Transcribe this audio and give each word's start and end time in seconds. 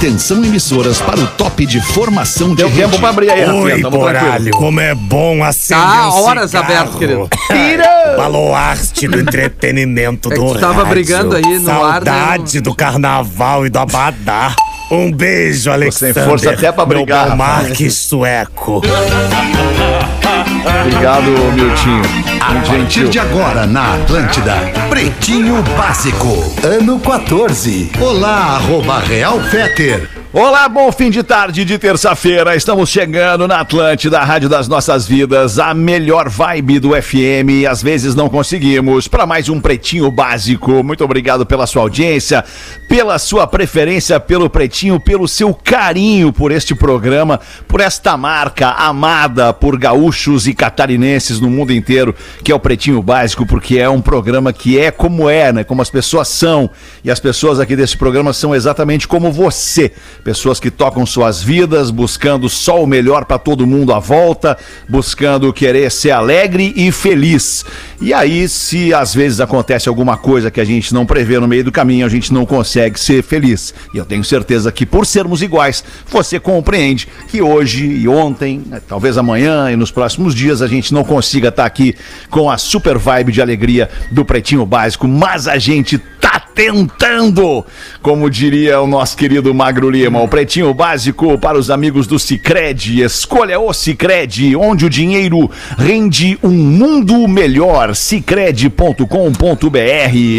Atenção 0.00 0.42
emissoras 0.42 0.98
para 0.98 1.20
o 1.20 1.26
top 1.26 1.66
de 1.66 1.78
formação 1.78 2.48
de 2.50 2.54
Deu 2.56 2.68
tempo 2.70 2.86
rede. 2.86 2.98
pra 3.00 3.08
abrir 3.10 3.30
aí, 3.30 3.44
Rafinha. 3.44 3.62
Oi, 3.64 3.82
Tamo 3.82 3.98
poralho, 3.98 4.28
tranquilo. 4.28 4.56
como 4.56 4.80
é 4.80 4.94
bom 4.94 5.44
acender 5.44 5.84
Tá 5.84 6.08
um 6.08 6.22
horas 6.22 6.50
cigarro. 6.52 6.72
aberto, 6.72 6.98
querido. 6.98 7.28
Tira! 7.48 8.14
Baluarte 8.16 9.06
do 9.06 9.20
entretenimento 9.20 10.30
É 10.30 10.34
que 10.34 10.40
do 10.40 10.54
tu 10.54 10.58
tava 10.58 10.72
rádio. 10.84 10.88
brigando 10.90 11.36
aí 11.36 11.58
no 11.58 11.70
ar, 11.70 12.00
né? 12.02 12.10
Saudade 12.12 12.60
do 12.62 12.74
carnaval 12.74 13.66
e 13.66 13.68
do 13.68 13.78
abadá. 13.78 14.56
Um 14.90 15.12
beijo, 15.12 15.70
Alexandre. 15.70 16.14
tem 16.14 16.24
força 16.24 16.50
até 16.50 16.72
pra 16.72 16.86
brigar, 16.86 17.26
Meu 17.26 17.30
bom. 17.32 17.36
Marques 17.36 17.94
sueco. 17.94 18.80
Obrigado, 20.64 21.30
Miltinho. 21.54 22.02
A 22.40 22.66
partir 22.66 23.08
de 23.08 23.18
agora 23.18 23.66
na 23.66 23.94
Atlântida, 23.94 24.56
Pretinho 24.90 25.62
Básico, 25.76 26.28
ano 26.62 27.00
14. 27.00 27.92
Olá, 27.98 28.56
arroba 28.56 28.98
Real 29.00 29.40
Feter. 29.40 30.19
Olá, 30.32 30.68
bom 30.68 30.92
fim 30.92 31.10
de 31.10 31.24
tarde 31.24 31.64
de 31.64 31.76
terça-feira. 31.76 32.54
Estamos 32.54 32.88
chegando 32.88 33.48
na 33.48 33.58
Atlântida, 33.62 34.20
a 34.20 34.24
Rádio 34.24 34.48
das 34.48 34.68
Nossas 34.68 35.04
Vidas, 35.04 35.58
a 35.58 35.74
melhor 35.74 36.28
vibe 36.28 36.78
do 36.78 36.90
FM. 36.90 37.50
E 37.50 37.66
às 37.66 37.82
vezes 37.82 38.14
não 38.14 38.28
conseguimos. 38.28 39.08
Para 39.08 39.26
mais 39.26 39.48
um 39.48 39.60
Pretinho 39.60 40.08
Básico. 40.08 40.84
Muito 40.84 41.02
obrigado 41.02 41.44
pela 41.44 41.66
sua 41.66 41.82
audiência, 41.82 42.44
pela 42.88 43.18
sua 43.18 43.44
preferência 43.44 44.20
pelo 44.20 44.48
Pretinho, 44.48 45.00
pelo 45.00 45.26
seu 45.26 45.52
carinho 45.52 46.32
por 46.32 46.52
este 46.52 46.76
programa, 46.76 47.40
por 47.66 47.80
esta 47.80 48.16
marca 48.16 48.68
amada 48.68 49.52
por 49.52 49.76
gaúchos 49.76 50.46
e 50.46 50.54
catarinenses 50.54 51.40
no 51.40 51.50
mundo 51.50 51.72
inteiro, 51.72 52.14
que 52.44 52.52
é 52.52 52.54
o 52.54 52.60
Pretinho 52.60 53.02
Básico, 53.02 53.44
porque 53.44 53.78
é 53.78 53.88
um 53.88 54.00
programa 54.00 54.52
que 54.52 54.78
é 54.78 54.92
como 54.92 55.28
é, 55.28 55.52
né? 55.52 55.64
Como 55.64 55.82
as 55.82 55.90
pessoas 55.90 56.28
são. 56.28 56.70
E 57.02 57.10
as 57.10 57.18
pessoas 57.18 57.58
aqui 57.58 57.74
desse 57.74 57.96
programa 57.96 58.32
são 58.32 58.54
exatamente 58.54 59.08
como 59.08 59.32
você. 59.32 59.90
Pessoas 60.24 60.60
que 60.60 60.70
tocam 60.70 61.06
suas 61.06 61.42
vidas, 61.42 61.90
buscando 61.90 62.48
só 62.48 62.82
o 62.82 62.86
melhor 62.86 63.24
para 63.24 63.38
todo 63.38 63.66
mundo 63.66 63.92
à 63.92 63.98
volta, 63.98 64.56
buscando 64.88 65.52
querer 65.52 65.90
ser 65.90 66.10
alegre 66.10 66.72
e 66.76 66.92
feliz. 66.92 67.64
E 68.00 68.14
aí, 68.14 68.48
se 68.48 68.92
às 68.94 69.14
vezes 69.14 69.40
acontece 69.40 69.88
alguma 69.88 70.16
coisa 70.16 70.50
que 70.50 70.60
a 70.60 70.64
gente 70.64 70.92
não 70.92 71.06
prevê 71.06 71.38
no 71.38 71.48
meio 71.48 71.64
do 71.64 71.72
caminho, 71.72 72.06
a 72.06 72.08
gente 72.08 72.32
não 72.32 72.46
consegue 72.46 72.98
ser 73.00 73.22
feliz. 73.22 73.74
E 73.94 73.98
eu 73.98 74.04
tenho 74.04 74.24
certeza 74.24 74.70
que 74.70 74.86
por 74.86 75.06
sermos 75.06 75.42
iguais, 75.42 75.82
você 76.08 76.38
compreende 76.38 77.08
que 77.28 77.42
hoje 77.42 77.86
e 77.86 78.08
ontem, 78.08 78.62
né, 78.66 78.80
talvez 78.86 79.16
amanhã 79.18 79.70
e 79.70 79.76
nos 79.76 79.90
próximos 79.90 80.34
dias 80.34 80.62
a 80.62 80.66
gente 80.66 80.92
não 80.92 81.04
consiga 81.04 81.48
estar 81.48 81.64
aqui 81.64 81.94
com 82.30 82.50
a 82.50 82.58
super 82.58 82.98
vibe 82.98 83.32
de 83.32 83.42
alegria 83.42 83.88
do 84.10 84.24
Pretinho 84.24 84.64
Básico, 84.66 85.08
mas 85.08 85.48
a 85.48 85.58
gente 85.58 85.98
tá 85.98 86.19
tentando, 86.54 87.64
como 88.02 88.30
diria 88.30 88.80
o 88.80 88.86
nosso 88.86 89.16
querido 89.16 89.54
Magro 89.54 89.90
Lima, 89.90 90.20
o 90.20 90.28
Pretinho 90.28 90.72
Básico 90.74 91.38
para 91.38 91.58
os 91.58 91.70
amigos 91.70 92.06
do 92.06 92.18
Cicred. 92.18 93.02
Escolha 93.02 93.58
o 93.58 93.72
Cicred, 93.72 94.54
onde 94.56 94.84
o 94.84 94.90
dinheiro 94.90 95.50
rende 95.78 96.38
um 96.42 96.50
mundo 96.50 97.26
melhor. 97.26 97.94
Cicred.com.br. 97.94 99.06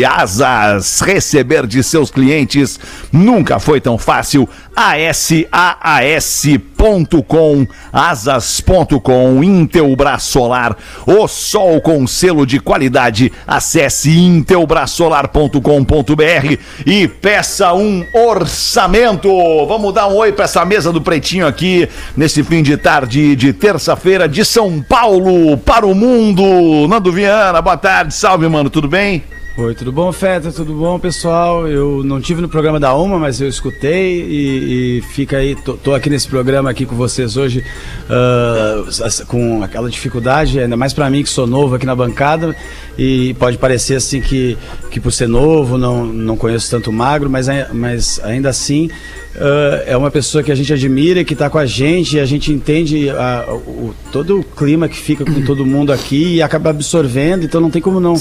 Asas, 0.08 1.02
receber 1.02 1.66
de 1.68 1.84
seus 1.84 2.12
clientes 2.12 2.80
nunca 3.12 3.60
foi 3.60 3.80
tão 3.80 3.98
fácil. 3.98 4.48
ASAAS.com, 4.76 6.68
asas.com, 7.92 9.44
Intelbras 9.44 10.24
Solar, 10.24 10.76
o 11.06 11.28
sol 11.28 11.82
com 11.82 12.08
selo 12.08 12.46
de 12.46 12.60
qualidade. 12.60 13.32
Acesse 13.46 14.18
intelbrasolar.com.br 14.18 16.58
e 16.86 17.08
peça 17.08 17.74
um 17.74 18.06
orçamento. 18.14 19.30
Vamos 19.68 19.94
dar 19.94 20.08
um 20.08 20.16
oi 20.16 20.32
para 20.32 20.46
essa 20.46 20.64
mesa 20.66 20.92
do 20.92 21.02
Pretinho 21.02 21.46
aqui 21.46 21.88
nesse 22.16 22.44
fim 22.44 22.64
de 22.64 22.78
tarde 22.78 23.36
de 23.36 23.54
terça-feira 23.54 24.28
de 24.28 24.44
São 24.46 24.82
Paulo 24.82 25.58
para 25.58 25.86
o 25.86 25.94
mundo. 25.94 26.88
Nando 26.88 27.12
Viana, 27.12 27.62
boa 27.62 27.78
tarde. 27.78 28.14
Salve, 28.14 28.48
mano, 28.48 28.70
tudo 28.70 28.88
bem? 28.88 29.24
Oi, 29.58 29.76
tudo 29.76 29.92
bom, 29.92 30.14
Feta? 30.14 30.50
Tudo 30.50 30.74
bom, 30.74 30.98
pessoal? 30.98 31.68
Eu 31.68 32.06
não 32.06 32.22
tive 32.22 32.42
no 32.42 32.48
programa 32.48 32.80
da 32.80 32.96
Uma, 32.96 33.20
mas 33.20 33.42
eu 33.42 33.50
escutei 33.50 34.22
e, 34.22 35.00
e 35.00 35.02
fica 35.02 35.38
aí, 35.40 35.56
tô, 35.56 35.74
tô 35.74 35.94
aqui 35.94 36.10
nesse 36.10 36.26
programa 36.26 36.70
aqui 36.70 36.86
com 36.86 36.96
vocês 36.96 37.36
hoje 37.36 37.62
ah, 38.10 38.86
com 39.28 39.62
aquela 39.62 39.90
dificuldade, 39.90 40.58
ainda 40.58 40.78
mais 40.78 40.94
pra 40.94 41.10
mim 41.10 41.22
que 41.22 41.30
sou 41.30 41.46
novo 41.46 41.76
aqui 41.76 41.86
na 41.86 41.94
bancada 41.94 42.56
e 42.98 43.34
pode 43.34 43.58
parecer 43.58 43.96
assim 43.96 44.22
que, 44.22 44.58
que 44.90 45.02
por 45.02 45.12
ser 45.12 45.28
novo 45.28 45.78
não, 45.78 46.06
não 46.06 46.38
conheço 46.38 46.72
tanto 46.72 46.90
Magro, 46.90 47.30
mas, 47.30 47.48
mas 47.74 48.22
ainda 48.24 48.48
assim 48.48 48.90
ah, 49.36 49.84
é 49.86 49.98
uma 49.98 50.10
pessoa 50.10 50.42
que 50.42 50.52
a 50.52 50.56
gente 50.56 50.72
admira, 50.72 51.26
que 51.26 51.34
está 51.34 51.50
com 51.50 51.58
a 51.58 51.66
gente, 51.66 52.16
e 52.16 52.20
a 52.22 52.26
gente 52.26 52.54
entende 52.54 53.10
ah, 53.10 53.46
o, 53.50 53.94
todo 54.14 54.40
o 54.40 54.44
clima 54.44 54.88
que 54.88 54.98
fica 54.98 55.26
com 55.26 55.42
todo 55.44 55.66
mundo 55.66 55.92
aqui 55.92 56.36
e 56.36 56.42
acaba 56.42 56.70
absorvendo, 56.70 57.44
então 57.44 57.60
não 57.60 57.70
tem 57.70 57.82
como 57.82 58.00
não 58.00 58.16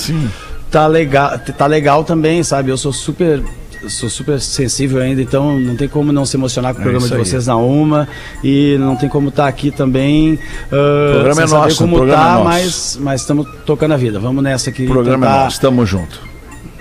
tá 0.70 0.86
legal, 0.86 1.38
tá 1.38 1.66
legal 1.66 2.04
também, 2.04 2.42
sabe? 2.42 2.70
Eu 2.70 2.76
sou 2.76 2.92
super 2.92 3.42
sou 3.88 4.10
super 4.10 4.38
sensível 4.38 5.00
ainda, 5.00 5.22
então 5.22 5.58
não 5.58 5.74
tem 5.74 5.88
como 5.88 6.12
não 6.12 6.26
se 6.26 6.36
emocionar 6.36 6.74
com 6.74 6.80
o 6.80 6.82
programa 6.82 7.06
É 7.06 7.06
isso 7.06 7.14
de 7.14 7.20
aí. 7.22 7.26
vocês 7.26 7.46
na 7.46 7.56
uma 7.56 8.06
e 8.44 8.76
não 8.78 8.94
tem 8.94 9.08
como 9.08 9.30
estar 9.30 9.46
aqui 9.48 9.70
também. 9.70 10.38
ah, 10.66 11.10
programa 11.12 11.34
sem 11.34 11.44
é 11.44 11.46
saber 11.46 11.62
nosso, 11.64 11.76
como 11.78 11.94
o 11.94 11.98
programa 11.98 12.22
tá, 12.22 12.28
é 12.30 12.34
nosso. 12.34 12.44
mas 12.44 12.98
mas 13.00 13.20
estamos 13.22 13.46
tocando 13.64 13.94
a 13.94 13.96
vida. 13.96 14.18
Vamos 14.20 14.44
nessa 14.44 14.68
aqui. 14.68 14.84
O 14.84 14.88
programa 14.88 15.24
é 15.24 15.28
tentar- 15.30 15.44
nosso, 15.44 15.60
tamo 15.62 15.86
junto. 15.86 16.20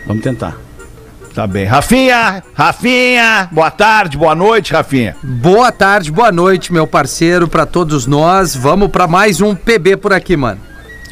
Vamos 0.05 0.21
tentar. 0.23 0.57
Tá 1.33 1.47
bem. 1.47 1.63
Rafinha, 1.63 2.43
Rafinha, 2.53 3.47
boa 3.51 3.71
tarde, 3.71 4.17
boa 4.17 4.35
noite, 4.35 4.73
Rafinha. 4.73 5.15
Boa 5.23 5.71
tarde, 5.71 6.11
boa 6.11 6.33
noite, 6.33 6.73
meu 6.73 6.85
parceiro, 6.85 7.47
pra 7.47 7.65
todos 7.65 8.05
nós. 8.07 8.55
Vamos 8.57 8.89
pra 8.89 9.07
mais 9.07 9.39
um 9.39 9.55
PB 9.55 9.95
por 9.97 10.11
aqui, 10.11 10.35
mano. 10.35 10.59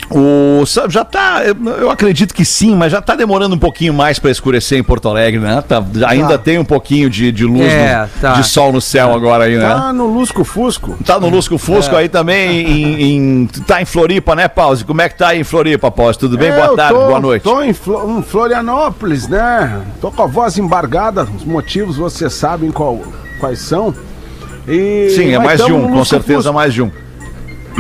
O 0.10 0.64
já 0.90 1.04
tá, 1.04 1.42
eu, 1.80 1.90
acredito 1.92 2.34
que 2.34 2.46
sim, 2.46 2.76
mas 2.76 2.94
já 2.94 3.02
tá 3.02 3.14
demorando 3.14 3.56
um 3.56 3.60
pouquinho 3.60 3.94
mais 3.94 4.18
pra 4.20 4.32
escurecer 4.32 4.80
em 4.80 4.84
Porto 4.84 5.10
Alegre, 5.10 5.40
né? 5.40 5.62
Tá- 5.68 5.84
ainda 6.08 6.38
tem 6.38 6.58
um 6.58 6.64
pouquinho 6.64 7.10
de, 7.10 7.30
de 7.32 7.44
luz, 7.44 7.62
É, 7.72 8.04
no- 8.04 8.22
tá. 8.22 8.34
de 8.34 8.44
sol 8.48 8.72
no 8.72 8.80
céu 8.80 9.14
agora 9.14 9.44
aí, 9.44 9.58
né? 9.58 9.68
Tá 9.68 9.92
no 9.92 10.08
Lusco 10.08 10.46
Fusco. 10.46 10.98
Tá 11.06 11.20
no 11.20 11.28
Lusco 11.28 11.58
Fusco 11.58 11.94
aí 11.96 12.08
também, 12.08 12.62
em, 12.66 13.02
em- 13.44 13.48
tá 13.68 13.82
em 13.82 13.86
Floripa, 13.86 14.34
né, 14.34 14.48
Pause? 14.48 14.86
Como 14.86 15.02
é 15.02 15.10
que 15.10 15.18
tá 15.18 15.30
aí 15.30 15.42
em 15.42 15.44
Floripa, 15.44 15.92
Pause? 15.92 16.18
Tudo 16.20 16.38
bem? 16.38 16.50
É, 16.52 16.56
boa 16.56 16.76
tarde, 16.76 16.94
tô- 16.94 17.06
boa 17.08 17.20
noite. 17.20 17.44
Tô 17.44 17.62
em, 17.62 17.74
Flo- 17.74 18.18
em 18.20 18.24
Florianópolis, 18.24 19.28
né? 19.28 19.82
Tô 20.00 20.10
com 20.10 20.24
a 20.24 20.28
voz 20.28 20.58
embargada, 20.58 21.24
os 21.36 21.44
motivos 21.44 21.98
vocês 21.98 22.34
sabem 22.34 22.72
qual- 22.72 23.02
quais 23.42 23.60
são. 23.60 23.94
E- 24.66 25.10
Sim, 25.16 25.34
é 25.34 25.40
mais 25.40 25.64
de 25.64 25.72
um, 25.72 25.92
com 25.92 26.06
certeza 26.06 26.40
Fusco. 26.44 26.54
mais 26.54 26.74
de 26.74 26.82
um. 26.82 26.92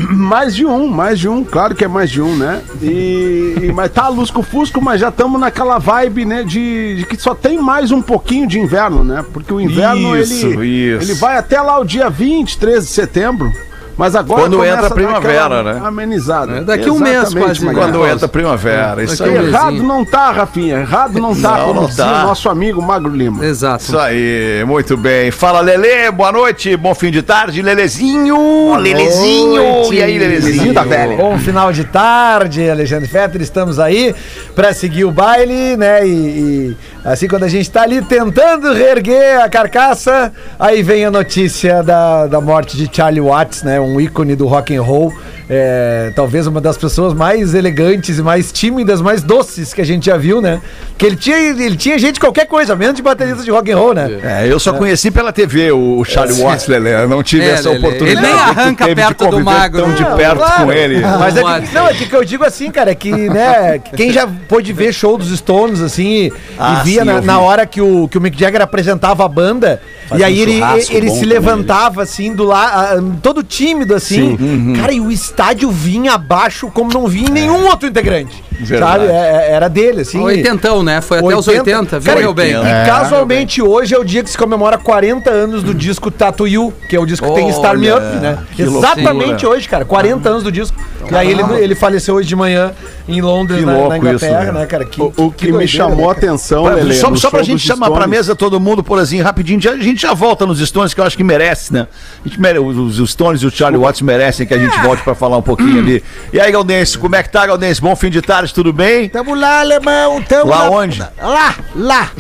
Mais 0.10 0.56
de 0.56 0.66
um, 0.66 0.88
mais 0.88 1.20
de 1.20 1.28
um, 1.28 1.44
claro 1.44 1.74
que 1.74 1.84
é 1.84 1.88
mais 1.88 2.10
de 2.10 2.22
um, 2.22 2.36
né? 2.36 2.62
E, 2.82 3.56
e- 3.64 3.72
mas 3.74 3.92
tá 3.92 4.08
Lusco 4.10 4.44
Fusco, 4.44 4.82
mas 4.82 5.02
já 5.02 5.10
estamos 5.10 5.40
naquela 5.40 5.80
vibe, 5.80 6.26
né, 6.26 6.44
de, 6.44 6.98
de 6.98 7.06
que 7.06 7.18
só 7.18 7.34
tem 7.34 7.60
mais 7.62 7.92
um 7.92 8.02
pouquinho 8.02 8.48
de 8.48 8.60
inverno, 8.60 9.04
né? 9.04 9.26
Porque 9.34 9.52
o 9.54 9.60
inverno 9.60 10.16
Isso, 10.18 10.46
ele 10.48 10.68
isso. 10.96 11.04
ele 11.12 11.14
vai 11.16 11.38
até 11.38 11.60
lá 11.62 11.80
o 11.80 11.84
dia 11.86 12.10
20, 12.10 12.58
13 12.58 12.86
de 12.88 12.92
setembro. 12.94 13.52
Mas 13.98 14.16
agora 14.16 14.42
Quando 14.44 14.64
entra 14.64 14.88
a 14.88 14.92
primavera, 14.92 15.64
né? 15.64 15.82
Amenizada. 15.84 16.58
É, 16.58 16.62
daqui 16.62 16.90
um 16.90 17.00
mês 17.00 17.16
Exatamente, 17.16 17.46
quase, 17.46 17.66
Magalhães. 17.66 17.92
Quando 17.92 18.08
entra 18.08 18.26
a 18.26 18.30
primavera, 18.30 19.04
isso 19.04 19.24
Daqui 19.24 19.38
aí. 19.38 19.48
Errado 19.48 19.84
não 19.84 20.06
tá, 20.06 20.32
Rafinha. 20.32 20.80
Errado 20.82 21.20
não 21.20 21.36
tá, 21.36 21.58
Não, 21.58 21.74
como 21.74 21.96
tá. 21.96 22.24
o 22.24 22.28
nosso 22.28 22.48
amigo 22.48 22.80
Magro 22.80 23.10
Lima. 23.10 23.44
Exato. 23.44 23.84
Isso 23.86 23.98
aí, 23.98 24.64
muito 24.68 24.96
bem. 24.96 25.32
Fala, 25.32 25.62
Lele, 25.62 26.12
boa 26.12 26.32
noite, 26.32 26.78
bom 26.78 26.94
fim 26.94 27.10
de 27.10 27.24
tarde, 27.24 27.62
Lelezinho, 27.62 28.76
Lelezinho. 28.78 29.92
E 29.92 30.04
aí, 30.04 30.20
Lelezinho 30.20 30.74
da 30.74 30.84
velha? 30.84 31.18
Bom 31.18 31.38
final 31.40 31.72
de 31.74 31.84
tarde, 31.84 32.70
Alexandre 32.70 33.08
Fetter, 33.08 33.42
estamos 33.42 33.80
aí 33.80 34.14
para 34.56 34.74
seguir 34.74 35.06
o 35.06 35.12
baile, 35.12 35.76
né? 35.76 36.06
E, 36.08 36.12
e 36.12 36.78
assim 37.14 37.28
quando 37.28 37.44
a 37.44 37.48
gente 37.48 37.72
tá 37.72 37.84
ali 37.84 38.02
tentando 38.02 38.74
reerguer 38.74 39.42
a 39.42 39.50
carcaça, 39.50 40.32
aí 40.60 40.84
vem 40.84 41.06
a 41.06 41.12
notícia 41.12 41.82
da, 41.82 42.28
da 42.28 42.42
morte 42.42 42.76
de 42.76 42.94
Charlie 42.94 43.22
Watts, 43.22 43.64
né? 43.64 43.80
Um 43.80 44.00
ícone 44.00 44.36
do 44.36 44.46
rock 44.46 44.76
and 44.76 44.82
roll. 44.82 45.14
É, 45.50 46.12
talvez 46.14 46.46
uma 46.46 46.60
das 46.60 46.78
pessoas 46.78 47.14
mais 47.14 47.54
elegantes 47.54 48.18
e 48.18 48.22
mais 48.22 48.52
tímidas, 48.52 49.02
mais 49.02 49.24
doces 49.24 49.74
que 49.74 49.80
a 49.80 49.86
gente 49.86 50.08
já 50.08 50.18
viu, 50.18 50.42
né? 50.42 50.60
Que 50.98 51.06
ele 51.06 51.16
tinha, 51.16 51.38
ele 51.38 51.78
tinha 51.78 51.98
gente 51.98 52.16
de 52.16 52.20
qualquer 52.20 52.46
coisa, 52.48 52.76
menos 52.76 52.96
de 52.96 53.02
baterista 53.02 53.44
de 53.44 53.50
rock 53.50 53.72
and 53.72 53.78
roll, 53.78 53.94
né? 53.94 54.20
É, 54.24 54.52
eu 54.52 54.60
só 54.60 54.74
conheci 54.74 55.10
pela 55.10 55.32
TV 55.32 55.72
o, 55.72 56.04
Charlie 56.04 56.42
Watts, 56.42 56.68
Lele. 56.68 56.90
Eu 56.90 57.08
não 57.08 57.24
tive 57.24 57.46
É, 57.46 57.52
essa 57.52 57.70
Lelê. 57.70 57.80
oportunidade. 57.88 58.26
Ele 58.26 58.34
nem 58.34 58.40
arranca 58.42 58.86
teve 58.86 59.02
de 59.02 59.08
perto 59.08 59.28
do 59.30 59.40
magro. 59.40 59.82
Tão 59.84 59.94
de 59.94 60.02
Não, 60.04 60.18
perto 60.18 60.38
claro. 60.38 60.66
com 60.66 60.74
ele. 60.74 61.00
Mas 61.00 61.38
é 61.38 61.44
que, 61.44 61.74
não, 61.76 61.88
é 61.88 61.94
que 61.94 62.14
eu 62.14 62.26
digo 62.26 62.44
assim, 62.44 62.70
cara, 62.70 62.92
é 62.92 62.96
que, 62.96 63.12
né, 63.12 63.80
que 63.80 63.96
quem 63.96 64.12
já 64.12 64.28
pôde 64.50 64.74
ver 64.74 64.92
show 64.94 65.18
dos 65.18 65.30
Stones, 65.38 65.80
assim, 65.82 66.26
e, 66.26 66.34
Ah, 66.60 66.82
e 66.82 66.86
via 66.86 67.02
sim, 67.02 67.06
na, 67.08 67.22
na 67.22 67.40
hora 67.40 67.66
que 67.66 67.80
o, 67.80 68.08
que 68.10 68.18
o 68.18 68.22
Mick 68.22 68.38
Jagger 68.38 68.62
apresentava 68.62 69.24
a 69.24 69.28
banda, 69.30 69.82
e 70.16 70.24
aí 70.24 70.40
um 70.40 70.42
ele, 70.42 70.62
ele 70.90 71.10
se 71.10 71.22
também, 71.22 71.26
levantava, 71.30 72.04
assim, 72.04 72.34
do 72.34 72.44
lado, 72.44 73.16
todo 73.24 73.44
tímido, 73.44 73.94
assim, 73.96 74.36
Uhum. 74.40 74.74
cara, 74.76 74.92
e 74.92 75.00
o 75.00 75.10
estádio 75.38 75.70
vinha 75.70 76.14
abaixo 76.14 76.72
como 76.74 76.92
não 76.92 77.08
vinha 77.08 77.30
nenhum 77.30 77.68
outro 77.68 77.88
integrante. 77.88 78.44
Verdade. 78.60 79.06
Sabe? 79.06 79.12
É- 79.12 79.16
é- 79.50 79.52
era 79.52 79.70
dele, 79.70 80.02
assim. 80.02 80.20
Oitentão, 80.20 80.82
né? 80.82 81.00
Foi 81.00 81.20
até 81.20 81.36
os 81.38 81.48
80, 81.48 82.00
viu, 82.00 82.12
Cara, 82.16 82.34
bem? 82.34 82.54
E, 82.54 82.56
e 82.56 82.86
casualmente 82.88 83.62
hoje 83.62 83.94
é 83.94 84.00
o 84.00 84.04
dia 84.04 84.24
que 84.24 84.32
se 84.32 84.38
comemora 84.38 84.80
40 84.80 85.30
anos 85.30 85.62
do 85.62 85.76
disco 85.76 86.10
Tattoo 86.10 86.48
You, 86.48 86.74
que 86.90 86.96
é 86.96 87.00
o 87.00 87.06
disco 87.06 87.28
que 87.28 87.36
tem 87.36 87.54
Star 87.54 87.78
Me 87.78 87.92
Up, 87.92 88.02
né? 88.20 88.40
que 88.56 88.64
Exatamente 88.64 89.28
loucura. 89.28 89.50
hoje, 89.50 89.70
cara. 89.70 89.86
40 89.86 90.28
anos 90.28 90.42
do 90.44 90.52
disco. 90.52 90.76
E 91.10 91.16
aí 91.16 91.30
ele, 91.32 91.44
ele 91.62 91.76
faleceu 91.76 92.16
hoje 92.16 92.28
de 92.28 92.36
manhã 92.36 92.72
em 93.08 93.22
Londres, 93.22 93.60
Que 93.60 93.66
na, 93.66 93.88
na 93.90 93.98
Inglaterra, 93.98 94.44
isso, 94.44 94.52
né? 94.54 94.60
né, 94.60 94.66
cara? 94.66 94.84
Que, 94.86 95.00
O, 95.02 95.14
o 95.16 95.32
que, 95.32 95.46
me 95.46 95.52
doideira, 95.52 95.68
chamou 95.68 96.10
a 96.10 96.14
né, 96.14 96.18
atenção, 96.18 96.64
Pra- 96.64 96.74
Lelê, 96.74 96.96
só 96.96 97.16
só 97.16 97.30
pra 97.30 97.44
gente 97.44 97.60
chamar 97.66 97.86
pra 97.92 97.98
Stones- 98.02 98.10
mesa 98.10 98.36
todo 98.36 98.60
mundo, 98.60 98.84
por 98.84 99.00
assim, 99.00 99.22
rapidinho, 99.22 99.62
já- 99.62 99.72
a 99.72 99.78
gente 99.78 100.02
já 100.02 100.14
volta 100.16 100.46
nos 100.48 100.60
Stones, 100.60 100.94
que 100.96 101.00
eu 101.00 101.06
acho 101.06 101.16
que 101.16 101.24
merece, 101.24 101.72
né? 101.72 101.88
A 102.26 102.28
gente 102.28 102.42
mere, 102.42 102.58
os, 102.60 103.00
os 103.00 103.12
Stones 103.12 103.42
e 103.44 103.46
o 103.46 103.52
Charlie 103.52 103.80
Watts 103.80 104.02
merecem 104.02 104.46
que 104.48 104.54
a 104.54 104.58
gente 104.58 104.78
volte 104.82 105.04
pra 105.04 105.14
falar 105.16 105.27
um 105.36 105.42
pouquinho 105.42 105.80
ali. 105.80 106.02
E 106.32 106.40
aí, 106.40 106.50
Galdense, 106.50 106.98
como 106.98 107.16
é 107.18 107.24
que 107.24 107.30
tá, 107.30 107.46
Galdense? 107.46 107.82
Bom 107.82 107.94
fim 107.98 108.10
de 108.10 108.22
tarde, 108.22 108.54
tudo 108.54 108.72
bem? 108.72 109.10
Tamo 109.10 109.36
lá, 109.36 109.60
alemão, 109.60 110.22
tamo 110.22 110.50
Lá 110.50 110.70
onde? 110.70 111.00
Lá, 111.20 111.56
lá, 111.76 112.12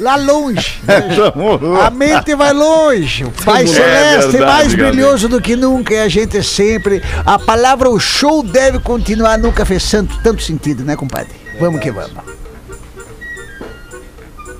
lá 0.00 0.16
longe. 0.16 0.80
Tamo 0.86 1.76
A 1.80 1.90
mente 1.90 2.34
vai 2.34 2.52
longe. 2.52 3.24
O 3.24 3.30
Pai 3.30 3.62
É 3.62 3.66
Celeste, 3.66 4.30
verdade, 4.32 4.44
mais 4.44 4.68
Gabriel. 4.74 4.90
brilhoso 4.90 5.28
do 5.28 5.40
que 5.40 5.54
nunca, 5.54 5.94
e 5.94 6.00
a 6.00 6.08
gente 6.08 6.42
sempre. 6.42 7.00
A 7.24 7.38
palavra 7.38 7.88
o 7.88 8.00
show 8.00 8.42
deve 8.42 8.80
continuar, 8.80 9.38
nunca 9.38 9.64
fez 9.64 9.88
tanto, 9.88 10.18
tanto 10.22 10.42
sentido, 10.42 10.82
né, 10.84 10.96
compadre? 10.96 11.34
Vamos 11.60 11.80
que 11.80 11.90
vamos. 11.92 12.10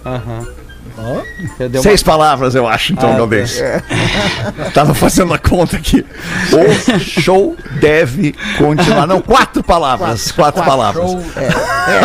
Deu 0.05 0.60
uma- 1.01 1.83
Seis 1.83 2.03
palavras, 2.03 2.55
eu 2.55 2.67
acho, 2.67 2.93
então, 2.93 3.17
Galdense. 3.17 3.63
Tava 4.75 4.95
fazendo 4.95 5.33
a 5.35 5.39
conta 5.39 5.77
aqui. 5.77 6.05
O 6.53 6.99
show 6.99 7.57
deve 7.81 8.35
continuar. 8.59 9.07
Não, 9.07 9.21
quatro 9.21 9.63
palavras. 9.63 10.31
Quatro, 10.33 10.63
palavras. 10.65 11.11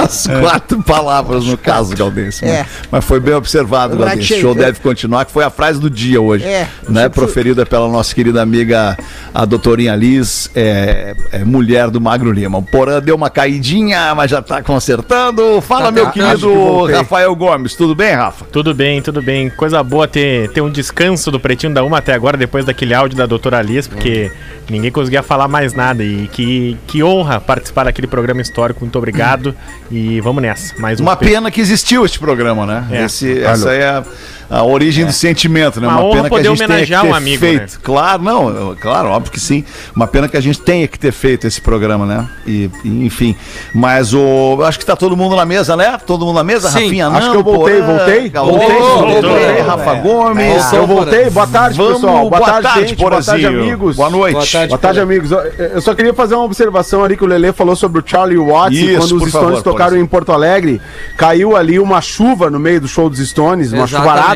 As 0.03 0.27
quatro 0.27 0.81
palavras, 0.83 1.45
no 1.45 1.57
caso, 1.57 1.95
Galdense. 1.95 2.45
É. 2.45 2.59
Mas, 2.59 2.68
mas 2.92 3.06
foi 3.06 3.19
bem 3.19 3.33
observado, 3.33 3.94
Eu 3.95 4.00
Galdense. 4.00 4.21
achei, 4.21 4.42
show 4.42 4.51
eu- 4.51 4.56
deve 4.56 4.80
continuar, 4.80 5.25
que 5.25 5.31
foi 5.31 5.44
a 5.44 5.50
frase 5.50 5.80
do 5.80 5.89
dia 5.89 6.21
hoje. 6.21 6.45
É. 6.45 6.68
Né, 6.89 7.09
proferida 7.09 7.65
pela 7.65 7.88
nossa 7.88 8.13
querida 8.13 8.42
amiga, 8.42 8.97
a 9.33 9.45
doutorinha 9.45 9.95
Liz, 9.95 10.50
é, 10.56 11.15
é 11.31 11.44
mulher 11.44 11.89
do 11.89 12.00
Magro 12.01 12.31
Lima. 12.31 12.57
O 12.57 12.63
Porã 12.63 13.01
deu 13.01 13.15
uma 13.15 13.30
caidinha, 13.30 14.13
mas 14.15 14.31
já 14.31 14.42
tá 14.42 14.62
consertando. 14.63 15.62
Fala, 15.62 15.86
Tá, 15.86 15.92
meu 15.92 16.06
tá, 16.06 16.12
querido 16.12 16.86
que. 16.88 16.94
Rafael 16.94 17.36
Gomes. 17.36 17.75
Tudo 17.75 17.94
bem, 17.95 18.13
Rafa? 18.13 18.45
Tudo 18.51 18.74
bem, 18.74 18.85
tudo 19.02 19.22
bem. 19.22 19.50
Coisa 19.50 19.82
boa 19.84 20.08
ter, 20.08 20.50
ter 20.50 20.62
um 20.62 20.70
descanso 20.70 21.32
do 21.32 21.40
Pretinho 21.40 21.74
da 21.74 21.84
Uma 21.84 21.98
até 22.00 22.14
agora, 22.14 22.38
depois 22.38 22.66
daquele 22.66 22.94
áudio 22.94 23.18
da 23.18 23.26
doutora 23.26 23.58
Alice, 23.60 23.88
porque 23.90 24.32
ninguém 24.70 24.92
conseguia 24.92 25.24
falar 25.24 25.48
mais 25.48 25.74
nada. 25.74 26.04
E 26.04 26.28
que, 26.32 26.78
que 26.88 27.04
honra 27.04 27.40
participar 27.40 27.86
daquele 27.86 28.08
programa 28.08 28.42
histórico. 28.42 28.82
Muito 28.82 28.98
obrigado. 28.98 29.56
E 29.92 30.20
vamos 30.22 30.42
nessa. 30.42 30.74
Mais 30.80 31.00
um 31.00 31.04
Uma 31.04 31.16
pe- 31.16 31.26
pena 31.26 31.50
que 31.50 31.60
existiu 31.62 32.06
este 32.06 32.20
programa, 32.20 32.66
né? 32.66 32.88
É. 32.92 33.04
Esse, 33.06 33.40
essa 33.42 33.74
é 33.74 33.88
a, 33.88 34.04
a 34.50 34.63
origem 34.63 35.06
do 35.06 35.12
sentimento, 35.12 35.80
né? 35.81 35.88
Uma 35.88 36.01
honra 36.03 36.15
pena 36.24 36.30
que 36.30 36.36
a 36.36 36.44
gente 36.44 36.57
tenha 36.57 36.68
que 36.68 36.74
homenagear 36.74 37.01
ter 37.01 37.07
um 37.09 37.13
amigo, 37.13 37.39
feito. 37.39 37.62
né? 37.62 37.68
Claro, 37.83 38.24
não, 38.24 38.75
claro, 38.80 39.09
óbvio 39.09 39.31
que 39.31 39.39
sim. 39.39 39.63
Uma 39.95 40.07
pena 40.07 40.27
que 40.27 40.38
a 40.38 40.42
gente 40.42 40.59
tenha 40.59 40.88
que 40.88 40.97
ter 41.00 41.12
feito 41.12 41.45
esse 41.47 41.59
programa, 41.62 42.06
né? 42.06 42.27
E, 42.45 42.69
enfim. 42.83 43.36
Mas 43.74 44.13
o. 44.13 44.57
eu 44.59 44.65
Acho 44.65 44.80
que 44.80 44.86
tá 44.86 44.95
todo 44.95 45.15
mundo 45.18 45.36
na 45.36 45.45
mesa, 45.45 45.75
né? 45.75 45.97
Todo 46.06 46.25
mundo 46.25 46.36
na 46.36 46.44
mesa? 46.44 46.69
Sim. 46.69 46.83
Rafinha, 46.86 47.07
Acho 47.07 47.27
não, 47.27 47.31
que 47.31 47.38
eu 47.38 47.44
voltei, 47.44 47.75
Porã, 47.81 47.86
voltei? 47.97 48.30
Voltei, 48.30 48.68
voltei, 48.77 49.21
voltei. 49.21 49.62
Rafa 49.62 49.92
É. 49.92 50.00
Gomes. 50.01 50.74
Eu 50.74 50.88
voltei, 50.88 51.30
boa 51.30 51.47
tarde, 51.47 51.77
Vamos, 51.77 51.94
pessoal. 51.95 52.18
Boa, 52.18 52.30
boa 52.30 52.42
tarde, 52.45 52.62
tarde, 52.63 52.88
gente. 52.89 52.97
Boa 52.97 53.24
tarde, 53.24 53.45
amigos. 53.45 53.95
Boa 53.95 54.09
noite. 54.09 54.33
Boa 54.33 54.45
tarde. 54.45 54.68
Boa 54.69 54.77
tarde, 54.80 55.00
amigos. 55.00 55.31
Eu- 55.31 55.81
só 55.81 55.94
queria 55.94 56.13
fazer 56.13 56.36
uma 56.36 56.44
observação 56.44 57.03
ali 57.03 57.15
que 57.18 57.24
o 57.24 57.27
Lelê 57.27 57.51
falou 57.53 57.75
sobre 57.75 58.00
o 58.01 58.03
Charlie 58.06 58.38
Watts. 58.38 58.77
Isso, 58.77 58.97
quando 58.97 59.15
os 59.24 59.31
favor, 59.31 59.47
Stones 59.47 59.63
tocaram 59.63 59.77
Porazinho. 59.89 60.03
em 60.03 60.07
Porto 60.07 60.31
Alegre, 60.31 60.81
caiu 61.18 61.56
ali 61.56 61.80
uma 61.80 62.01
chuva 62.01 62.50
no 62.50 62.59
meio 62.59 62.81
do 62.81 62.88
show 62.88 63.09
dos 63.09 63.19
Stones, 63.27 63.71
uma 63.71 63.83
Exatamente. 63.86 64.09
chuvarada. 64.15 64.35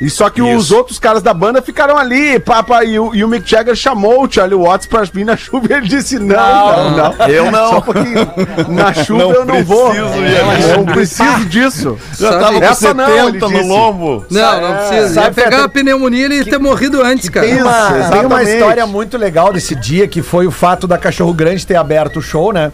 E 0.00 0.10
só 0.10 0.28
que 0.28 0.42
os 0.42 0.66
Isso. 0.66 0.76
outros 0.76 0.98
caras 0.98 1.22
da 1.22 1.32
banda 1.32 1.62
ficaram 1.62 1.96
ali, 1.96 2.38
papa, 2.38 2.84
e, 2.84 2.98
o, 2.98 3.14
e 3.14 3.24
o 3.24 3.28
Mick 3.28 3.48
Jagger 3.48 3.74
chamou 3.74 4.24
o 4.24 4.30
Charlie 4.30 4.54
Watts 4.58 4.86
pra 4.86 5.02
vir 5.04 5.24
na 5.24 5.36
chuva 5.38 5.66
e 5.70 5.72
ele 5.76 5.88
disse: 5.88 6.18
Não, 6.18 6.36
não, 6.36 6.90
não. 7.16 7.26
Eu 7.28 7.50
não. 7.50 7.70
Só 7.70 7.78
um 7.78 7.82
pouquinho. 7.82 8.28
Na 8.68 8.92
chuva 8.92 9.22
Não 9.22 9.32
eu 9.32 9.44
não 9.46 9.64
vou. 9.64 9.90
preciso, 9.90 10.70
Eu 10.70 10.76
não 10.76 10.84
preciso 10.86 11.44
disso. 11.46 11.98
Já 12.18 12.38
tava 12.38 12.58
com 12.58 12.64
Essa 12.64 12.92
não, 12.92 13.06
70 13.06 13.46
ele 13.46 13.62
no 13.62 13.66
lombo. 13.68 14.26
Não, 14.30 14.60
não 14.60 14.76
precisa. 14.76 15.14
sabe, 15.14 15.26
Ia 15.26 15.32
pegar 15.44 15.58
uma 15.58 15.68
pneumonia 15.68 16.26
e 16.26 16.38
ia 16.38 16.44
ter 16.44 16.58
morrido 16.58 17.02
antes, 17.02 17.30
cara. 17.30 17.46
Tem 17.46 17.62
uma, 17.62 18.10
tem 18.10 18.26
uma 18.26 18.42
história 18.42 18.86
muito 18.86 19.16
legal 19.16 19.50
desse 19.52 19.74
dia, 19.74 20.06
que 20.06 20.20
foi 20.20 20.46
o 20.46 20.50
fato 20.50 20.86
da 20.86 20.98
Cachorro 20.98 21.32
Grande 21.32 21.66
ter 21.66 21.76
aberto 21.76 22.18
o 22.18 22.22
show, 22.22 22.52
né? 22.52 22.70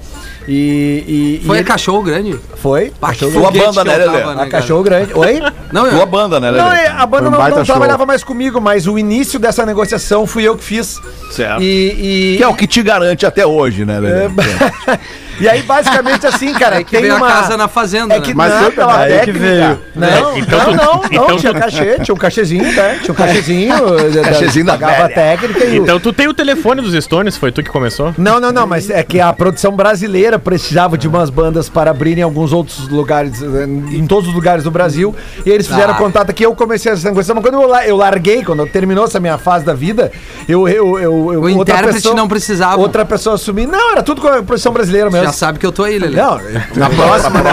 E. 0.49 1.41
e 1.43 1.47
Foi 1.47 1.59
e 1.59 1.61
a 1.61 1.65
cachorro 1.65 2.03
grande? 2.03 2.39
Foi? 2.57 2.93
Tua 3.19 3.31
foguete 3.31 3.59
banda, 3.67 3.85
né, 3.85 3.97
Lelê? 3.97 4.21
tava, 4.21 4.43
A? 4.43 4.47
Cachorro 4.49 4.83
Grande. 4.83 5.13
Oi? 5.15 5.41
Não, 5.73 5.87
eu... 5.87 5.93
Tua 5.93 6.07
banda, 6.07 6.41
né, 6.41 6.51
Não, 6.51 6.69
Lelê? 6.69 6.81
é, 6.81 6.89
a 6.89 7.07
banda 7.07 7.29
um 7.29 7.31
não, 7.31 7.49
não 7.49 7.65
trabalhava 7.65 8.07
mais 8.07 8.25
comigo, 8.25 8.61
mas 8.61 8.87
o 8.87 8.99
início 8.99 9.39
dessa 9.39 9.65
negociação 9.65 10.27
fui 10.27 10.45
eu 10.45 10.57
que 10.57 10.65
fiz. 10.65 11.01
Certo. 11.31 11.63
E, 11.63 12.35
e, 12.35 12.37
Que 12.37 12.43
é 12.43 12.49
o 12.49 12.55
que 12.55 12.67
te 12.67 12.83
garante 12.83 13.25
até 13.25 13.47
hoje, 13.47 13.85
né, 13.85 13.99
Lelê? 13.99 14.29
e 15.41 15.49
aí, 15.49 15.63
basicamente, 15.63 16.27
assim, 16.27 16.53
cara, 16.53 16.81
É 16.81 16.85
que 16.85 16.91
tem 16.93 17.03
veio 17.03 17.17
uma... 17.17 17.27
a 17.29 17.33
casa 17.33 17.57
na 17.57 17.69
fazenda, 17.69 18.15
É 18.15 18.21
que 18.21 18.29
né? 18.29 18.35
Mas 18.37 18.53
não, 18.63 18.71
pela 18.71 18.93
cara, 18.93 19.09
técnica. 19.09 19.79
Não, 19.95 20.39
Então 20.39 20.59
não, 20.59 20.67
não, 20.75 20.85
não, 20.97 21.05
então 21.11 21.37
tinha 21.37 21.55
cachê, 21.55 21.99
tinha 22.01 22.15
um 22.15 22.19
cachezinho, 22.19 22.73
né? 22.73 22.99
Tinha 23.03 23.13
um 23.13 23.17
cachezinho. 23.17 23.75
da- 24.13 24.23
Cachezinho 24.23 24.65
da 24.67 24.73
pagava 24.79 25.09
técnica 25.09 25.65
e 25.65 25.77
Então 25.77 25.99
tu 26.01 26.13
tem 26.13 26.29
o 26.29 26.35
telefone 26.35 26.81
dos 26.83 26.93
Stones, 27.05 27.37
foi 27.37 27.51
tu 27.53 27.63
que 27.63 27.71
começou? 27.71 28.15
Não, 28.19 28.39
não, 28.41 28.53
não, 28.53 28.67
mas 28.67 28.89
é 28.91 29.03
que 29.03 29.21
a 29.21 29.33
produção 29.33 29.73
brasileira 29.73 30.39
precisava 30.39 30.97
de 30.97 31.09
umas 31.09 31.31
bandas 31.31 31.69
para 31.69 31.91
abrirem 31.91 32.21
em 32.21 32.25
alguns 32.25 32.53
outros 32.53 32.89
lugares, 32.89 33.43
eh, 33.43 33.65
em 33.65 34.07
todos 34.07 34.29
os 34.29 34.35
lugares 34.35 34.65
do 34.65 34.71
Brasil. 34.71 35.15
E 35.45 35.51
eles 35.51 35.67
fizeram 35.67 35.95
Ah. 35.95 35.97
contato 35.97 36.31
aqui, 36.31 36.45
eu 36.45 36.55
comecei 36.55 36.93
essa 36.93 37.07
negociação. 37.09 37.35
Mas 37.37 37.45
quando 37.45 37.63
eu, 37.63 37.75
eu 37.87 37.97
larguei, 37.97 38.45
quando 38.45 38.67
terminou 38.67 39.05
essa 39.05 39.19
minha 39.21 39.39
fase 39.39 39.65
da 39.65 39.75
vida, 39.75 40.11
eu. 40.49 40.69
eu, 40.69 40.99
eu, 40.99 41.33
eu 41.33 41.41
O 41.43 41.49
intérprete 41.51 42.09
não 42.15 42.29
precisava. 42.29 42.81
Outra 42.81 43.05
pessoa 43.05 43.35
assumir. 43.35 43.67
Não, 43.67 43.93
era 43.93 44.03
tudo 44.03 44.21
com 44.21 44.29
a 44.29 44.43
produção 44.43 44.73
brasileira 44.73 45.11
mesmo. 45.11 45.22
Já 45.25 45.33
sabe 45.33 45.59
que 45.59 45.67
eu 45.67 45.73
tô 45.73 45.85
aí, 45.85 45.99
Lelê. 45.99 46.17
Não, 46.17 46.39
na 46.77 46.91
próxima, 46.91 47.43
na 47.43 47.51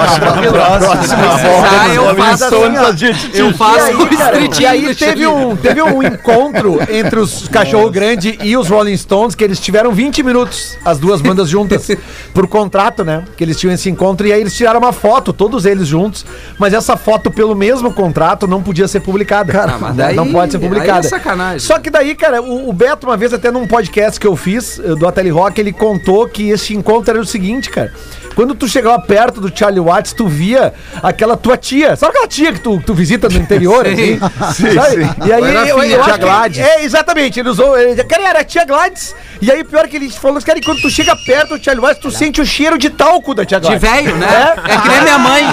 Ah, 1.72 1.94
eu 1.94 2.16
faço 2.16 2.46
assim, 2.46 2.56
ó. 2.78 3.38
Eu 3.38 3.54
faço 3.54 3.78
E 3.78 3.82
aí, 3.82 4.18
cara, 4.18 4.40
e 4.40 4.66
aí 4.66 4.96
teve 4.96 5.28
um, 5.28 5.56
teve 5.56 5.82
um 5.82 6.04
encontro 6.04 6.80
entre 6.90 7.20
os 7.20 7.48
Cachorro 7.50 7.90
Grande 7.90 8.38
e 8.42 8.56
os 8.58 8.68
Rolling 8.70 8.98
Stones, 8.98 9.36
que 9.36 9.44
eles 9.44 9.60
tiveram 9.60 9.92
20 9.92 10.24
minutos, 10.24 10.78
as 10.84 10.98
duas 10.98 11.22
bandas 11.22 11.50
juntas, 11.50 11.88
por 12.34 12.48
contrato, 12.48 13.04
né? 13.04 13.24
Que 13.38 13.44
eles 13.44 13.60
tinham 13.60 13.74
esse 13.74 13.90
encontro, 13.90 14.28
e 14.28 14.34
aí 14.34 14.42
eles 14.42 14.56
tiraram 14.56 14.80
uma 14.80 14.94
foto, 14.94 15.34
todos 15.34 15.66
eles 15.66 15.88
juntos, 15.88 16.26
mas 16.58 16.74
essa 16.74 16.96
foto, 16.98 17.32
pelo 17.32 17.56
mesmo 17.56 17.94
contrato, 17.94 18.48
não 18.48 18.62
podia 18.62 18.88
ser 18.88 19.00
publicada. 19.00 19.60
Ah, 19.60 19.78
mas 19.80 19.96
daí- 19.96 20.16
não 20.16 20.32
pode 20.32 20.52
ser 20.52 20.58
é 20.58 20.60
publicada. 20.60 21.08
sacanagem. 21.08 21.60
Só 21.60 21.80
que 21.80 21.90
daí, 21.90 22.16
cara, 22.16 22.42
o, 22.42 22.70
o 22.70 22.74
Beto, 22.74 23.08
uma 23.08 23.18
vez, 23.18 23.34
até 23.34 23.52
num 23.52 23.68
podcast 23.68 24.20
que 24.20 24.28
eu 24.28 24.36
fiz, 24.36 24.80
eh, 24.80 24.96
do 24.96 25.08
Ateli 25.08 25.30
Rock, 25.30 25.60
ele 25.60 25.72
contou 25.72 26.28
que 26.28 26.50
esse 26.50 26.76
encontro 26.76 27.12
era 27.12 27.20
o 27.22 27.26
seguinte, 27.26 27.59
cara. 27.68 27.92
Quando 28.40 28.56
tu 28.56 28.70
chegava 28.70 28.98
perto 29.02 29.42
do 29.42 29.52
Charlie 29.54 29.82
Watts, 29.82 30.14
tu 30.14 30.26
via 30.26 30.74
aquela 31.04 31.36
tua 31.36 31.58
tia. 31.58 31.98
Sabe 31.98 32.12
aquela 32.12 32.28
tia 32.30 32.54
que 32.54 32.62
tu, 32.62 32.82
tu 32.86 32.94
visita 32.94 33.28
no 33.28 33.38
interior? 33.38 33.84
Sim. 33.94 34.18
assim? 34.40 34.72
Sabe? 34.74 35.10
E 35.26 35.34
aí, 35.34 35.68
eu, 35.68 35.78
filha, 35.82 35.96
eu 35.96 36.04
tia 36.06 36.16
Gladys. 36.16 36.58
É, 36.60 36.84
exatamente. 36.86 37.38
Ele 37.38 37.50
usou. 37.50 37.78
Ele, 37.78 38.02
cara, 38.06 38.30
era 38.30 38.40
a 38.40 38.44
tia 38.46 38.64
Gladys. 38.64 39.14
E 39.42 39.52
aí, 39.52 39.62
pior 39.66 39.86
que 39.90 39.98
ele 39.98 40.10
falou, 40.10 40.42
cara, 40.42 40.58
quando 40.64 40.80
tu 40.82 40.90
chega 40.90 41.14
perto 41.26 41.58
do 41.58 41.62
Charlie 41.64 41.84
Watts, 41.86 42.02
tu 42.02 42.10
sente 42.10 42.40
o 42.40 42.46
cheiro 42.46 42.78
de 42.78 42.90
talco 42.90 43.34
da 43.36 43.44
tia 43.44 43.60
De 43.60 43.68
Gladys. 43.68 43.82
velho, 43.90 44.16
né? 44.16 44.54
É 44.70 44.78
que 44.78 44.88
nem 44.88 45.02
minha 45.02 45.20
mãe. 45.20 45.44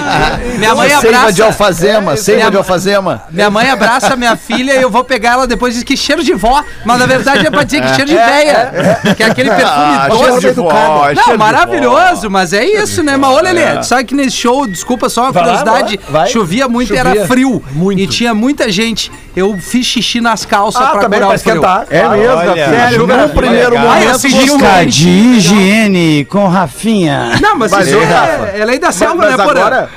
Minha 0.59 0.75
mãe 0.77 0.89
Seiva 0.91 1.09
de 1.11 1.43
abraça. 1.43 1.45
alfazema, 1.47 2.17
seiva 2.17 2.39
minha- 2.43 2.51
de 2.53 2.57
alfazema. 2.57 3.23
Minha 3.33 3.51
mãe 3.51 3.69
abraça 3.69 4.15
minha 4.15 4.37
filha 4.37 4.77
e 4.77 4.83
eu 4.83 4.91
vou 4.91 5.03
pegar 5.03 5.33
ela 5.33 5.47
depois 5.49 5.75
e 5.75 5.79
diz 5.79 5.85
que 5.85 5.97
cheiro 5.97 6.23
de 6.23 6.35
vó. 6.35 6.63
Mas 6.85 6.99
na 7.01 7.07
verdade 7.07 7.47
é 7.47 7.51
pra 7.51 7.65
dizer 7.65 7.81
que 7.83 7.89
cheiro 7.97 8.11
de 8.11 8.15
véia. 8.17 8.71
Que 9.17 9.25
é 9.25 9.27
aquele 9.27 9.51
perfume 9.51 9.67
Ah, 9.97 10.07
doce. 10.09 10.41
de 10.41 10.51
vó, 10.53 11.13
Não, 11.13 11.33
de 11.33 11.37
maravilhoso, 11.39 12.31
mas 12.31 12.53
é 12.53 12.65
isso, 12.65 12.76
né? 13.03 13.17
Mas 13.17 13.31
ô, 13.31 13.41
Lelê, 13.41 13.77
tu 13.79 13.87
sabe 13.87 14.05
que 14.05 14.15
nesse 14.15 14.37
show, 14.37 14.67
desculpa 14.67 15.09
só 15.09 15.23
uma 15.25 15.33
Vai 15.33 15.43
curiosidade, 15.43 15.97
vai 15.97 16.13
lá, 16.13 16.21
vai. 16.21 16.29
chovia 16.31 16.69
muito 16.69 16.93
e 16.93 16.97
Chovia 16.97 17.11
era 17.21 17.27
frio. 17.27 17.63
muito. 17.73 18.01
E 18.01 18.07
tinha 18.07 18.35
muita 18.35 18.71
gente. 18.71 19.11
Eu 19.35 19.57
fiz 19.59 19.85
xixi 19.87 20.21
nas 20.21 20.45
calças 20.47 20.81
Ah, 20.81 20.91
pra 20.93 21.01
também 21.01 21.21
curar 21.21 21.29
pra 21.29 21.37
o 21.37 21.39
frio. 21.39 21.55
esquentar. 21.55 21.87
É 21.91 22.09
mesmo, 22.09 22.37
Olha. 22.37 22.55
Sério, 22.69 23.07
no 23.07 23.29
primeiro 23.31 23.77
Ah, 23.77 23.81
eu 24.03 24.09
momento. 24.11 24.27
um 24.27 24.59
Busca 24.59 24.87
de 24.87 25.09
higiene 25.09 26.25
com 26.25 26.47
Rafinha. 26.49 27.33
Não, 27.41 27.57
mas, 27.57 27.73
isso 27.73 27.97
é, 27.99 28.61
é 28.61 28.65
lei 28.65 28.79
da 28.79 28.91
selva, 28.93 29.17
mas 29.17 29.37
né, 29.37 29.45
Porã? 29.45 29.89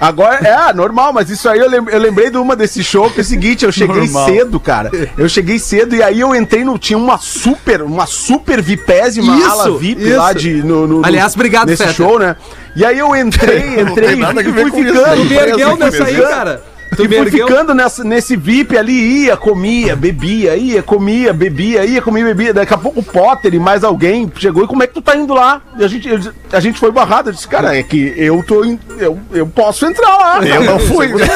Agora- 0.00 0.46
É. 0.46 0.52
Ah, 0.52 0.72
normal, 0.74 1.12
mas 1.12 1.30
isso 1.30 1.48
aí 1.48 1.58
eu, 1.58 1.68
lem- 1.68 1.86
eu 1.88 1.98
lembrei 1.98 2.30
de 2.30 2.36
uma 2.36 2.54
desse 2.56 2.82
show 2.84 3.10
que 3.10 3.20
é 3.20 3.22
o 3.22 3.24
seguinte, 3.24 3.64
eu 3.64 3.72
cheguei 3.72 3.96
Normal. 4.02 4.26
cedo, 4.28 4.60
cara. 4.60 4.90
Eu 5.16 5.28
cheguei 5.28 5.58
cedo 5.58 5.94
e 5.94 6.02
aí 6.02 6.20
eu 6.20 6.34
entrei 6.34 6.64
no. 6.64 6.78
Tinha 6.78 6.98
uma 6.98 7.18
super, 7.18 7.82
uma 7.82 8.06
super 8.06 8.60
vipésima 8.62 9.36
Isso, 9.36 9.50
ala 9.50 9.78
VIP 9.78 10.02
isso. 10.02 10.16
lá 10.16 10.32
de. 10.32 10.62
No, 10.62 10.86
no- 10.86 11.04
Aliás, 11.06 11.34
obrigado, 11.34 11.68
Nesse 11.68 11.92
show, 11.94 12.18
né? 12.18 12.36
E 12.76 12.84
aí 12.84 12.98
eu 12.98 13.14
entrei, 13.16 13.80
entrei 13.80 14.14
e 14.14 14.52
fui 14.52 14.70
ficando. 14.70 15.16
Tu 15.16 15.24
me 15.24 15.34
ergueu 15.36 15.76
nessa 15.76 16.04
aí, 16.04 16.20
cara. 16.20 16.62
Tu 16.96 17.04
e 17.04 17.08
fui 17.08 17.16
ergueu? 17.18 17.46
ficando 17.46 17.74
nessa, 17.74 18.02
nesse 18.04 18.36
VIP 18.36 18.76
ali, 18.76 19.24
ia, 19.24 19.36
comia, 19.36 19.94
bebia, 19.94 20.56
ia, 20.56 20.82
comia, 20.82 21.32
bebia, 21.32 21.84
ia, 21.84 22.02
comia, 22.02 22.24
bebia. 22.24 22.54
Daqui 22.54 22.74
a 22.74 22.78
pouco 22.78 23.00
o 23.00 23.02
Potter 23.02 23.54
e 23.54 23.58
mais 23.58 23.84
alguém 23.84 24.30
chegou 24.36 24.64
e 24.64 24.66
como 24.66 24.82
é 24.82 24.86
que 24.86 24.94
tu 24.94 25.02
tá 25.02 25.16
indo 25.16 25.32
lá? 25.34 25.60
E 25.78 25.84
a 25.84 25.88
gente, 25.88 26.08
a 26.52 26.60
gente 26.60 26.78
foi 26.78 26.90
barrado. 26.90 27.28
Eu 27.28 27.32
disse, 27.34 27.46
cara, 27.46 27.76
é 27.76 27.82
que 27.82 28.14
eu 28.16 28.42
tô 28.42 28.64
em- 28.64 28.78
eu, 28.98 29.18
eu 29.32 29.46
posso 29.46 29.86
entrar 29.86 30.16
lá. 30.16 30.40
Eu 30.44 30.64
não 30.64 30.78
fui, 30.78 31.06
né? 31.08 31.26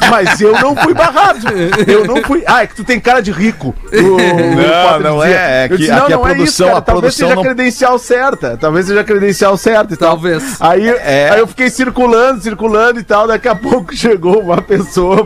Mas, 0.00 0.10
mas 0.28 0.40
eu 0.40 0.52
não 0.52 0.74
fui 0.74 0.94
barrado. 0.94 1.38
Eu 1.86 2.04
não 2.06 2.22
fui. 2.22 2.42
Ah, 2.46 2.62
é 2.62 2.66
que 2.66 2.74
tu 2.74 2.84
tem 2.84 2.98
cara 2.98 3.20
de 3.20 3.30
rico. 3.30 3.74
O- 3.92 3.98
o 3.98 4.18
Potter 4.18 5.00
não 5.02 5.18
dizia. 5.20 5.36
é, 5.36 5.62
é 5.62 5.64
Eu 5.66 5.68
que- 5.70 5.76
disse, 5.76 5.90
aqui 5.92 6.12
a 6.12 6.16
não 6.16 6.26
é 6.26 6.34
produção- 6.34 6.76
a 6.76 6.80
Talvez 6.80 6.84
produção 7.14 7.28
seja 7.28 7.34
não- 7.34 7.42
a 7.42 7.44
credencial 7.44 7.98
certa. 7.98 8.56
Talvez 8.56 8.86
seja 8.86 9.00
a 9.00 9.04
credencial 9.04 9.56
certa 9.56 9.94
e 9.94 9.96
tal. 9.96 10.08
Talvez. 10.10 10.56
Aí, 10.60 10.88
É. 10.88 11.30
aí 11.32 11.38
eu 11.40 11.46
fiquei 11.46 11.68
circulando, 11.70 12.42
circulando 12.42 12.98
e 12.98 13.02
tal. 13.02 13.26
Daqui 13.28 13.48
a 13.48 13.54
pouco 13.54 13.94
chegou 13.94 14.40
uma 14.40 14.60
pessoa 14.62 14.77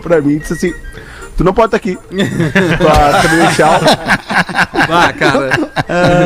pra 0.02 0.20
mim 0.20 0.34
e 0.34 0.38
disse 0.38 0.52
assim: 0.52 0.72
Tu 1.36 1.44
não 1.44 1.54
pode 1.54 1.74
estar 1.74 1.76
aqui. 1.78 1.96
Com 2.76 2.88
a 2.88 3.20
credencial. 3.20 3.80
Ah, 4.90 5.12
cara. 5.12 5.50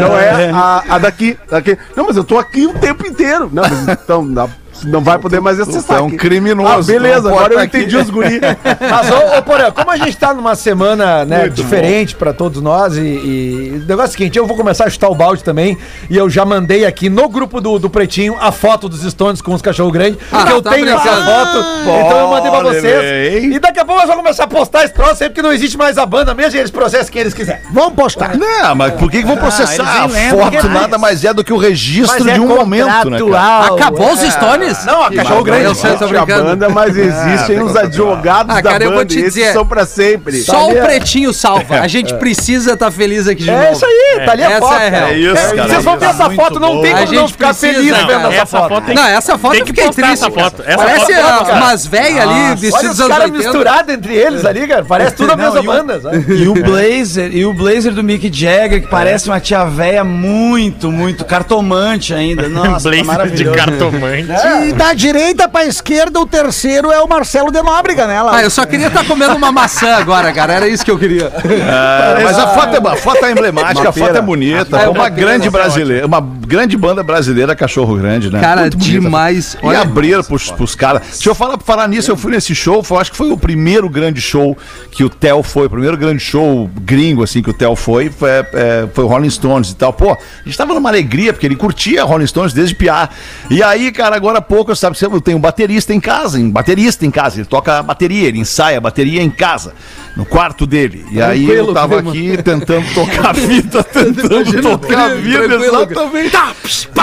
Não 0.00 0.18
é 0.18 0.50
a, 0.50 0.85
a 0.88 0.99
daqui, 0.99 1.38
daqui. 1.49 1.78
Não, 1.97 2.06
mas 2.06 2.16
eu 2.16 2.25
tô 2.25 2.38
aqui 2.38 2.66
o 2.66 2.75
tempo 2.75 3.06
inteiro. 3.06 3.49
Não, 3.52 3.62
mas 3.62 3.88
então 3.88 4.23
não, 4.23 4.50
não 4.85 5.00
vai 5.00 5.18
poder 5.18 5.40
mais 5.40 5.59
acessar. 5.61 5.99
é 5.99 6.00
um 6.00 6.11
criminoso, 6.11 6.71
Ah, 6.73 6.83
beleza, 6.83 7.28
agora 7.28 7.54
eu 7.54 7.59
aqui. 7.59 7.78
entendi 7.78 7.97
os 7.97 8.11
guri. 8.11 8.40
Mas, 8.90 9.11
ô, 9.11 9.38
ô 9.38 9.42
Porã, 9.42 9.71
como 9.71 9.90
a 9.90 9.97
gente 9.97 10.16
tá 10.16 10.33
numa 10.35 10.54
semana 10.54 11.25
né, 11.25 11.49
diferente 11.49 12.14
pra 12.14 12.33
todos 12.33 12.61
nós 12.62 12.97
e, 12.97 13.00
e 13.00 13.83
o 13.85 13.87
negócio 13.87 14.06
é 14.06 14.09
o 14.09 14.12
seguinte, 14.12 14.38
eu 14.38 14.47
vou 14.47 14.56
começar 14.56 14.85
a 14.85 14.90
chutar 14.90 15.09
o 15.09 15.14
balde 15.14 15.42
também 15.42 15.76
e 16.11 16.16
eu 16.16 16.28
já 16.28 16.45
mandei 16.45 16.85
aqui 16.85 17.09
no 17.09 17.28
grupo 17.28 17.61
do, 17.61 17.78
do 17.78 17.88
Pretinho 17.90 18.37
a 18.40 18.50
foto 18.52 18.88
dos 18.88 19.02
Stones 19.02 19.40
com 19.40 19.54
os 19.54 19.62
cachorros 19.62 19.92
grandes, 19.92 20.18
Ah, 20.33 20.45
que 20.45 20.52
eu 20.52 20.62
tá 20.62 20.71
tenho 20.71 20.88
essa 20.88 20.99
brincando. 21.00 21.25
foto, 21.26 21.59
então 21.83 22.18
eu 22.18 22.28
mandei 22.28 22.50
pra 22.50 22.62
vocês. 22.62 23.45
hein? 23.45 23.52
E 23.54 23.59
daqui 23.59 23.78
a 23.80 23.85
pouco 23.85 24.00
nós 24.00 24.09
vamos 24.09 24.23
começar 24.23 24.45
a 24.45 24.49
postar 24.49 24.85
esse 24.85 24.92
troço 24.95 25.23
aí, 25.23 25.28
porque 25.28 25.42
não 25.42 25.52
existe 25.52 25.76
mais 25.76 25.99
a 25.99 26.06
banda 26.06 26.35
mesmo 26.35 26.56
e 26.56 26.59
eles 26.61 26.71
processam 26.71 27.11
quem 27.12 27.21
eles 27.23 27.35
quiserem. 27.35 27.62
Vamos 27.73 27.95
postar. 27.95 28.37
Não, 28.37 28.75
mas 28.75 28.95
por 28.95 29.11
que, 29.11 29.21
que 29.21 29.26
vão 29.26 29.37
processar? 29.37 29.75
eles 30.04 30.16
a 30.16 30.30
foto 30.30 30.50
que 30.50 30.56
é 30.56 30.62
nada 30.64 30.99
mais 30.99 31.25
é 31.25 31.33
do 31.33 31.45
que 31.45 31.52
o 31.52 31.56
registro 31.56 32.18
Mas 32.25 32.26
é 32.26 32.35
de 32.35 32.40
um 32.40 32.47
momento, 32.49 33.11
né, 33.11 33.18
cara? 33.30 33.75
Acabou 33.75 34.12
os 34.12 34.21
Stones? 34.21 34.65
Não, 34.87 35.02
a 35.02 35.11
cachorro 35.12 35.42
grande. 35.44 35.64
Eu 35.64 35.75
sei, 35.75 35.90
eu 35.92 35.99
tô 35.99 36.08
brincando. 36.08 36.44
banda, 36.44 36.68
mas 36.68 36.96
existem 36.96 37.62
os 37.62 37.75
advogados 37.76 38.54
Ah, 38.56 38.61
da 38.61 38.70
cara, 38.70 38.85
eu 38.85 38.90
banda. 38.90 38.96
vou 39.02 39.04
te 39.06 39.23
dizer, 39.23 39.52
são 39.52 39.66
pra 39.66 39.85
sempre. 39.87 40.42
Só 40.42 40.68
o 40.70 40.75
pretinho 40.76 41.32
salva. 41.32 41.80
A 41.80 41.88
gente 41.88 42.14
precisa 42.14 42.73
estar 42.75 42.90
feliz 42.90 43.26
aqui 43.28 43.44
de 43.44 43.50
novo. 43.50 43.62
É 43.62 43.73
isso 43.73 43.85
aí, 43.87 44.20
tá 44.25 44.32
ali 44.32 44.42
a 44.44 44.50
Essa 44.50 44.61
foto. 44.61 44.80
é 44.80 44.88
real. 44.88 45.08
É 45.08 45.18
isso, 45.18 45.37
É, 45.37 45.56
cara. 45.56 45.68
Vocês 45.68 45.85
vão 45.85 45.99
ver 45.99 46.06
essa 46.06 46.30
foto, 46.30 46.61
não 46.61 46.80
tem 46.82 46.92
como 46.92 47.04
não 47.06 47.12
gente 47.20 47.32
ficar 47.32 47.54
feliz 47.54 47.96
vendo 47.96 48.32
essa, 48.32 48.46
foto. 48.46 48.94
Não, 48.94 49.06
essa 49.06 49.38
foto 49.38 49.52
Tem 49.52 49.61
eu 49.61 49.66
que 49.66 49.73
fiquei 49.73 49.90
triste. 49.90 50.12
essa 50.12 50.30
foto. 50.30 50.62
Parece 50.76 51.12
umas 51.52 51.87
velhas 51.87 52.18
ali, 52.23 52.30
Olha 52.46 52.56
vestidas 52.56 52.90
os 52.92 52.99
dos 52.99 53.08
caras 53.08 53.25
80. 53.30 53.38
misturados 53.44 53.94
entre 53.94 54.14
eles 54.14 54.44
ali, 54.44 54.66
cara. 54.66 54.85
Parece 54.85 55.14
tudo 55.16 55.32
a 55.32 55.37
mesma 55.37 55.62
banda, 55.62 56.00
sabe? 56.00 56.25
E 56.35 56.49
o 56.49 56.54
blazer, 56.54 57.30
e 57.35 57.44
o 57.44 57.52
blazer 57.52 57.92
do 57.92 58.02
Mick 58.02 58.30
Jagger, 58.32 58.82
que 58.82 58.88
parece 58.88 59.28
uma 59.28 59.40
tia 59.40 59.64
véia 59.64 60.04
muito, 60.04 60.90
muito 60.90 61.25
cartomante 61.25 62.12
ainda. 62.14 62.49
Nossa, 62.56 62.70
tá 62.90 62.90
Blazer 62.90 63.00
de 63.00 63.04
maravilhoso. 63.04 63.56
cartomante. 63.56 64.26
E 64.64 64.72
da 64.72 64.92
direita 64.92 65.48
pra 65.48 65.64
esquerda, 65.64 66.20
o 66.20 66.26
terceiro 66.26 66.90
é 66.92 67.00
o 67.00 67.08
Marcelo 67.08 67.50
de 67.50 67.62
Nóbrega, 67.62 68.06
né? 68.06 68.20
Lá. 68.22 68.36
Ah, 68.36 68.42
eu 68.42 68.50
só 68.50 68.64
queria 68.66 68.88
estar 68.88 69.04
comendo 69.04 69.34
uma 69.36 69.50
maçã 69.50 69.96
agora, 69.96 70.32
cara. 70.32 70.52
Era 70.52 70.68
isso 70.68 70.84
que 70.84 70.90
eu 70.90 70.98
queria. 70.98 71.32
Ah, 71.68 72.18
mas 72.22 72.38
a 72.38 72.48
foto, 72.48 72.76
é, 72.76 72.92
a 72.92 72.96
foto 72.96 73.25
é 73.25 73.32
emblemática, 73.32 73.88
a 73.88 73.92
foto 73.92 74.16
é 74.16 74.20
bonita. 74.20 74.78
É 74.78 74.84
é 74.84 74.88
uma 74.88 75.06
uma 75.06 75.08
grande 75.08 75.48
brasileira, 75.48 76.06
uma 76.06 76.20
grande 76.47 76.76
banda 76.76 77.03
brasileira, 77.03 77.55
Cachorro 77.55 77.97
Grande, 77.97 78.31
né? 78.31 78.41
Cara, 78.41 78.62
Muito 78.62 78.79
bonita. 78.79 79.00
demais. 79.00 79.57
E 79.62 79.67
Olha, 79.67 79.81
abriram 79.81 80.23
pros, 80.23 80.50
pros 80.50 80.75
caras. 80.75 81.03
Deixa 81.11 81.29
eu 81.29 81.35
falar, 81.35 81.59
falar 81.59 81.88
nisso, 81.88 82.11
eu 82.11 82.17
fui 82.17 82.31
nesse 82.33 82.55
show, 82.55 82.83
foi, 82.83 82.99
acho 82.99 83.11
que 83.11 83.17
foi 83.17 83.31
o 83.31 83.37
primeiro 83.37 83.88
grande 83.88 84.21
show 84.21 84.57
que 84.91 85.05
o 85.05 85.11
Theo 85.11 85.43
foi, 85.43 85.67
o 85.67 85.71
primeiro 85.71 85.97
grande 85.97 86.23
show 86.23 86.71
gringo, 86.81 87.23
assim, 87.23 87.43
que 87.43 87.50
o 87.50 87.53
Theo 87.55 87.75
foi, 87.75 88.11
foi, 88.11 88.31
é, 88.31 88.88
foi 88.95 89.05
o 89.05 89.07
Rolling 89.07 89.31
Stones 89.31 89.71
e 89.71 89.76
tal. 89.76 89.93
Pô, 89.93 90.12
a 90.12 90.19
gente 90.45 90.57
tava 90.57 90.73
numa 90.75 90.88
alegria, 90.88 91.33
porque 91.33 91.47
ele 91.47 91.57
curtia 91.57 92.05
Rolling 92.05 92.26
Stones 92.26 92.53
desde 92.53 92.75
piar. 92.75 93.15
E 93.50 93.62
aí, 93.62 93.91
cara, 93.91 94.15
agora 94.15 94.38
há 94.38 94.43
pouco, 94.43 94.71
eu 94.71 94.76
sabe, 94.76 94.97
eu 95.00 95.21
tenho 95.21 95.38
um 95.38 95.41
baterista 95.41 95.93
em 95.93 96.00
casa, 96.00 96.38
um 96.38 96.50
baterista 96.50 97.05
em 97.05 97.11
casa, 97.11 97.38
ele 97.38 97.47
toca 97.47 97.83
bateria, 97.83 98.29
ele 98.29 98.38
ensaia 98.38 98.79
a 98.79 98.81
bateria 98.81 99.23
em 99.23 99.31
casa, 99.31 99.75
no 100.17 100.25
quarto 100.25 100.67
dele. 100.67 101.05
E 101.11 101.21
aí 101.21 101.49
eu 101.50 101.73
tava 101.75 101.99
aqui 101.99 102.37
tentando 102.43 102.87
tocar 102.95 103.31
a 103.31 103.33
vida, 103.33 103.83
tentando 103.85 104.62
tocar 104.62 105.11
a 105.11 105.15
vida, 105.15 105.59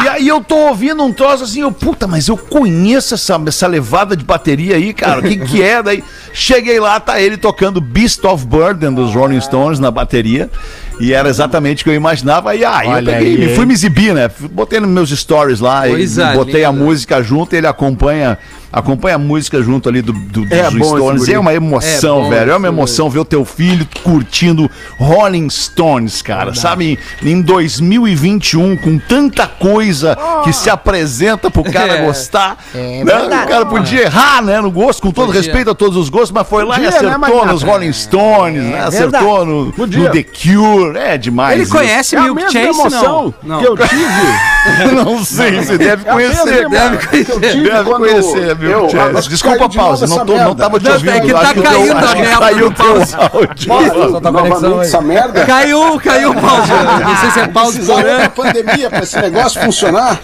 E 0.04 0.08
aí 0.08 0.28
eu 0.28 0.44
tô 0.44 0.56
ouvindo 0.56 1.04
um 1.04 1.14
troço 1.14 1.44
assim, 1.44 1.62
eu, 1.62 1.72
puta, 1.72 2.08
mas 2.08 2.28
eu 2.28 2.38
conheço 2.38 3.14
essa, 3.14 3.42
essa 3.48 3.68
levada 3.68 4.16
de 4.16 4.24
bateria 4.24 4.76
aí, 4.76 4.94
cara. 4.94 5.20
O 5.20 5.24
que 5.24 5.38
que 5.38 5.62
é? 5.62 5.82
Daí 5.82 6.04
cheguei 6.34 6.80
lá, 6.80 7.00
tá 7.00 7.22
ele 7.22 7.38
tocando 7.38 7.80
Beast 7.80 8.24
of 8.26 8.46
Burden 8.46 8.94
dos 8.94 9.14
Rolling 9.14 9.40
Stones 9.40 9.80
na 9.80 9.92
bateria. 9.92 10.50
E 11.00 11.12
era 11.14 11.28
exatamente 11.28 11.82
o 11.82 11.84
que 11.86 11.90
eu 11.90 11.96
imaginava. 11.96 12.52
Aí, 12.52 12.64
aí 12.64 12.88
eu 12.88 13.04
peguei, 13.06 13.38
me 13.38 13.56
fui 13.56 13.66
me 13.66 13.74
exibir, 13.74 14.14
né? 14.14 14.30
Botei 14.52 14.80
nos 14.80 14.90
meus 14.90 15.10
stories 15.10 15.60
lá 15.60 15.88
Coisa 15.88 16.34
e 16.34 16.36
botei 16.36 16.64
a 16.64 16.72
linda. 16.72 16.84
música 16.84 17.24
junto, 17.24 17.56
ele 17.56 17.66
acompanha 17.68 18.38
acompanha 18.72 19.16
a 19.16 19.20
música 19.20 19.62
junto 19.62 19.88
ali 19.88 20.02
do, 20.02 20.12
do, 20.12 20.48
É 20.52 20.64
dos 20.64 20.80
bom 20.80 20.98
Stones. 20.98 21.30
É 21.30 21.38
uma 21.38 21.54
emoção, 21.54 22.22
É 22.22 22.24
bom 22.24 22.30
velho. 22.32 22.52
É 22.52 22.56
uma 22.58 22.68
emoção 22.68 23.08
ver 23.08 23.20
o 23.20 23.26
teu 23.26 23.46
filho 23.46 23.88
curtindo 24.04 24.70
Rolling 24.98 25.48
Stones, 25.50 26.24
cara. 26.24 26.56
Sabe, 26.56 26.98
em 27.22 27.42
2021, 27.42 28.76
com 28.78 28.98
tanta 28.98 29.46
coisa 29.46 30.18
que 30.44 30.52
se 30.52 30.70
apresenta 30.72 31.52
pro 31.52 31.64
cara 31.64 31.98
É. 31.98 32.06
gostar. 32.06 32.58
É 32.74 33.04
né? 33.04 33.06
verdade. 33.06 33.46
O 33.46 33.50
cara 33.50 33.66
podia 33.68 34.02
errar, 34.04 34.42
né, 34.42 34.60
no 34.60 34.72
gosto, 34.72 35.04
com 35.04 35.12
todo 35.12 35.28
Podia. 35.28 35.42
respeito 35.42 35.70
a 35.70 35.76
todos 35.76 35.96
os 35.96 36.10
gostos, 36.10 36.23
mas 36.32 36.48
foi 36.48 36.64
lá 36.64 36.76
e 36.80 36.84
Podia, 36.84 36.90
né, 36.92 36.98
acertou 36.98 37.20
Magnata? 37.20 37.46
nos 37.52 37.64
Rolling 37.64 37.94
Stones, 37.94 38.64
né? 38.64 38.82
Acertou 38.84 39.46
no, 39.46 39.66
no 39.66 40.10
The 40.12 40.24
Cure. 40.24 40.98
É 40.98 41.18
demais. 41.18 41.54
Ele 41.54 41.64
isso. 41.64 41.72
conhece 41.72 42.16
É 42.16 42.20
a 42.20 42.22
Milk 42.24 42.36
mesma 42.44 42.52
Chase, 42.52 42.80
emoção 42.80 43.34
não? 43.44 43.60
que 43.60 43.66
eu 43.68 43.78
tive. 43.78 44.54
Não 44.96 45.26
sei, 45.26 45.60
você 45.60 45.78
deve 45.78 46.08
É 46.08 46.10
a 46.10 46.14
conhecer. 46.14 46.70
Deve 46.70 46.98
tive 47.52 47.70
Deve 47.70 47.90
conhecer, 47.92 48.56
acho 49.18 49.28
que 49.28 49.34
Desculpa, 49.34 49.58
novo 49.60 49.76
pausa. 49.76 50.08
Não, 50.08 50.26
tô, 50.26 50.38
não 50.38 50.56
tava 50.56 50.80
te 50.80 50.86
Não, 50.86 50.94
ouvindo. 50.94 51.10
é 51.12 51.20
que 51.20 51.34
tá 51.34 51.54
caindo 51.54 51.92
a 51.92 52.16
merda 52.16 52.38
Caiu 52.40 52.68
o 52.68 52.72
teu 52.72 52.86
pausa. 52.86 53.18
áudio. 53.34 54.22
Tá 54.22 54.32
merda. 55.02 55.46
Caiu, 55.46 56.00
caiu 56.00 56.32
o 56.32 56.36
pause. 56.36 56.72
Não 57.04 57.18
sei 57.18 57.32
se 57.32 57.40
é 57.42 57.48
pause 57.48 57.80
do 57.80 57.86
Precisava 57.86 58.18
da 58.24 58.30
pandemia 58.30 58.90
pra 58.90 59.00
esse 59.04 59.20
negócio 59.20 59.62
funcionar. 59.62 60.20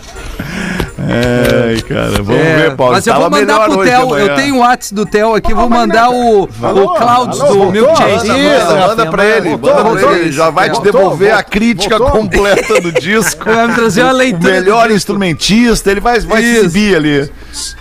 Ai, 1.12 1.82
cara, 1.82 2.22
vamos 2.22 2.36
É, 2.42 2.56
ver, 2.58 2.76
Paulo. 2.76 2.94
mas 2.94 3.08
eu 3.08 3.16
vou 3.16 3.30
mandar 3.30 3.60
pro 3.66 3.84
Theo. 3.84 4.18
Eu 4.18 4.36
tenho 4.36 4.56
o 4.56 4.60
WhatsApp 4.60 4.94
do 4.96 5.06
Theo 5.06 5.34
aqui, 5.36 5.54
vou 5.54 5.70
mandar 5.70 6.10
o, 6.12 6.44
o 6.44 6.48
Clouds 6.48 7.40
alô, 7.42 7.50
do 7.50 7.58
voltou? 7.58 7.72
Milk 7.72 7.98
Chase. 7.98 8.28
Manda, 8.28 8.66
manda, 8.76 8.88
manda 8.88 9.06
pra 9.08 9.26
ele, 9.26 9.50
Voltou, 9.50 9.74
manda 9.84 10.00
pra 10.00 10.12
ele. 10.18 10.32
Já 10.32 10.50
vai 10.50 10.70
te 10.70 10.74
Voltou, 10.74 10.92
devolver 10.92 11.34
a 11.34 11.42
crítica 11.44 11.98
voltou. 11.98 12.22
completa 12.22 12.80
do 12.82 12.92
disco. 12.92 13.44
Vai 13.46 13.68
me 13.68 13.74
trazer 13.76 14.04
uma 14.04 14.14
O 14.14 14.18
leitura. 14.18 14.54
melhor 14.54 14.92
instrumentista, 14.92 15.90
ele 15.92 16.00
vai, 16.00 16.20
vai 16.20 16.42
se 16.42 16.58
exibir 16.58 16.96
ali. 16.96 17.32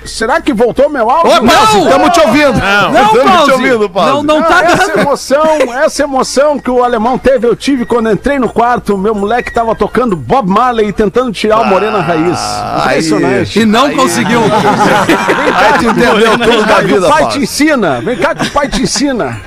Será 0.04 0.40
que 0.40 0.52
voltou 0.54 0.88
meu 0.88 1.08
áudio? 1.10 1.30
Ô, 1.36 1.46
Pause, 1.46 1.78
estamos 1.82 2.10
te 2.10 2.20
ouvindo. 2.20 2.58
Não, 2.58 3.04
Estamos 3.06 3.44
te 3.44 3.50
ouvindo, 3.52 3.90
Pause. 3.90 4.10
Não, 4.10 4.22
não 4.22 4.38
Ah, 4.38 4.42
tá 4.44 4.64
essa 4.64 4.86
dando. 4.88 4.98
emoção, 5.00 5.44
essa 5.84 6.02
emoção 6.02 6.58
que 6.58 6.70
o 6.70 6.82
alemão 6.82 7.18
teve, 7.18 7.46
eu 7.46 7.54
tive 7.54 7.84
quando 7.84 8.10
entrei 8.10 8.38
no 8.38 8.48
quarto. 8.48 8.96
Meu 8.96 9.14
moleque 9.14 9.52
tava 9.52 9.74
tocando 9.74 10.16
Bob 10.16 10.48
Marley 10.48 10.92
tentando 10.92 11.30
tirar 11.30 11.60
o 11.60 11.66
Morena 11.66 12.00
Raiz. 12.00 12.38
Impressionante. 13.18 13.60
E 13.60 13.64
não 13.66 13.90
conseguiu. 13.94 14.40
Aí 14.42 15.72
tu 15.78 15.84
entendeu 15.86 16.38
tudo 16.38 16.38
da 16.38 16.46
Vem 16.46 16.64
cá 16.64 16.80
que 16.80 16.86
vida, 16.86 17.06
o 17.06 17.10
pai 17.10 17.28
te 17.28 17.38
ensina. 17.38 18.00
Vem 18.00 18.16
cá 18.16 18.34
que 18.34 18.46
o 18.46 18.50
pai 18.50 18.68
te 18.68 18.82
ensina. 18.82 19.40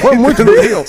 Foi 0.00 0.16
muito 0.16 0.44
bonito. 0.44 0.84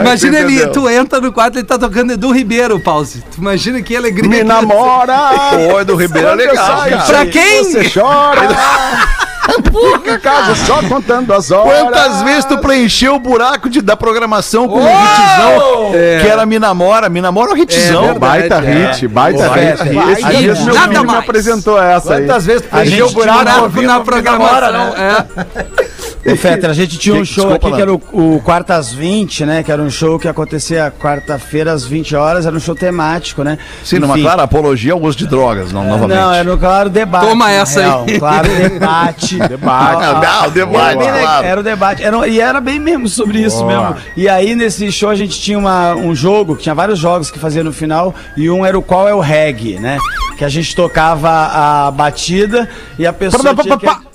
Imagina 0.00 0.38
tu 0.38 0.42
ele, 0.44 0.54
entendeu. 0.54 0.72
tu 0.72 0.88
entra 0.88 1.20
no 1.20 1.32
quarto 1.32 1.56
e 1.56 1.58
ele 1.58 1.66
tá 1.66 1.78
tocando 1.78 2.12
Edu 2.12 2.30
Ribeiro, 2.32 2.78
pause. 2.80 3.22
Tu 3.34 3.38
imagina 3.40 3.80
que 3.82 3.96
alegria. 3.96 4.28
Me 4.28 4.36
que- 4.38 4.44
namora. 4.44 5.16
Pô, 5.72 5.84
do 5.84 5.96
Ribeiro 5.96 6.28
é 6.28 6.34
legal, 6.34 6.78
cara. 6.88 7.02
Pra 7.04 7.26
quem? 7.26 7.64
Você 7.64 7.90
chora. 7.90 8.48
Fica 9.56 10.14
em 10.14 10.20
casa 10.20 10.54
só 10.66 10.82
contando 10.82 11.32
as 11.32 11.50
horas. 11.50 11.82
Quantas 11.82 12.22
vezes 12.22 12.44
tu 12.44 12.58
preencheu 12.58 13.14
o 13.14 13.18
buraco 13.18 13.70
de, 13.70 13.80
da 13.80 13.96
programação 13.96 14.68
com 14.68 14.80
um 14.80 14.86
hitzão 14.88 15.92
que 16.20 16.28
era 16.28 16.44
Me 16.44 16.58
Namora? 16.58 17.08
Me 17.08 17.20
Namora 17.20 17.52
é 17.52 17.54
um 17.54 17.56
hitzão. 17.56 18.04
É 18.04 18.06
verdade, 18.08 18.18
Baita 18.48 18.54
é. 18.56 18.60
hit, 18.90 19.08
baita 19.08 19.48
Baita 19.48 19.84
hit. 19.84 19.92
hit. 19.94 20.12
Esses 20.12 20.38
dias 20.38 20.60
meu 20.60 20.74
Nada 20.74 20.88
filho 20.88 21.00
me 21.00 21.06
mais. 21.06 21.18
apresentou 21.20 21.80
essa 21.80 22.14
aí. 22.14 22.22
Quantas 22.26 22.44
vezes 22.46 22.62
tu 22.62 22.68
preencheu 22.68 23.06
o 23.06 23.08
gente 23.08 23.14
buraco 23.16 23.44
Buraco 23.44 23.82
na 23.82 23.98
Me 23.98 24.04
programação. 24.04 24.46
Namora, 24.46 24.72
né? 24.72 24.94
É. 24.98 25.85
Ô, 26.32 26.34
Fetter, 26.36 26.70
a 26.70 26.72
gente 26.74 26.98
tinha 26.98 27.14
um 27.14 27.20
Que- 27.20 27.26
show 27.26 27.44
desculpa, 27.44 27.66
aqui 27.68 27.76
que 27.76 27.82
era 27.82 27.92
o, 27.94 28.00
o 28.36 28.40
Quartas 28.42 28.92
20, 28.92 29.44
né? 29.46 29.62
Que 29.62 29.70
era 29.72 29.82
um 29.82 29.90
show 29.90 30.18
que 30.18 30.28
acontecia 30.28 30.92
quarta-feira 30.98 31.72
às 31.72 31.84
20 31.84 32.14
horas, 32.16 32.46
era 32.46 32.54
um 32.56 32.60
show 32.60 32.74
temático, 32.74 33.42
né? 33.42 33.58
Sim, 33.84 33.98
numa 33.98 34.14
Enfim. 34.14 34.22
clara 34.22 34.42
apologia 34.42 34.92
ao 34.92 35.00
uso 35.02 35.16
de 35.18 35.26
drogas, 35.26 35.72
não, 35.72 35.84
novamente. 35.84 36.18
Não, 36.18 36.32
era 36.32 36.44
no 36.44 36.58
claro 36.58 36.88
debate. 36.90 37.26
Toma 37.26 37.50
essa 37.52 37.80
aí. 37.80 37.86
real. 37.86 38.06
Claro, 38.18 38.48
debate. 38.70 39.38
Debate. 39.38 40.02
Não, 40.02 40.46
o 40.48 40.50
debate, 40.50 41.02
Era, 41.02 41.12
legal, 41.12 41.20
claro. 41.20 41.46
era 41.46 41.60
o 41.60 41.62
debate. 41.62 42.02
Era, 42.04 42.28
e 42.28 42.40
era 42.40 42.60
bem 42.60 42.78
mesmo 42.78 43.08
sobre 43.08 43.40
isso 43.40 43.64
mesmo. 43.64 43.96
E 44.16 44.28
aí, 44.28 44.54
nesse 44.54 44.90
show, 44.92 45.10
a 45.10 45.14
gente 45.14 45.40
tinha 45.40 45.58
uma, 45.58 45.94
um 45.94 46.14
jogo, 46.14 46.56
que 46.56 46.62
tinha 46.62 46.74
vários 46.74 46.98
jogos 46.98 47.30
que 47.30 47.38
fazia 47.38 47.62
no 47.64 47.72
final, 47.72 48.14
e 48.36 48.48
um 48.50 48.64
era 48.64 48.78
o 48.78 48.82
qual 48.82 49.08
é 49.08 49.14
o 49.14 49.20
reggae, 49.20 49.78
né? 49.78 49.98
Que 50.36 50.44
a 50.44 50.48
gente 50.48 50.74
tocava 50.74 51.28
a 51.30 51.90
batida 51.90 52.68
e 52.98 53.06
a 53.06 53.12
pessoa 53.12 53.54
pá, 53.54 53.64
pá. 53.78 54.00
que... 54.00 54.05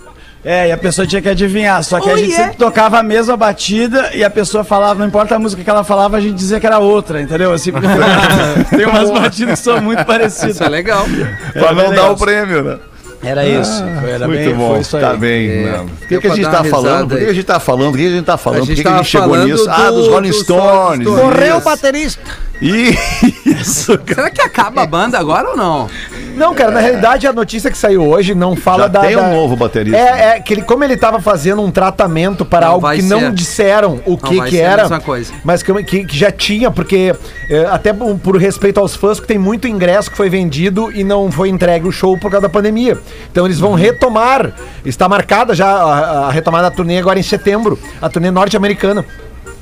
É, 0.43 0.69
e 0.69 0.71
a 0.71 0.77
pessoa 0.77 1.05
tinha 1.05 1.21
que 1.21 1.29
adivinhar. 1.29 1.83
Só 1.83 1.99
que 1.99 2.09
Oh, 2.09 2.13
a 2.13 2.17
gente 2.17 2.29
yeah. 2.31 2.45
sempre 2.51 2.57
tocava 2.57 2.97
a 2.99 3.03
mesma 3.03 3.37
batida 3.37 4.09
e 4.15 4.23
a 4.23 4.29
pessoa 4.29 4.63
falava, 4.63 4.99
não 4.99 5.05
importa 5.07 5.35
a 5.35 5.39
música 5.39 5.63
que 5.63 5.69
ela 5.69 5.83
falava, 5.83 6.17
a 6.17 6.19
gente 6.21 6.33
dizia 6.33 6.59
que 6.59 6.65
era 6.65 6.79
outra, 6.79 7.21
entendeu? 7.21 7.53
Assim, 7.53 7.71
tem 8.75 8.85
umas 8.87 9.11
batidas 9.11 9.59
que 9.59 9.63
são 9.65 9.79
muito 9.81 10.03
parecidas. 10.03 10.55
Isso 10.55 10.63
é 10.63 10.69
legal. 10.69 11.05
Pra 11.53 11.73
não 11.73 11.75
bem 11.75 11.83
dar 11.85 11.89
legal. 11.89 12.13
o 12.13 12.17
prêmio, 12.17 12.63
né? 12.63 12.77
Era 13.23 13.45
isso. 13.45 13.83
Foi, 14.01 14.09
era 14.09 14.27
Muito 14.27 14.39
bem, 14.43 14.55
bom. 14.55 14.69
foi 14.71 14.79
isso 14.79 14.97
aí. 14.97 15.03
Tá 15.03 15.13
bem. 15.13 15.47
É. 15.67 15.77
Por 15.77 16.07
que, 16.07 16.19
que 16.21 16.27
a 16.27 16.35
gente 16.35 16.49
tá 16.49 16.63
falando? 16.63 17.09
Por 17.09 17.19
que 17.19 17.25
a 17.25 17.33
gente 17.33 17.43
tá 17.45 17.59
falando? 17.59 17.91
Por 17.91 17.97
que 17.99 18.07
a 18.07 18.09
gente 18.09 18.25
tá 18.25 18.37
falando? 18.37 18.59
Por 18.65 18.75
que, 18.75 18.81
que 18.81 18.87
a 18.87 18.97
gente 18.97 19.05
chegou 19.09 19.37
nisso? 19.37 19.69
Ah, 19.69 19.91
do- 19.91 19.97
dos 19.97 20.07
Rolling 20.07 20.29
dos 20.31 20.39
Stones. 20.39 21.07
Morreu 21.07 21.57
o 21.57 21.61
baterista. 21.61 22.19
Isso, 22.59 23.95
cara. 23.99 24.15
Será 24.15 24.29
que 24.31 24.41
acaba 24.41 24.81
a 24.81 24.87
banda 24.87 25.19
agora 25.19 25.49
ou 25.49 25.55
não? 25.57 25.87
Não, 26.35 26.53
cara, 26.55 26.71
na 26.71 26.79
realidade 26.79 27.27
a 27.27 27.33
notícia 27.33 27.69
que 27.69 27.77
saiu 27.77 28.03
hoje 28.07 28.33
não 28.33 28.55
fala 28.55 28.83
Já 28.83 28.87
da. 28.87 28.99
tem 29.01 29.15
um 29.15 29.21
da- 29.21 29.29
novo 29.29 29.55
baterista. 29.55 29.97
É, 29.97 30.37
é 30.37 30.39
que 30.39 30.53
ele, 30.53 30.61
como 30.63 30.83
ele 30.83 30.95
tava 30.97 31.19
fazendo 31.19 31.61
um 31.61 31.69
tratamento 31.71 32.43
para 32.45 32.65
Não 32.65 32.73
algo 32.73 32.81
vai 32.81 32.97
que 32.97 33.03
ser. 33.03 33.09
não 33.09 33.31
disseram 33.33 33.99
o 34.05 34.17
que 34.17 34.37
vai 34.37 34.49
que 34.49 34.55
ser 34.57 34.63
a 34.63 34.69
era, 34.69 34.81
mesma 34.83 34.99
coisa. 35.01 35.33
mas 35.43 35.61
que, 35.61 35.83
que- 35.83 36.05
que 36.05 36.17
já 36.17 36.31
tinha, 36.31 36.71
porque 36.71 37.13
é, 37.49 37.65
até 37.65 37.93
por 37.93 38.17
por 38.17 38.37
respeito 38.37 38.79
aos 38.79 38.95
fãs, 38.95 39.19
que 39.19 39.27
tem 39.27 39.37
muito 39.37 39.67
ingresso 39.67 40.09
que 40.11 40.17
foi 40.17 40.29
vendido 40.29 40.91
e 40.91 41.03
não 41.03 41.31
foi 41.31 41.49
entregue 41.49 41.87
o 41.87 41.91
show 41.91 42.17
por 42.17 42.29
causa 42.31 42.47
da 42.47 42.49
pandemia. 42.49 42.97
Então 43.31 43.45
eles 43.45 43.59
Uhum. 43.61 43.69
vão 43.69 43.75
retomar, 43.75 44.51
está 44.85 45.07
marcada 45.09 45.53
já 45.53 45.67
a, 45.67 46.27
a 46.27 46.31
retomada 46.31 46.69
da 46.69 46.75
turnê 46.75 46.97
agora 46.97 47.19
em 47.19 47.23
setembro, 47.23 47.77
a 48.01 48.09
turnê 48.09 48.31
norte-americana. 48.31 49.05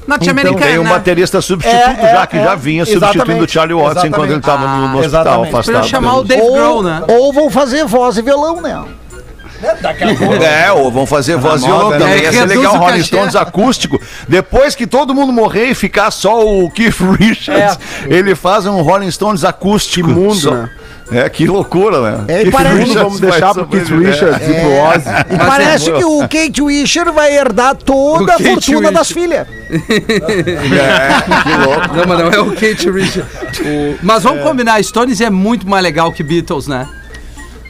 Norte-americana. 0.10 0.66
Tem 0.66 0.80
um 0.80 0.84
baterista 0.90 1.42
substituto 1.42 1.78
É, 1.80 2.06
é, 2.10 2.12
já, 2.12 2.28
que 2.28 2.38
é. 2.38 2.44
já 2.44 2.56
vinha 2.56 2.86
substituindo 2.86 3.44
o 3.46 3.50
Charlie 3.50 3.74
Watts 3.82 4.04
enquanto 4.04 4.30
ele 4.30 4.40
estava 4.40 4.68
no, 4.68 4.88
no 4.90 5.00
hospital 5.00 5.04
Exatamente. 5.22 5.50
afastado. 5.50 5.76
Podia 5.76 5.90
chamar 5.90 6.16
o 6.18 6.24
Dave 6.24 6.42
Ou, 6.42 6.54
Grohl, 6.54 6.84
né? 6.84 7.02
ou 7.08 7.34
vão 7.34 7.50
fazer 7.50 7.86
voz 7.86 8.18
e 8.18 8.22
violão, 8.22 8.62
né? 8.62 8.84
É, 10.42 10.72
ou 10.72 10.90
vão 10.90 11.06
fazer 11.06 11.36
voz 11.36 11.62
e 11.62 11.66
violão 11.66 11.86
moda, 11.88 12.00
também. 12.00 12.16
né? 12.16 12.24
Ia 12.24 12.32
ser 12.32 12.46
legal 12.46 12.78
Rolling. 12.78 13.04
Stones 13.04 13.36
acústico. 13.36 14.00
Depois 14.28 14.74
que 14.74 14.88
todo 14.88 15.14
mundo 15.14 15.34
morrer 15.34 15.66
e 15.66 15.76
ficar 15.76 16.12
só 16.12 16.46
o 16.48 16.70
Keith 16.72 16.96
Richards, 17.20 17.78
ele 18.08 18.36
faz 18.36 18.66
um 18.66 18.82
Rolling 18.82 19.12
Stones 19.12 19.44
acústico. 19.44 20.08
Que 20.08 20.14
mundo, 20.14 20.36
Só- 20.36 20.52
né? 20.52 20.70
É, 21.12 21.28
que 21.30 21.48
loucura, 21.48 22.02
né? 22.02 22.26
É, 22.28 22.42
e 22.44 22.52
parece- 22.52 22.76
Richards 22.78 23.02
Vamos 23.04 23.20
deixar 23.20 23.54
pro 23.54 23.68
Keith. 23.68 23.88
Richards 23.90 24.48
e 24.48 24.54
pro 24.54 24.72
Ozzy. 24.72 25.10
E 25.32 25.38
Mas 25.38 25.48
parece 25.48 25.90
é- 25.90 25.94
que 25.98 26.04
o 26.06 26.20
Kate 26.22 26.62
Wisher 26.62 27.12
vai 27.12 27.36
herdar 27.36 27.76
toda 27.76 28.24
O 28.24 28.26
a 28.26 28.38
Kate 28.38 28.44
fortuna 28.44 28.92
das 28.92 29.12
filhas. 29.12 29.48
É, 29.70 31.44
que 31.44 31.66
louco. 31.66 31.96
Não, 31.96 32.06
mas 32.08 32.20
não 32.20 32.32
é 32.32 32.40
o 32.40 32.52
Kate 32.52 32.90
Richard. 32.92 33.30
O- 33.62 33.98
Mas 34.02 34.24
vamos 34.24 34.44
combinar, 34.44 34.84
Stones 34.84 35.20
é 35.22 35.30
muito 35.30 35.68
mais 35.68 35.84
legal 35.84 36.12
que 36.12 36.24
Beatles, 36.24 36.68
né? 36.68 36.88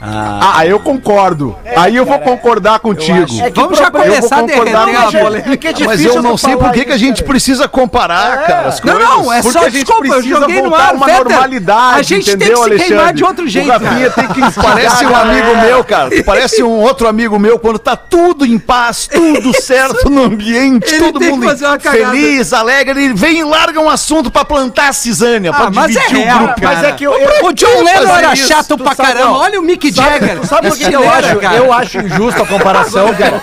Ah, 0.02 0.66
eu 0.66 0.80
concordo. 0.80 1.56
Aí 1.76 1.96
eu 1.96 2.06
vou 2.06 2.20
concordar 2.20 2.80
contigo. 2.80 3.28
É 3.42 3.50
Vamos 3.50 3.78
já 3.78 3.92
começar 3.92 4.38
a 4.38 4.42
derreter 4.44 4.74
concordar 4.74 4.88
a. 4.88 5.52
É 5.54 5.58
que 5.58 5.68
é 5.68 5.86
Mas 5.86 6.04
eu 6.06 6.22
não 6.22 6.38
sei 6.38 6.56
por 6.56 6.72
que, 6.72 6.86
que 6.86 6.92
a 6.92 6.98
gente 6.98 7.18
cara. 7.18 7.28
precisa 7.28 7.68
comparar, 7.68 8.46
cara, 8.46 8.68
as 8.70 8.82
Não, 8.82 8.94
coisas. 8.94 9.10
não, 9.10 9.34
é 9.34 9.42
Porque 9.42 9.52
só 9.60 9.66
a 9.66 9.70
gente 9.70 9.86
desculpa, 9.86 10.08
eu 10.08 10.14
precisa 10.14 10.40
joguei 10.40 10.62
no 10.62 10.70
voltar 10.70 10.84
ar, 10.86 10.90
a 10.90 10.94
uma 10.94 11.06
Fetter. 11.06 11.24
normalidade, 11.26 12.00
A 12.00 12.02
gente 12.04 12.30
entendeu, 12.30 12.48
tem 12.64 12.72
que 12.72 12.78
se 12.80 12.86
queimar 12.86 13.00
Alexandre? 13.00 13.14
de 13.18 13.24
outro 13.24 13.48
jeito, 13.48 13.68
O 13.68 13.80
cara. 13.80 14.10
tem 14.12 14.28
que 14.28 14.62
Parece 14.62 15.06
um 15.06 15.16
amigo 15.16 15.56
meu, 15.62 15.84
cara. 15.84 16.10
Parece 16.26 16.64
um 16.64 16.80
outro 16.80 17.08
amigo 17.08 17.38
meu 17.40 17.60
quando 17.60 17.80
tá 17.80 17.96
tudo 17.96 18.46
em 18.46 18.58
paz, 18.58 19.08
tudo 19.08 19.54
certo 19.62 20.10
no 20.10 20.24
ambiente, 20.24 20.94
Ele 20.94 21.12
todo 21.12 21.22
mundo 21.22 21.48
feliz, 21.82 22.54
alegre. 22.54 23.04
Ele 23.04 23.14
vem 23.14 23.40
e 23.40 23.44
larga 23.44 23.80
um 23.80 23.90
assunto 23.90 24.32
pra 24.32 24.46
plantar 24.46 24.90
a 24.90 24.94
cisânia, 24.94 25.52
pra 25.52 25.66
Ah, 25.66 25.72
mas 25.72 25.96
é 25.96 26.00
dividir 26.00 26.24
real, 26.26 26.38
o 26.38 26.40
grupo. 26.46 26.62
cara. 26.62 26.76
Mas 26.76 26.84
é 26.86 26.92
que 26.94 27.08
O 27.08 27.52
John 27.54 27.84
Lennon 27.84 28.16
era 28.16 28.36
chato 28.36 28.78
pra 28.78 28.96
caramba. 28.96 29.38
Olha 29.38 29.60
o 29.60 29.64
Mick 29.92 30.02
Jagger. 30.02 30.46
Sabe 30.46 30.70
por 30.70 30.78
que 30.78 30.94
eu 30.94 31.10
acho? 31.10 31.36
cara. 31.38 31.56
Eu 31.58 31.74
acho 31.74 31.98
injusto 32.00 32.44
a 32.44 32.46
comparação, 32.48 33.14
cara. 33.16 33.42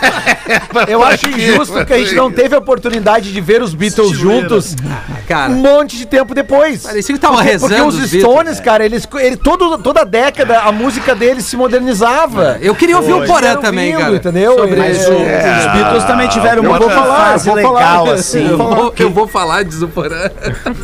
Eu 0.89 1.03
acho 1.03 1.29
injusto 1.29 1.85
que 1.85 1.93
a 1.93 1.99
gente 1.99 2.15
não 2.15 2.31
teve 2.31 2.55
a 2.55 2.59
oportunidade 2.59 3.33
de 3.33 3.41
ver 3.41 3.63
os 3.63 3.75
Beatles 3.75 4.11
juntos 4.17 4.75
Cara, 5.27 5.51
um 5.53 5.57
monte 5.57 5.97
de 5.97 6.07
tempo 6.07 6.35
depois. 6.35 6.83
Parecia 6.83 7.15
que 7.15 7.21
tava 7.21 7.35
porque, 7.37 7.51
rezando 7.51 7.75
Porque 7.75 7.89
os 7.89 7.95
os 7.97 8.11
Stones, 8.11 8.25
Beatles. 8.35 8.61
cara, 8.61 8.85
eles, 8.85 9.09
ele, 9.19 9.37
todo, 9.37 9.77
toda 9.79 10.05
década 10.05 10.61
a 10.61 10.71
música 10.71 11.15
deles 11.15 11.45
se 11.45 11.57
modernizava. 11.57 12.59
eu 12.61 12.75
queria 12.75 12.97
ouvir 12.97 13.13
o 13.13 13.19
Eles 13.19 13.31
Porã 13.31 13.57
também, 13.57 13.91
vindo, 13.93 14.01
cara. 14.05 14.17
Entendeu? 14.17 14.57
Sobre 14.57 14.89
isso. 14.91 15.13
é, 15.13 15.59
Os 15.67 15.73
Beatles 15.73 16.05
também 16.05 16.29
tiveram 16.29 16.63
eu 16.63 16.71
uma 16.71 16.79
vou 16.79 16.89
falar, 16.91 17.37
vou 17.39 17.55
legal, 17.55 17.73
falar. 17.73 18.13
assim, 18.13 18.49
Eu 18.49 18.57
vou, 18.59 18.95
eu 18.99 19.11
vou 19.11 19.27
falar, 19.29 19.65
diz 19.65 19.83
o 19.83 19.89
Porã. 19.89 20.31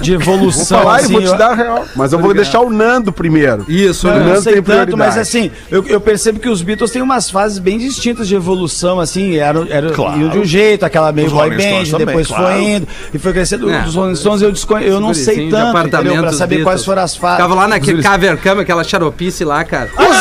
de 0.01 0.17
Vou 0.17 0.35
evolução. 0.35 0.79
falar 0.81 1.01
e 1.01 1.05
assim, 1.05 1.13
vou 1.13 1.23
te 1.23 1.29
eu- 1.29 1.37
dar 1.37 1.51
a 1.51 1.55
real. 1.55 1.85
Mas 1.95 2.13
eu 2.13 2.19
vou 2.19 2.35
deixar 2.35 2.61
o 2.61 2.71
Nando 2.71 3.13
primeiro. 3.13 3.65
Isso, 3.69 4.09
Eu 4.09 4.13
Fernando 4.15 4.35
não 4.35 4.43
sei 4.43 4.53
tem 4.55 4.63
tanto, 4.63 4.97
mas 4.97 5.17
assim, 5.17 5.52
eu, 5.71 5.85
eu 5.87 6.01
percebo 6.01 6.39
que 6.41 6.49
os 6.49 6.63
Beatles 6.63 6.91
têm 6.91 7.03
umas 7.03 7.31
fases 7.31 7.59
bem 7.59 7.79
distintas 7.79 8.29
de 8.29 8.35
evolução, 8.35 9.01
assim, 9.01 9.37
eram, 9.37 9.67
eram 9.69 9.93
Claro. 9.93 10.21
iam 10.21 10.29
de 10.31 10.39
um 10.39 10.45
jeito, 10.45 10.85
aquela 10.85 11.13
meio 11.13 11.29
Os 11.29 11.33
boy 11.33 11.51
band, 11.51 11.57
também, 11.91 12.07
depois 12.07 12.27
claro. 12.27 12.45
foi 12.45 12.63
indo, 12.63 12.89
e 13.13 13.19
foi 13.19 13.33
crescendo. 13.33 13.71
É. 13.71 13.85
Os 13.85 13.95
Rolling 13.95 14.17
Stones 14.17 14.43
eu, 14.43 14.53
desconhe... 14.53 14.87
eu 14.87 15.01
não 15.01 15.15
sei 15.15 15.49
tanto, 15.51 15.79
entendeu? 15.87 16.23
Pra 16.23 16.33
saber 16.33 16.57
Beatles. 16.57 16.65
quais 16.65 16.85
foram 16.85 17.03
as 17.03 17.17
fases. 17.17 17.37
Ficava 17.37 17.55
lá 17.55 17.69
naquele 17.69 18.03
caver 18.03 18.37
cama, 18.39 18.63
aquela 18.63 18.85
xaropice 18.85 19.45
lá, 19.45 19.65
cara. 19.65 19.91
Mas, 19.97 20.13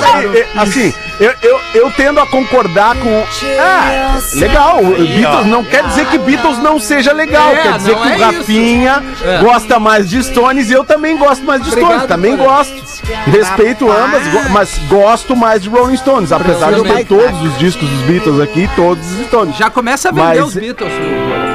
peraí, 0.00 0.38
é, 0.38 0.46
assim, 0.56 0.94
eu, 1.18 1.32
eu, 1.42 1.60
eu 1.74 1.90
tendo 1.96 2.20
a 2.20 2.26
concordar 2.26 2.96
com. 2.96 3.24
Ah, 3.58 4.18
legal. 4.34 4.78
Beatles 4.82 5.46
não 5.46 5.64
quer 5.64 5.82
dizer 5.84 6.06
que 6.06 6.18
Beatles 6.18 6.58
não 6.58 6.78
seja 6.78 7.12
legal. 7.12 7.50
É, 7.50 7.62
quer 7.62 7.72
dizer 7.78 7.92
não 7.96 8.02
que 8.02 8.08
é 8.08 8.16
o 8.16 8.18
Rafinha 8.32 9.02
É. 9.22 9.38
gosta 9.38 9.78
mais 9.78 10.08
de 10.08 10.22
Stones 10.22 10.70
e 10.70 10.72
eu 10.72 10.84
também 10.84 11.16
gosto 11.16 11.44
mais 11.44 11.62
de 11.62 11.68
Obrigado, 11.68 11.90
Stones. 11.92 12.08
Também 12.08 12.36
gosto. 12.36 12.90
Respeito 13.26 13.90
ambas, 13.90 14.22
mas 14.50 14.78
gosto 14.88 15.34
mais 15.36 15.62
de 15.62 15.68
Rolling 15.68 15.96
Stones. 15.96 16.32
Apesar 16.32 16.72
de 16.72 16.78
eu 16.78 16.84
ter 16.84 17.04
todos 17.06 17.42
os 17.42 17.58
discos 17.58 17.88
dos 17.88 18.02
Beatles 18.02 18.40
aqui, 18.40 18.68
todos 18.76 19.04
os 19.12 19.26
Stones. 19.26 19.56
Já 19.56 19.68
começa 19.70 20.08
a 20.08 20.12
vender 20.12 20.26
Mas- 20.40 20.48
os 20.48 20.54
Beatles. 20.54 20.92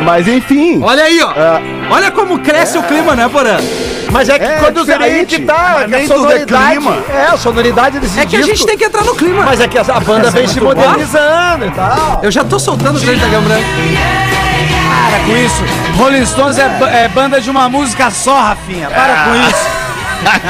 Mas 0.04 0.28
enfim. 0.28 0.82
Olha 0.84 1.04
aí, 1.04 1.22
ó. 1.22 1.30
Ah. 1.30 1.60
Olha 1.90 2.12
como 2.12 2.40
cresce 2.40 2.78
o 2.78 2.84
clima, 2.84 3.16
né, 3.16 3.28
Porã? 3.30 3.58
Mas 4.16 4.30
é 4.30 4.40
que 4.40 4.46
É, 4.46 4.58
quando 4.60 4.80
diferente. 4.82 5.04
aí 5.04 5.26
que 5.26 5.40
tá, 5.40 5.76
Mas 5.80 5.88
que 5.90 5.96
a 5.96 6.00
é 6.00 6.08
sonoridade. 6.08 6.72
clima. 6.78 6.98
É, 7.14 7.26
a 7.28 7.38
sonoridade 7.38 8.00
desse 8.00 8.20
É 8.20 8.26
que 8.26 8.36
a 8.36 8.40
disco. 8.40 8.56
gente 8.56 8.66
tem 8.66 8.78
que 8.78 8.86
entrar 8.86 9.04
no 9.04 9.14
clima. 9.16 9.44
Mas 9.44 9.60
é 9.60 9.68
que 9.68 9.78
a, 9.78 9.82
a 9.82 10.00
banda 10.00 10.32
vem 10.32 10.48
se 10.48 10.62
modernizando 10.62 11.66
e 11.66 11.72
tal. 11.72 12.20
Eu 12.24 12.32
já 12.32 12.44
tô 12.44 12.58
soltando 12.58 12.98
o 12.98 13.02
grande 13.02 13.20
da 13.20 13.40
Branca. 13.42 13.66
Para 15.10 15.20
com 15.26 15.36
isso. 15.38 15.64
Rolling 15.98 16.26
Stones 16.26 16.58
é, 16.58 16.66
é 17.04 17.08
banda 17.10 17.42
de 17.42 17.50
uma 17.50 17.68
música 17.70 18.10
só, 18.10 18.40
Rafinha. 18.40 18.90
Para 18.90 19.26
com 19.26 19.36
isso. 19.50 19.66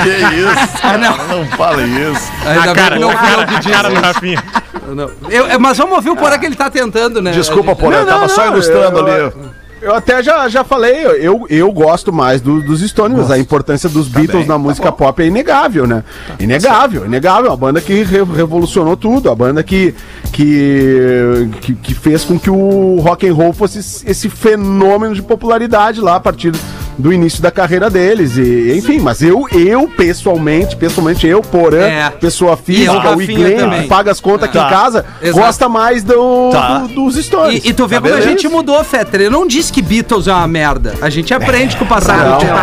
Que 0.03 0.09
isso? 0.09 0.77
Ah, 0.83 0.97
não. 0.97 1.17
Não 1.39 1.45
fala 1.57 1.81
isso. 1.81 2.31
Ainda 2.45 2.73
bem 2.73 2.89
que 2.91 2.99
não 2.99 3.09
fui 3.11 3.33
eu 3.33 3.45
que 3.47 3.55
A 3.55 3.73
cara 3.73 3.89
do. 3.89 3.99
Rafinha. 3.99 4.43
Não. 4.87 5.11
Eu- 5.29 5.47
eu- 5.47 5.59
mas 5.59 5.77
vamos 5.77 5.95
ouvir 5.95 6.11
o 6.11 6.15
Porã 6.15 6.37
que 6.37 6.45
ele 6.45 6.55
tá 6.55 6.69
tentando, 6.69 7.21
né? 7.21 7.31
Desculpa, 7.31 7.75
Porã, 7.75 7.99
Não, 7.99 8.05
tava 8.05 8.19
não, 8.21 8.29
só 8.29 8.45
não, 8.45 8.53
ilustrando 8.53 8.99
eu- 8.99 9.25
ali. 9.25 9.33
Eu 9.85 9.93
até 9.93 10.23
já, 10.23 10.49
já 10.49 10.63
falei, 10.63 11.05
eu, 11.19 11.45
eu 11.47 11.71
gosto 11.71 12.11
mais 12.11 12.41
do- 12.41 12.59
dos 12.59 12.81
Stones, 12.81 13.15
mas 13.15 13.29
a 13.29 13.37
importância 13.37 13.87
dos 13.87 14.07
Beatles 14.07 14.39
bem, 14.39 14.47
na 14.47 14.55
tá 14.55 14.57
música 14.57 14.89
bom. 14.89 14.97
pop 14.97 15.21
é 15.21 15.27
inegável, 15.27 15.85
né? 15.85 16.03
Inegável, 16.39 17.05
inegável. 17.05 17.51
A 17.51 17.55
banda 17.55 17.79
que 17.79 18.01
re- 18.01 18.23
revolucionou 18.23 18.97
tudo, 18.97 19.29
a 19.29 19.35
banda 19.35 19.61
que, 19.61 19.93
que, 20.33 21.49
que, 21.61 21.75
que 21.75 21.93
fez 21.93 22.23
com 22.23 22.39
que 22.39 22.49
o 22.49 22.99
rock 22.99 23.27
and 23.29 23.33
roll 23.35 23.53
fosse 23.53 23.77
esse 24.09 24.27
fenômeno 24.27 25.13
de 25.13 25.21
popularidade 25.21 26.01
lá 26.01 26.15
a 26.15 26.19
partir 26.19 26.51
do 26.97 27.11
início 27.11 27.41
da 27.41 27.51
carreira 27.51 27.89
deles. 27.89 28.37
E, 28.37 28.73
enfim, 28.77 28.99
mas 28.99 29.21
eu, 29.21 29.45
eu 29.51 29.87
pessoalmente, 29.87 30.75
pessoalmente 30.75 31.27
eu, 31.27 31.41
Porã, 31.41 31.81
É. 31.85 32.09
pessoa 32.09 32.55
física, 32.57 33.15
o 33.15 33.21
Iglen, 33.21 33.87
paga 33.87 34.11
as 34.11 34.19
contas 34.19 34.49
aqui 34.49 34.57
Tá. 34.57 34.65
em 34.65 34.69
casa, 34.69 35.05
Exato. 35.21 35.39
gosta 35.45 35.69
mais 35.69 36.03
do, 36.03 36.49
Tá. 36.51 36.79
do- 36.79 36.87
dos 36.87 37.15
Stones. 37.15 37.63
E, 37.63 37.69
e 37.69 37.73
tu 37.73 37.87
vê 37.87 37.95
Tá 37.95 38.01
como 38.01 38.13
a 38.13 38.17
beleza. 38.17 38.29
gente 38.29 38.47
mudou, 38.47 38.83
Fetter. 38.83 39.21
Eu 39.21 39.31
não 39.31 39.45
disse 39.47 39.71
que 39.71 39.81
Beatles 39.81 40.27
é 40.27 40.33
uma 40.33 40.47
merda. 40.47 40.93
A 41.01 41.09
gente 41.09 41.33
aprende 41.33 41.75
com 41.75 41.83
o 41.83 41.87
passar 41.87 42.17
do 42.23 42.29
Não, 42.31 42.37
tempo. 42.39 42.53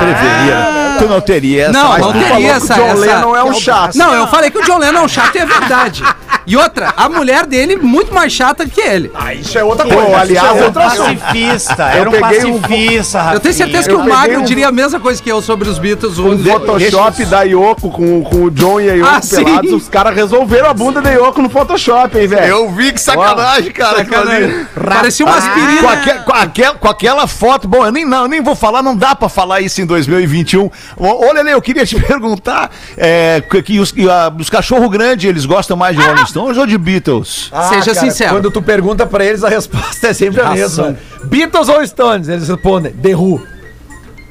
Tu 0.98 1.04
não 1.08 1.20
teria 1.20 1.64
essa. 1.64 1.72
Não, 1.72 1.88
mas 1.90 2.00
não 2.00 2.12
tu 2.12 2.18
teria 2.18 2.52
essa. 2.52 2.72
o 2.74 2.76
John 2.76 2.86
essa- 2.86 2.94
Lennon 3.00 3.36
é 3.36 3.44
um 3.44 3.54
chato. 3.54 3.94
Não, 3.96 4.14
eu 4.14 4.26
falei 4.28 4.50
que 4.50 4.58
o 4.58 4.62
John 4.64 4.78
Lennon 4.78 5.00
é 5.00 5.02
um 5.02 5.08
chato 5.08 5.34
e 5.36 5.38
é 5.38 5.46
verdade. 5.46 6.02
E 6.44 6.56
outra, 6.56 6.92
a 6.96 7.08
mulher 7.08 7.46
dele 7.46 7.76
muito 7.76 8.12
mais 8.12 8.32
chata 8.32 8.66
que 8.66 8.80
ele. 8.80 9.12
Isso 9.40 9.56
é 9.56 9.62
outra 9.62 9.86
Pô, 9.86 10.16
aliás, 10.16 10.60
eu, 10.60 10.72
Pacifista. 10.72 11.84
Era 11.84 12.08
um 12.08 12.12
peguei 12.12 12.44
um- 12.44 12.60
pacifista. 12.60 13.30
Eu 13.34 13.40
tenho 13.40 13.54
certeza 13.54 13.88
que 13.88 13.94
o 13.94 13.98
peguei 13.98 14.12
Magro 14.22 14.40
um- 14.40 14.44
diria 14.44 14.68
a 14.68 14.72
mesma 14.72 14.98
coisa 15.00 15.22
que 15.22 15.30
eu 15.30 15.40
sobre 15.42 15.68
os 15.68 15.78
Beatles. 15.78 16.18
um 16.18 16.34
O- 16.34 16.38
Photoshop 16.38 17.24
da 17.26 17.42
Yoko 17.42 17.90
com, 17.90 18.22
com 18.22 18.36
o 18.44 18.50
John 18.50 18.80
e 18.80 18.88
a 18.90 18.94
Yoko 18.94 19.10
Ah, 19.10 19.22
sim. 19.22 19.44
pelados, 19.44 19.72
os 19.72 19.88
caras 19.88 20.14
resolveram 20.14 20.68
a 20.70 20.74
bunda 20.74 21.00
da 21.00 21.10
Yoko 21.10 21.42
no 21.42 21.50
Photoshop, 21.50 22.18
hein, 22.18 22.26
velho? 22.26 22.46
Eu 22.46 22.70
vi 22.70 22.92
que 22.92 23.00
sacanagem, 23.00 23.70
cara. 23.72 23.98
ali. 24.00 24.66
Parecia 24.74 25.26
uma 25.26 25.32
Com, 25.34 25.38
aspirina. 25.38 25.90
aque- 25.92 26.18
com 26.24 26.32
aquela, 26.32 26.74
com 26.76 26.88
aquela 26.88 27.26
foto, 27.26 27.66
bom, 27.68 27.84
eu 27.84 27.92
nem, 27.92 28.04
não, 28.04 28.22
eu 28.22 28.28
nem 28.28 28.42
vou 28.42 28.54
falar, 28.54 28.82
não 28.82 28.96
dá 28.96 29.14
pra 29.14 29.28
falar 29.28 29.60
isso 29.60 29.80
em 29.80 29.86
2021. 29.86 30.70
Ô, 30.96 31.26
Olha, 31.26 31.40
eu 31.50 31.60
queria 31.62 31.84
te 31.86 31.94
perguntar: 32.00 32.70
é, 32.96 33.42
que, 33.50 33.62
que 33.62 33.80
os, 33.80 33.90
que, 33.92 34.08
ah, 34.08 34.32
os 34.38 34.50
cachorro 34.50 34.88
grande 34.88 35.26
eles 35.28 35.44
gostam 35.46 35.76
mais 35.76 35.96
de 35.96 36.02
Rolling 36.02 36.26
Stones 36.26 36.56
ou 36.58 36.66
de 36.66 36.76
Beatles? 36.78 37.50
Seja 37.68 37.94
sincero. 37.94 38.30
Quando 38.32 38.50
tu 38.50 38.60
pergunta 38.62 39.06
pra 39.06 39.24
eles, 39.24 39.42
a 39.44 39.48
resposta 39.48 40.08
é 40.08 40.12
sempre 40.12 40.40
a 40.40 40.50
mesma. 40.50 40.96
Beatles 41.24 41.68
ou 41.68 41.84
Stones? 41.86 42.28
Eles 42.28 42.48
respondem, 42.48 42.92
The 42.92 43.14
Who. 43.14 43.40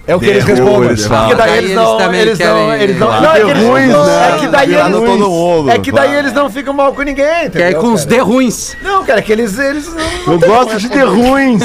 É 0.07 0.15
o 0.15 0.19
que 0.19 0.25
eles 0.25 0.43
respondem. 0.43 0.89
Porque 0.95 1.35
daí 1.35 1.35
Daí 1.35 1.57
eles 1.59 1.75
não. 1.75 1.97
também 1.97 2.21
Eles 2.21 2.39
não. 2.39 2.73
Eles 2.73 2.99
não. 2.99 3.21
Não, 3.21 3.33
é 3.35 3.39
que 3.41 3.49
eles 3.51 3.63
Ruins, 3.63 3.91
não- 3.91 4.05
né? 4.05 4.29
É 4.35 4.37
que 4.39 4.47
daí 4.47 4.73
eles. 4.75 4.95
mundo, 4.95 5.69
É 5.71 5.79
que 5.79 5.91
daí 5.91 6.15
eles 6.15 6.33
não 6.33 6.49
ficam 6.49 6.73
mal 6.73 6.93
com 6.93 7.01
ninguém. 7.03 7.49
Que 7.51 7.61
é 7.61 7.73
com 7.73 7.93
os 7.93 8.03
cara? 8.03 8.15
de 8.15 8.21
ruins. 8.21 8.75
Não, 8.81 9.05
cara, 9.05 9.19
é 9.19 9.21
que 9.21 9.31
eles. 9.31 9.57
eles 9.59 9.87
não, 10.25 10.33
Eu 10.33 10.39
gosto 10.39 10.77
de 10.79 10.89
ter 10.89 11.03
ruins. 11.05 11.61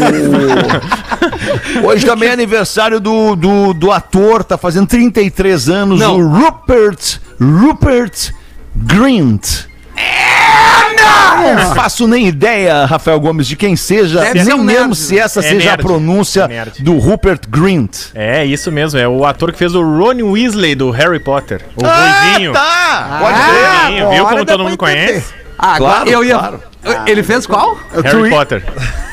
Hoje 1.85 2.05
também 2.07 2.29
é 2.29 2.33
aniversário 2.33 3.01
do, 3.01 3.35
do, 3.37 3.73
do 3.75 3.91
ator, 3.93 4.45
tá 4.45 4.57
fazendo 4.59 4.87
33 4.87 5.69
anos, 5.69 6.01
Não. 6.01 6.17
o 6.19 6.27
Rupert. 6.29 7.19
Rupert 7.41 8.33
Grint. 8.77 9.65
Não 11.57 11.75
faço 11.75 12.07
nem 12.07 12.27
ideia, 12.29 12.85
Rafael 12.85 13.19
Gomes, 13.19 13.47
de 13.47 13.57
quem 13.57 13.75
seja, 13.75 14.21
Deve 14.21 14.45
nem 14.45 14.55
um 14.55 14.63
mesmo 14.63 14.89
nerd. 14.89 14.97
se 14.97 15.19
essa 15.19 15.41
É 15.41 15.43
seja 15.43 15.69
a 15.71 15.73
nerd. 15.77 15.83
pronúncia 15.83 16.43
É 16.43 16.49
nerd. 16.49 16.83
do 16.83 16.99
Rupert 16.99 17.41
Grint. 17.49 18.09
É, 18.15 18.45
isso 18.45 18.71
mesmo. 18.71 18.99
É 18.99 19.09
o 19.09 19.25
ator 19.25 19.51
que 19.53 19.59
fez 19.59 19.75
o 19.75 19.81
Ron 19.83 20.23
Weasley 20.33 20.75
do 20.75 20.91
Harry 20.91 21.19
Potter. 21.19 21.63
O 21.77 21.83
ruivinho. 21.85 22.53
tá! 22.53 23.19
Pode 23.21 23.39
O 23.39 23.43
ser. 23.43 23.87
ruivinho. 23.87 24.11
Viu 24.11 24.27
como 24.27 24.45
todo 24.45 24.65
mundo 24.65 24.77
conhece? 24.77 25.40
Ah, 25.63 25.75
agora 25.75 25.93
Claro, 25.97 26.09
eu 26.11 26.25
ia. 26.25 26.39
claro. 26.39 26.61
Ele 27.07 27.23
fez 27.23 27.47
qual? 27.47 27.77
Harry 28.03 28.31
Potter. 28.31 28.65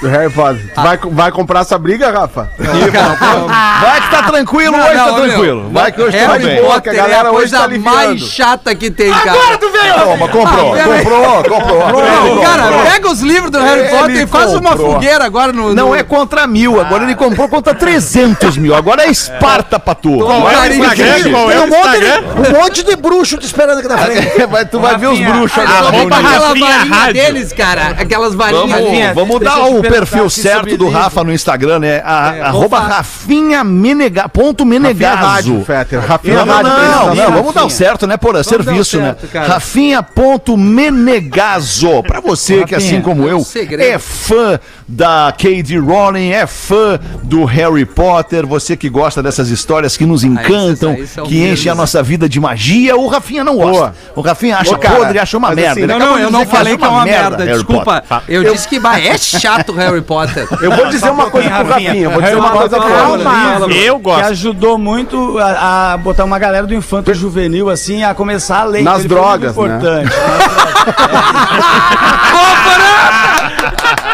Do 0.01 0.07
Harry 0.07 0.29
Potter. 0.31 0.71
Tu 0.73 0.81
vai, 0.81 0.97
vai 1.11 1.31
comprar 1.33 1.59
essa 1.59 1.77
briga, 1.77 2.09
Rafa? 2.09 2.49
Vai 2.57 4.01
que 4.01 4.09
tá 4.09 4.23
tranquilo, 4.23 4.77
Não, 4.77 4.85
hoje 4.85 4.95
não, 4.95 5.05
tá 5.05 5.11
meu. 5.13 5.23
tranquilo. 5.27 5.69
Vai 5.71 5.91
que 5.91 6.01
hoje 6.01 6.17
tá 6.17 6.27
Harry 6.27 6.43
bem. 6.45 6.61
Potter 6.63 6.81
que 6.81 6.89
a 6.89 6.93
galera 6.93 7.27
é 7.27 7.31
a 7.31 7.31
hoje 7.31 7.51
tá 7.51 7.57
coisa 7.57 7.63
aliviando. 7.63 7.95
mais 7.95 8.21
chata 8.21 8.73
que 8.75 8.89
tem, 8.89 9.11
cara. 9.11 9.31
Agora 9.31 9.57
tu 9.57 9.69
veio! 9.69 9.93
Toma, 9.95 10.27
comprou, 10.29 10.73
Ah, 10.75 10.83
comprou, 10.83 11.43
comprou. 11.43 12.03
Não, 12.35 12.41
cara, 12.41 12.63
pega 12.91 13.09
os 13.09 13.19
livros 13.21 13.51
do 13.51 13.59
Harry 13.59 13.81
Ele 13.81 13.89
Potter 13.89 14.15
e 14.21 14.27
faz 14.27 14.53
uma 14.53 14.69
comprou. 14.71 14.93
fogueira 14.93 15.25
agora 15.25 15.51
no. 15.51 15.73
Não 15.75 15.89
no- 15.89 15.95
é 15.95 16.03
contra 16.03 16.47
mil, 16.47 16.79
agora 16.79 17.03
ele 17.03 17.15
comprou 17.15 17.49
contra 17.49 17.73
300 17.73 18.55
mil. 18.57 18.73
Agora 18.75 19.03
é 19.03 19.09
Esparta 19.11 19.77
pra 19.79 19.93
tu. 19.95 20.17
Qual 20.19 20.49
é 20.49 20.67
Instagram? 20.73 21.31
Qual 21.31 21.51
é 21.51 21.53
Tem 21.53 21.61
o 21.61 21.65
um 21.65 21.69
monte, 21.69 21.99
de, 21.99 22.49
um 22.49 22.61
monte 22.61 22.83
de 22.83 22.95
bruxo 22.95 23.37
te 23.37 23.45
esperando 23.45 23.79
aqui 23.79 23.87
na 23.89 23.97
frente. 23.97 24.27
Tu 24.71 24.79
vai 24.79 24.97
ver 24.97 25.07
os 25.07 25.19
bruxos 25.19 25.57
ali. 25.57 26.36
Aquela 26.37 26.47
varinha 26.49 26.83
Rádio. 26.95 27.13
deles, 27.13 27.53
cara. 27.53 27.87
Aquelas 27.89 28.35
varinhas. 28.35 28.69
Vamos, 28.69 29.15
vamos 29.15 29.39
deixa 29.39 29.55
dar 29.55 29.65
o 29.65 29.81
perfil 29.81 30.25
aqui 30.25 30.41
certo 30.41 30.77
do. 30.77 30.89
Rafa 30.89 31.23
no 31.23 31.31
Instagram, 31.33 31.79
né? 31.79 32.01
A, 32.03 32.35
É, 32.35 32.41
arroba 32.41 32.79
Rafinha 32.79 33.63
Menega, 33.63 34.27
ponto 34.29 34.63
Rafinha 34.63 34.79
Menegaso. 34.79 35.23
Rádio, 35.25 35.63
Fetter. 35.65 35.99
Rafinha 35.99 36.35
Não, 36.37 36.45
não, 36.45 36.53
Rádio. 36.53 36.71
não, 36.71 37.15
não, 37.15 37.31
vamos 37.33 37.53
dar 37.53 37.65
o 37.65 37.69
certo, 37.69 38.07
né, 38.07 38.17
Porã? 38.17 38.41
Serviço, 38.43 38.97
dar 38.97 39.03
o 39.03 39.07
né? 39.07 39.15
certo, 39.19 39.31
cara. 39.31 39.47
Rafinha.menegaso. 39.47 42.03
Pra 42.03 42.19
você 42.19 42.63
que, 42.65 42.75
assim 42.75 43.01
como 43.01 43.27
eu, 43.27 43.45
é 43.79 43.97
fã 43.99 44.59
da 44.87 45.33
K.D. 45.37 45.77
Rowling, 45.79 46.31
é 46.31 46.47
fã 46.47 46.97
do 47.23 47.43
Harry 47.43 47.85
Potter, 47.85 48.47
você 48.47 48.77
que 48.77 48.87
gosta 48.89 49.21
dessas 49.21 49.49
histórias 49.49 49.97
que 49.97 50.05
nos 50.05 50.23
encantam, 50.23 50.91
aí 50.91 51.05
são 51.05 51.25
que 51.25 51.45
enchem 51.45 51.69
a 51.71 51.75
nossa 51.75 52.01
vida 52.01 52.29
de 52.29 52.39
magia, 52.39 52.95
o 52.95 53.07
Rafinha 53.07 53.43
não 53.43 53.57
gosta. 53.57 53.71
Boa. 53.71 53.95
O 54.15 54.21
Rafinha 54.21 54.57
acha 54.57 54.75
Ô, 54.75 54.77
cara, 54.77 54.95
podre, 54.95 55.19
acha 55.19 55.37
uma 55.37 55.49
mas 55.49 55.55
merda. 55.57 55.71
assim, 55.71 55.85
Não, 55.87 55.99
não, 55.99 56.19
eu 56.19 56.31
não 56.31 56.45
falei 56.45 56.77
que 56.77 56.85
é 56.85 56.87
uma 56.87 57.03
merda. 57.03 57.45
Desculpa. 57.45 58.03
Eu 58.27 58.43
disse 58.53 58.67
que 58.67 58.79
bah, 58.79 58.99
é 58.99 59.17
chato 59.17 59.73
Harry 59.73 60.01
Potter. 60.01 60.47
Eu 60.61 60.71
vou 60.71 60.87
dizer 60.87 61.09
uma 61.09 61.29
coisa 61.29 61.49
pro 61.49 61.67
Rafinha. 61.67 61.95
Eu 61.95 62.11
vou 62.11 62.21
dizer 62.21 62.37
uma 62.37 62.51
coisa 62.51 62.79
pro 62.79 62.89
Rafinha. 62.89 63.77
é 63.77 63.89
Eu 63.89 63.97
Que 63.97 64.03
gosto. 64.03 64.25
ajudou 64.25 64.77
muito 64.77 65.37
a, 65.39 65.93
a 65.93 65.97
botar 65.97 66.23
uma 66.23 66.39
galera 66.39 66.65
do 66.65 66.73
infanto 66.73 67.13
juvenil 67.13 67.69
assim 67.69 68.03
a 68.03 68.13
começar 68.13 68.61
a 68.61 68.65
ler. 68.65 68.83
Nas 68.83 68.93
foi 68.93 69.01
muito 69.01 69.15
drogas, 69.15 69.55
né? 69.55 70.03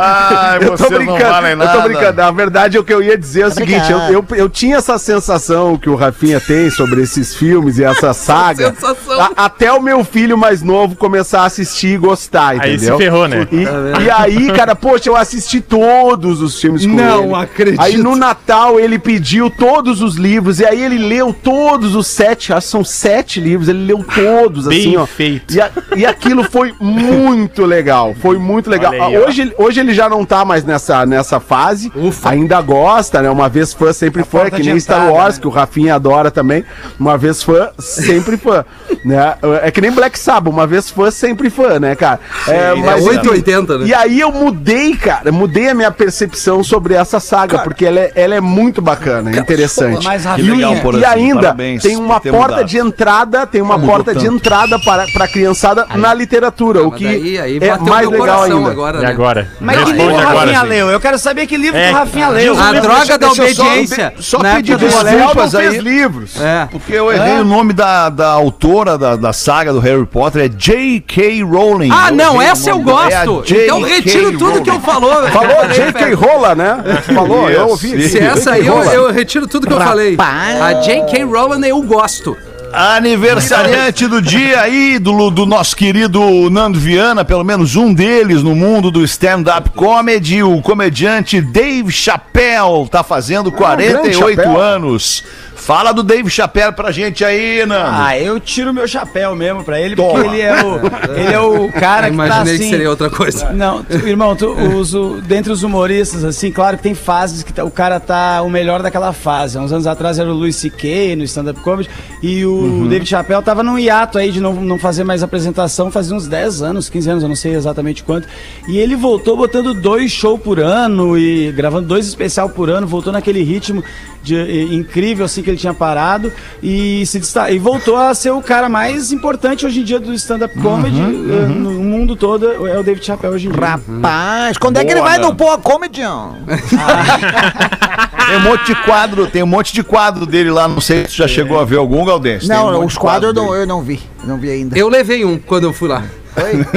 Ai, 0.00 0.58
Eu 0.62 0.76
tô 0.76 0.88
brincando, 0.90 1.46
eu 1.62 1.72
tô 1.72 1.82
brincando. 1.82 2.16
Na 2.22 2.30
verdade, 2.30 2.78
o 2.78 2.84
que 2.84 2.92
eu 2.92 3.02
ia 3.02 3.16
dizer 3.16 3.42
é 3.42 3.46
o 3.46 3.50
seguinte: 3.50 3.90
eu, 3.90 3.98
eu, 3.98 4.24
eu 4.36 4.48
tinha 4.48 4.76
essa 4.76 4.98
sensação 4.98 5.76
que 5.76 5.88
o 5.88 5.94
Rafinha 5.94 6.40
tem 6.40 6.70
sobre 6.70 7.02
esses 7.02 7.34
filmes 7.34 7.78
e 7.78 7.84
essa 7.84 8.12
saga. 8.12 8.72
sensação. 8.74 9.20
a- 9.20 9.30
até 9.36 9.72
o 9.72 9.80
meu 9.80 10.04
filho 10.04 10.36
mais 10.36 10.62
novo 10.62 10.96
começar 10.96 11.42
a 11.42 11.46
assistir 11.46 11.94
e 11.94 11.98
gostar, 11.98 12.60
Aí 12.60 12.74
entendeu? 12.74 12.96
se 12.96 13.02
ferrou, 13.02 13.28
né? 13.28 13.46
E, 13.50 14.04
e 14.04 14.10
aí, 14.10 14.52
cara, 14.52 14.74
poxa, 14.74 15.08
eu 15.08 15.16
assisti 15.16 15.60
todos 15.60 16.40
os 16.40 16.60
filmes 16.60 16.84
com 16.86 16.92
Não 16.92 17.24
ele. 17.24 17.34
acredito. 17.34 17.80
Aí 17.80 17.96
no 17.96 18.16
Natal 18.16 18.78
ele 18.80 18.98
pediu 18.98 19.50
todos 19.50 20.00
os 20.02 20.16
livros, 20.16 20.60
e 20.60 20.66
aí 20.66 20.82
ele 20.82 20.98
leu 20.98 21.32
todos 21.34 21.94
os 21.94 22.06
sete, 22.06 22.52
acho 22.52 22.66
que 22.66 22.70
são 22.70 22.84
sete 22.84 23.40
livros, 23.40 23.68
ele 23.68 23.84
leu 23.86 24.04
todos, 24.04 24.66
Bem 24.66 24.80
assim, 24.80 24.96
ó. 24.96 25.06
feito. 25.06 25.54
E, 25.54 25.60
a- 25.60 25.70
e 25.96 26.06
aquilo 26.06 26.44
foi 26.44 26.72
muito 26.80 27.64
legal, 27.64 27.83
foi 28.20 28.38
muito 28.38 28.70
legal. 28.70 28.92
Aí, 28.92 29.16
ó. 29.16 29.26
hoje, 29.26 29.52
hoje 29.58 29.80
ele 29.80 29.92
já 29.94 30.08
não 30.08 30.24
tá 30.24 30.44
mais 30.44 30.64
nessa, 30.64 31.04
nessa 31.06 31.40
fase, 31.40 31.90
Ufa. 31.94 32.30
ainda 32.30 32.60
gosta, 32.60 33.20
né? 33.22 33.30
Uma 33.30 33.48
vez 33.48 33.72
fã, 33.72 33.92
sempre 33.92 34.24
fã, 34.24 34.42
é 34.44 34.50
que 34.50 34.62
de 34.62 34.70
nem 34.70 34.80
Star 34.80 35.12
Wars, 35.12 35.36
né? 35.36 35.40
que 35.42 35.46
o 35.46 35.50
Rafinha 35.50 35.94
adora 35.94 36.30
também. 36.30 36.64
Uma 36.98 37.16
vez 37.18 37.42
fã, 37.42 37.70
sempre 37.78 38.36
fã, 38.36 38.64
né? 39.04 39.34
É 39.62 39.70
que 39.70 39.80
nem 39.80 39.90
Black 39.90 40.18
Sabbath, 40.18 40.52
uma 40.52 40.66
vez 40.66 40.90
fã, 40.90 41.10
sempre 41.10 41.50
fã, 41.50 41.78
né, 41.78 41.94
cara? 41.94 42.20
É, 42.48 42.70
É 42.70 42.74
enfim, 42.76 43.08
880, 43.08 43.78
né? 43.78 43.86
e 43.86 43.94
aí 43.94 44.20
eu 44.20 44.30
mudei, 44.32 44.96
cara, 44.96 45.30
mudei 45.32 45.68
a 45.68 45.74
minha 45.74 45.90
percepção 45.90 46.62
sobre 46.62 46.94
essa 46.94 47.20
saga, 47.20 47.58
porque 47.60 47.84
ela 47.86 48.00
é, 48.00 48.12
ela 48.14 48.34
é 48.34 48.40
muito 48.40 48.80
bacana, 48.80 49.30
é 49.30 49.38
interessante. 49.38 50.04
Mas, 50.04 50.24
Rafinha, 50.24 50.54
legal, 50.54 50.76
Porã. 50.76 50.98
E 50.98 51.04
assim, 51.04 51.14
ainda 51.20 51.40
parabéns 51.40 51.82
tem 51.82 51.96
uma 51.96 52.20
por 52.20 52.30
porta 52.32 52.48
mudado. 52.54 52.68
de 52.68 52.78
entrada, 52.78 53.46
tem 53.46 53.62
uma 53.62 53.74
Mudou 53.78 53.90
porta 53.90 54.14
de 54.14 54.24
tanto. 54.24 54.36
entrada 54.36 54.78
para, 54.78 55.06
para 55.12 55.24
a 55.24 55.28
criançada 55.28 55.86
na 55.96 56.12
literatura, 56.14 56.82
o 56.82 56.90
Mas 56.90 56.98
que 56.98 57.04
daí, 57.04 57.38
aí 57.38 57.58
é 57.66 57.70
bateu 57.70 57.86
mais 57.86 58.08
meu 58.08 58.10
legal 58.20 58.36
coração 58.36 58.58
ainda. 58.58 58.70
agora, 58.70 58.98
E 58.98 59.02
né? 59.02 59.08
agora? 59.08 59.48
Mas 59.60 59.84
que 59.84 59.92
livro 59.92 60.12
o 60.14 60.16
Rafinha 60.16 60.60
sim. 60.60 60.66
leu? 60.66 60.90
Eu 60.90 61.00
quero 61.00 61.18
saber 61.18 61.46
que 61.46 61.56
livro 61.56 61.78
É, 61.78 61.90
o 61.90 61.94
Rafinha 61.94 62.28
leu. 62.28 62.52
A 62.58 62.72
Deixa- 62.72 62.80
droga 62.80 63.18
da 63.18 63.28
só- 63.30 63.42
obediência. 63.42 64.14
só 64.18 64.38
Na 64.38 64.54
pedir 64.56 64.76
Desculpas 64.76 65.54
aí. 65.54 65.68
fez 65.70 65.82
livros. 65.82 66.40
É. 66.40 66.68
Porque 66.70 66.92
eu 66.92 67.12
errei 67.12 67.40
o 67.40 67.44
nome 67.44 67.72
da, 67.72 68.08
da 68.08 68.28
autora 68.30 68.96
da, 68.98 69.16
da 69.16 69.32
saga 69.32 69.72
do 69.72 69.80
Harry 69.80 70.06
Potter, 70.06 70.44
é 70.44 70.48
J.K. 70.48 71.42
Rowling. 71.42 71.90
Ah, 71.92 72.08
Eu 72.10 72.16
não, 72.16 72.42
essa 72.42 72.70
eu. 72.70 72.76
É 72.76 72.80
a 72.80 72.82
gosto. 72.82 73.54
então 73.54 73.80
J.K. 73.80 73.86
retiro 73.86 74.38
tudo 74.38 74.62
que 74.62 74.70
eu 74.70 74.74
Rowling. 74.74 74.84
falou. 74.86 75.28
Falou 75.28 75.68
J.K. 75.72 76.14
Rola, 76.14 76.54
né? 76.54 76.76
Falou, 77.14 77.48
eu 77.50 77.68
ouvi. 77.68 78.08
Se 78.08 78.18
essa 78.18 78.52
aí, 78.52 78.66
eu 78.66 79.10
retiro 79.12 79.46
tudo 79.46 79.66
que 79.66 79.72
eu 79.72 79.80
falei. 79.80 80.16
A 80.18 80.72
J.K. 80.74 81.24
Rowling 81.24 81.66
eu 81.66 81.80
gosto. 81.82 82.36
Aniversariante 82.76 84.08
do 84.08 84.20
dia, 84.20 84.68
ídolo 84.68 85.30
do 85.30 85.46
nosso 85.46 85.76
querido 85.76 86.50
Nando 86.50 86.76
Viana, 86.76 87.24
pelo 87.24 87.44
menos 87.44 87.76
um 87.76 87.94
deles 87.94 88.42
no 88.42 88.56
mundo 88.56 88.90
do 88.90 89.04
stand-up 89.04 89.70
comedy, 89.70 90.42
o 90.42 90.60
comediante 90.60 91.40
Dave 91.40 91.92
Chappelle, 91.92 92.88
tá 92.90 93.04
fazendo 93.04 93.52
48 93.52 94.18
Chappelle. 94.18 94.56
anos. 94.56 95.22
Fala 95.64 95.92
do 95.92 96.02
Dave 96.02 96.28
Chappelle 96.28 96.72
pra 96.72 96.92
gente 96.92 97.24
aí, 97.24 97.64
Nando. 97.64 97.86
Ah, 97.90 98.18
eu 98.18 98.38
tiro 98.38 98.72
meu 98.74 98.86
chapéu 98.86 99.34
mesmo 99.34 99.64
pra 99.64 99.80
ele, 99.80 99.96
Toma. 99.96 100.12
porque 100.12 100.26
ele 100.28 100.40
é 100.42 100.62
o, 100.62 100.80
ele 101.18 101.32
é 101.32 101.40
o 101.40 101.72
cara 101.72 102.10
que 102.10 102.16
tá 102.18 102.26
Imaginei 102.26 102.54
assim... 102.56 102.64
que 102.64 102.70
seria 102.70 102.90
outra 102.90 103.08
coisa. 103.08 103.50
Não, 103.50 103.82
tu- 103.82 104.06
irmão, 104.06 104.36
tu, 104.36 104.50
os, 104.52 104.92
o- 104.94 105.22
dentre 105.22 105.50
os 105.50 105.62
humoristas, 105.62 106.22
assim, 106.22 106.52
claro 106.52 106.76
que 106.76 106.82
tem 106.82 106.94
fases 106.94 107.42
que 107.42 107.50
tá- 107.50 107.64
o 107.64 107.70
cara 107.70 107.98
tá 107.98 108.42
o 108.42 108.50
melhor 108.50 108.82
daquela 108.82 109.14
fase. 109.14 109.56
Há 109.56 109.62
uns 109.62 109.72
anos 109.72 109.86
atrás 109.86 110.18
era 110.18 110.28
o 110.28 110.34
Louis 110.34 110.54
C.K. 110.54 111.16
no 111.16 111.24
stand-up 111.24 111.58
comedy 111.60 111.88
e 112.22 112.44
o 112.44 112.50
Uhum. 112.52 112.88
David 112.88 113.08
Chappelle 113.08 113.42
tava 113.42 113.62
num 113.62 113.78
hiato 113.78 114.18
aí 114.18 114.30
de 114.30 114.40
não, 114.42 114.52
não 114.52 114.78
fazer 114.78 115.02
mais 115.04 115.22
apresentação 115.22 115.90
fazia 115.90 116.14
uns 116.14 116.28
10 116.28 116.60
anos, 116.60 116.90
15 116.90 117.08
anos, 117.10 117.22
eu 117.22 117.28
não 117.30 117.36
sei 117.36 117.54
exatamente 117.54 118.02
quanto. 118.04 118.28
E 118.68 118.76
ele 118.76 118.96
voltou 118.96 119.34
botando 119.34 119.72
dois 119.72 120.12
shows 120.12 120.38
por 120.42 120.60
ano 120.60 121.16
e 121.16 121.50
gravando 121.52 121.88
dois 121.88 122.06
especial 122.06 122.50
por 122.50 122.68
ano, 122.68 122.86
voltou 122.86 123.10
naquele 123.12 123.42
ritmo 123.42 123.82
de, 124.24 124.34
e- 124.34 124.74
incrível 124.74 125.24
assim 125.26 125.42
que 125.42 125.50
ele 125.50 125.56
tinha 125.58 125.74
parado 125.74 126.32
e 126.62 127.04
se 127.06 127.20
e 127.50 127.58
voltou 127.58 127.96
a 127.96 128.12
ser 128.14 128.30
o 128.30 128.40
cara 128.42 128.68
mais 128.68 129.12
importante 129.12 129.64
hoje 129.66 129.80
em 129.80 129.84
dia 129.84 130.00
do 130.00 130.12
stand-up 130.14 130.58
comedy 130.58 131.00
Uhum, 131.00 131.32
eh, 131.32 131.46
no 131.48 131.70
mundo 131.72 132.16
todo 132.16 132.66
é 132.66 132.78
o 132.78 132.82
David 132.82 133.04
Chappelle 133.04 133.34
hoje 133.34 133.48
em 133.48 133.50
dia. 133.52 133.60
Rapaz, 133.60 134.56
quando 134.58 134.78
é 134.78 134.84
que 134.84 134.90
ele 134.92 135.00
Boa, 135.00 135.10
vai 135.10 135.18
Nando. 135.18 135.30
no 135.30 135.36
Poa 135.36 135.58
Comedy? 135.58 136.02
ó? 136.04 136.30
Tem 138.26 138.36
um 138.38 138.40
monte 138.40 138.64
de 138.66 138.74
quadro, 138.84 139.26
tem 139.26 139.42
um 139.42 139.46
monte 139.46 139.74
de 139.74 139.82
quadro 139.84 140.24
dele 140.24 140.50
lá, 140.50 140.66
não 140.66 140.80
sei 140.80 141.02
se 141.02 141.08
tu 141.08 141.16
já 141.16 141.28
chegou 141.28 141.60
a 141.60 141.64
ver 141.64 141.76
algum, 141.76 142.04
Galdense. 142.06 142.46
Um 142.46 142.48
Não, 142.48 142.72
monte 142.72 142.86
os 142.92 142.96
quadros 142.98 143.36
eu 143.36 143.42
não, 143.42 143.54
eu 143.54 143.66
não 143.66 143.82
vi. 143.82 144.00
Não 144.24 144.38
vi 144.38 144.50
ainda. 144.50 144.78
Eu 144.78 144.88
levei 144.88 145.24
um 145.26 145.38
quando 145.38 145.64
eu 145.64 145.72
fui 145.74 145.88
lá. 145.88 146.02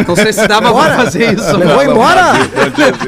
Não 0.08 0.16
sei 0.16 0.34
se 0.34 0.48
dava 0.48 0.74
pra 0.74 0.96
fazer 0.96 1.34
isso. 1.34 1.58
Levou 1.58 1.84
embora? 1.84 2.34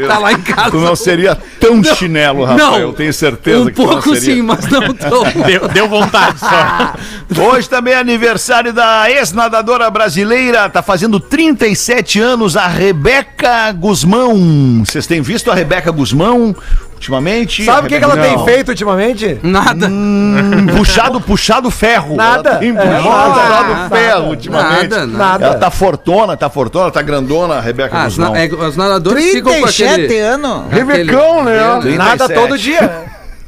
tá 0.07 0.17
lá 0.17 0.33
em 0.33 0.41
casa. 0.41 0.71
Tu 0.71 0.77
não 0.77 0.95
seria 0.95 1.37
tão 1.59 1.83
chinelo, 1.83 2.45
Rafael, 2.45 2.79
eu 2.79 2.93
tenho 2.93 3.13
certeza 3.13 3.59
um 3.61 3.65
que 3.67 3.79
não 3.79 3.87
pouco 3.87 4.15
seria. 4.15 4.35
sim, 4.35 4.41
mas 4.41 4.65
não 4.67 4.93
tão. 4.93 5.23
Deu, 5.45 5.67
deu 5.67 5.87
vontade 5.87 6.39
só. 6.39 6.93
Hoje 7.51 7.69
também 7.69 7.93
é 7.93 7.97
aniversário 7.97 8.73
da 8.73 9.09
ex-nadadora 9.09 9.89
brasileira, 9.89 10.69
tá 10.69 10.81
fazendo 10.81 11.19
37 11.19 12.19
anos, 12.19 12.57
a 12.57 12.67
Rebeca 12.67 13.71
Guzmão. 13.71 14.83
Vocês 14.85 15.05
têm 15.05 15.21
visto 15.21 15.51
a 15.51 15.55
Rebeca 15.55 15.91
Guzmão 15.91 16.55
ultimamente? 16.99 17.63
Sabe 17.63 17.87
o 17.87 17.89
que, 17.89 17.97
que 17.97 18.03
ela 18.03 18.17
tem 18.17 18.37
feito 18.45 18.69
ultimamente? 18.69 19.39
Nada. 19.41 19.87
Hum, 19.87 20.67
puxado, 20.77 21.21
puxado 21.21 21.71
ferro. 21.71 22.15
Nada. 22.17 22.57
Tem 22.57 22.69
É, 22.69 22.73
puxado, 22.73 23.03
nada. 23.03 23.63
puxado 23.63 23.89
ferro 23.95 24.27
ultimamente. 24.29 24.89
Nada, 24.89 25.07
nada. 25.07 25.45
Ela 25.45 25.55
tá 25.55 25.71
fortona, 25.71 26.35
tá 26.35 26.49
fortona, 26.49 26.91
tá 26.91 27.01
grandona, 27.01 27.55
a 27.55 27.61
Rebeca 27.61 27.97
Ah, 27.97 28.03
Guzmão. 28.03 28.33
na- 28.33 28.39
é, 28.39 28.47
os 28.47 28.75
nadadores 28.75 29.23
ficam 29.31 29.53
com 29.53 29.61
37 29.61 29.89
aquele. 30.03 30.19
anos. 30.19 30.61
Rebecão, 30.69 31.43
né? 31.43 31.57
Nada 31.97 32.27
37. 32.27 32.33
todo 32.33 32.57
dia. 32.57 32.91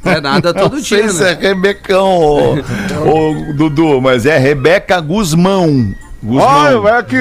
É 0.04 0.20
nada 0.20 0.52
todo 0.52 0.74
Não 0.76 0.80
dia, 0.80 0.98
sei 0.98 1.08
se 1.10 1.22
é 1.22 1.34
né? 1.34 1.38
Rebecão, 1.40 2.08
ô, 2.18 2.54
ô, 3.06 3.52
Dudu, 3.54 4.00
mas 4.00 4.26
é 4.26 4.36
Rebeca 4.36 4.98
Guzmão. 5.00 5.94
Guzmão. 6.22 6.82
Olha, 6.84 6.98
é 6.98 7.02
que 7.02 7.16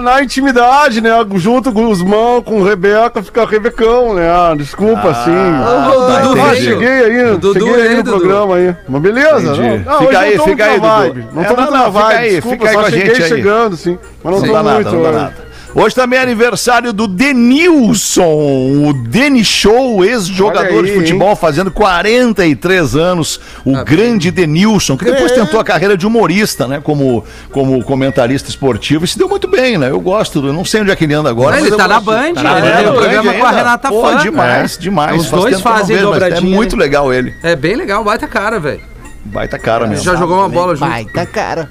na 0.00 0.22
intimidade, 0.22 1.00
né? 1.00 1.10
Junto 1.34 1.72
mãos, 2.00 2.42
com 2.44 2.62
Rebeca, 2.62 3.20
fica 3.22 3.44
Rebecão, 3.44 4.14
né? 4.14 4.28
Desculpa, 4.56 5.10
assim. 5.10 5.30
O 5.32 6.20
Dudu 6.20 6.40
Ah, 6.40 6.50
veio. 6.52 6.62
cheguei 6.64 6.88
aí, 6.88 7.36
Dudu 7.38 7.52
cheguei 7.66 7.82
aí 7.88 7.96
no 7.96 8.02
Dudu. 8.04 8.18
programa 8.20 8.54
aí. 8.54 8.76
Mas 8.88 9.02
beleza. 9.02 9.52
Não, 9.84 9.98
Fica 9.98 10.18
aí, 10.20 10.38
fica 10.38 10.64
aí, 10.64 10.80
Dudu. 10.80 11.24
Não 11.32 11.42
É, 11.42 11.46
tô 11.46 11.54
não, 11.54 11.62
muito 11.62 11.72
não, 11.72 11.78
na 11.78 11.84
fica 11.86 11.90
vibe, 11.90 12.18
aí, 12.18 12.30
desculpa, 12.30 12.56
fica 12.56 12.68
aí 12.68 12.74
só 12.74 12.80
com 12.80 12.86
a 12.86 12.90
cheguei 12.90 13.06
gente 13.14 13.22
aí. 13.22 13.28
chegando, 13.28 13.76
sim. 13.76 13.98
Mas 14.22 14.32
não 14.34 14.40
Não 14.40 14.46
tô 14.46 14.52
muito 14.74 14.88
hoje. 14.96 15.12
nada. 15.16 15.45
Hoje 15.78 15.94
também 15.94 16.18
é 16.18 16.22
aniversário 16.22 16.90
do 16.90 17.06
Denilson, 17.06 18.22
o 18.88 18.94
Deni 18.94 19.44
Show, 19.44 20.02
ex-jogador 20.02 20.86
de 20.86 20.94
futebol, 20.94 21.36
fazendo 21.36 21.70
43 21.70 22.96
anos. 22.96 23.38
O 23.62 23.84
grande 23.84 24.30
Denilson, 24.30 24.96
que 24.96 25.04
depois 25.04 25.32
tentou 25.32 25.60
a 25.60 25.64
carreira 25.64 25.94
de 25.94 26.06
humorista, 26.06 26.66
né? 26.66 26.80
Como, 26.82 27.22
como 27.52 27.84
comentarista 27.84 28.48
esportivo 28.48 29.04
e 29.04 29.08
se 29.08 29.18
deu 29.18 29.28
muito 29.28 29.46
bem, 29.48 29.76
né? 29.76 29.90
Eu 29.90 30.00
gosto, 30.00 30.46
eu 30.46 30.52
não 30.52 30.64
sei 30.64 30.80
onde 30.80 30.90
é 30.92 30.96
que 30.96 31.04
ele 31.04 31.12
anda 31.12 31.28
agora. 31.28 31.56
Ele 31.56 31.64
mas 31.64 31.72
eu 31.72 31.76
tá 31.76 31.86
na. 31.86 32.00
Band, 32.00 32.32
Tá 32.32 32.42
na 32.42 32.58
ele 32.58 32.68
Band 32.70 32.76
tem 32.78 32.88
um 32.88 32.94
programa 32.94 33.30
ainda. 33.32 33.42
com 33.42 33.46
a 33.46 33.50
Renata 33.50 33.88
Pô, 33.90 34.00
Fã. 34.00 34.16
demais, 34.16 34.78
demais. 34.78 35.20
Os 35.20 35.26
Faz 35.26 35.42
dois 35.42 35.60
fazem 35.60 35.96
vejo, 35.96 36.08
É 36.08 36.12
dobradinha, 36.12 36.56
muito 36.56 36.74
né? 36.74 36.82
legal 36.84 37.12
ele. 37.12 37.34
É 37.42 37.54
bem 37.54 37.76
legal, 37.76 38.02
baita 38.02 38.26
cara, 38.26 38.58
velho. 38.58 38.80
Baita 39.26 39.58
cara 39.58 39.86
mesmo. 39.86 40.02
Já 40.04 40.16
jogou 40.16 40.38
uma 40.38 40.48
bola 40.48 40.74
junto. 40.74 40.88
Baita 40.88 41.26
cara. 41.26 41.68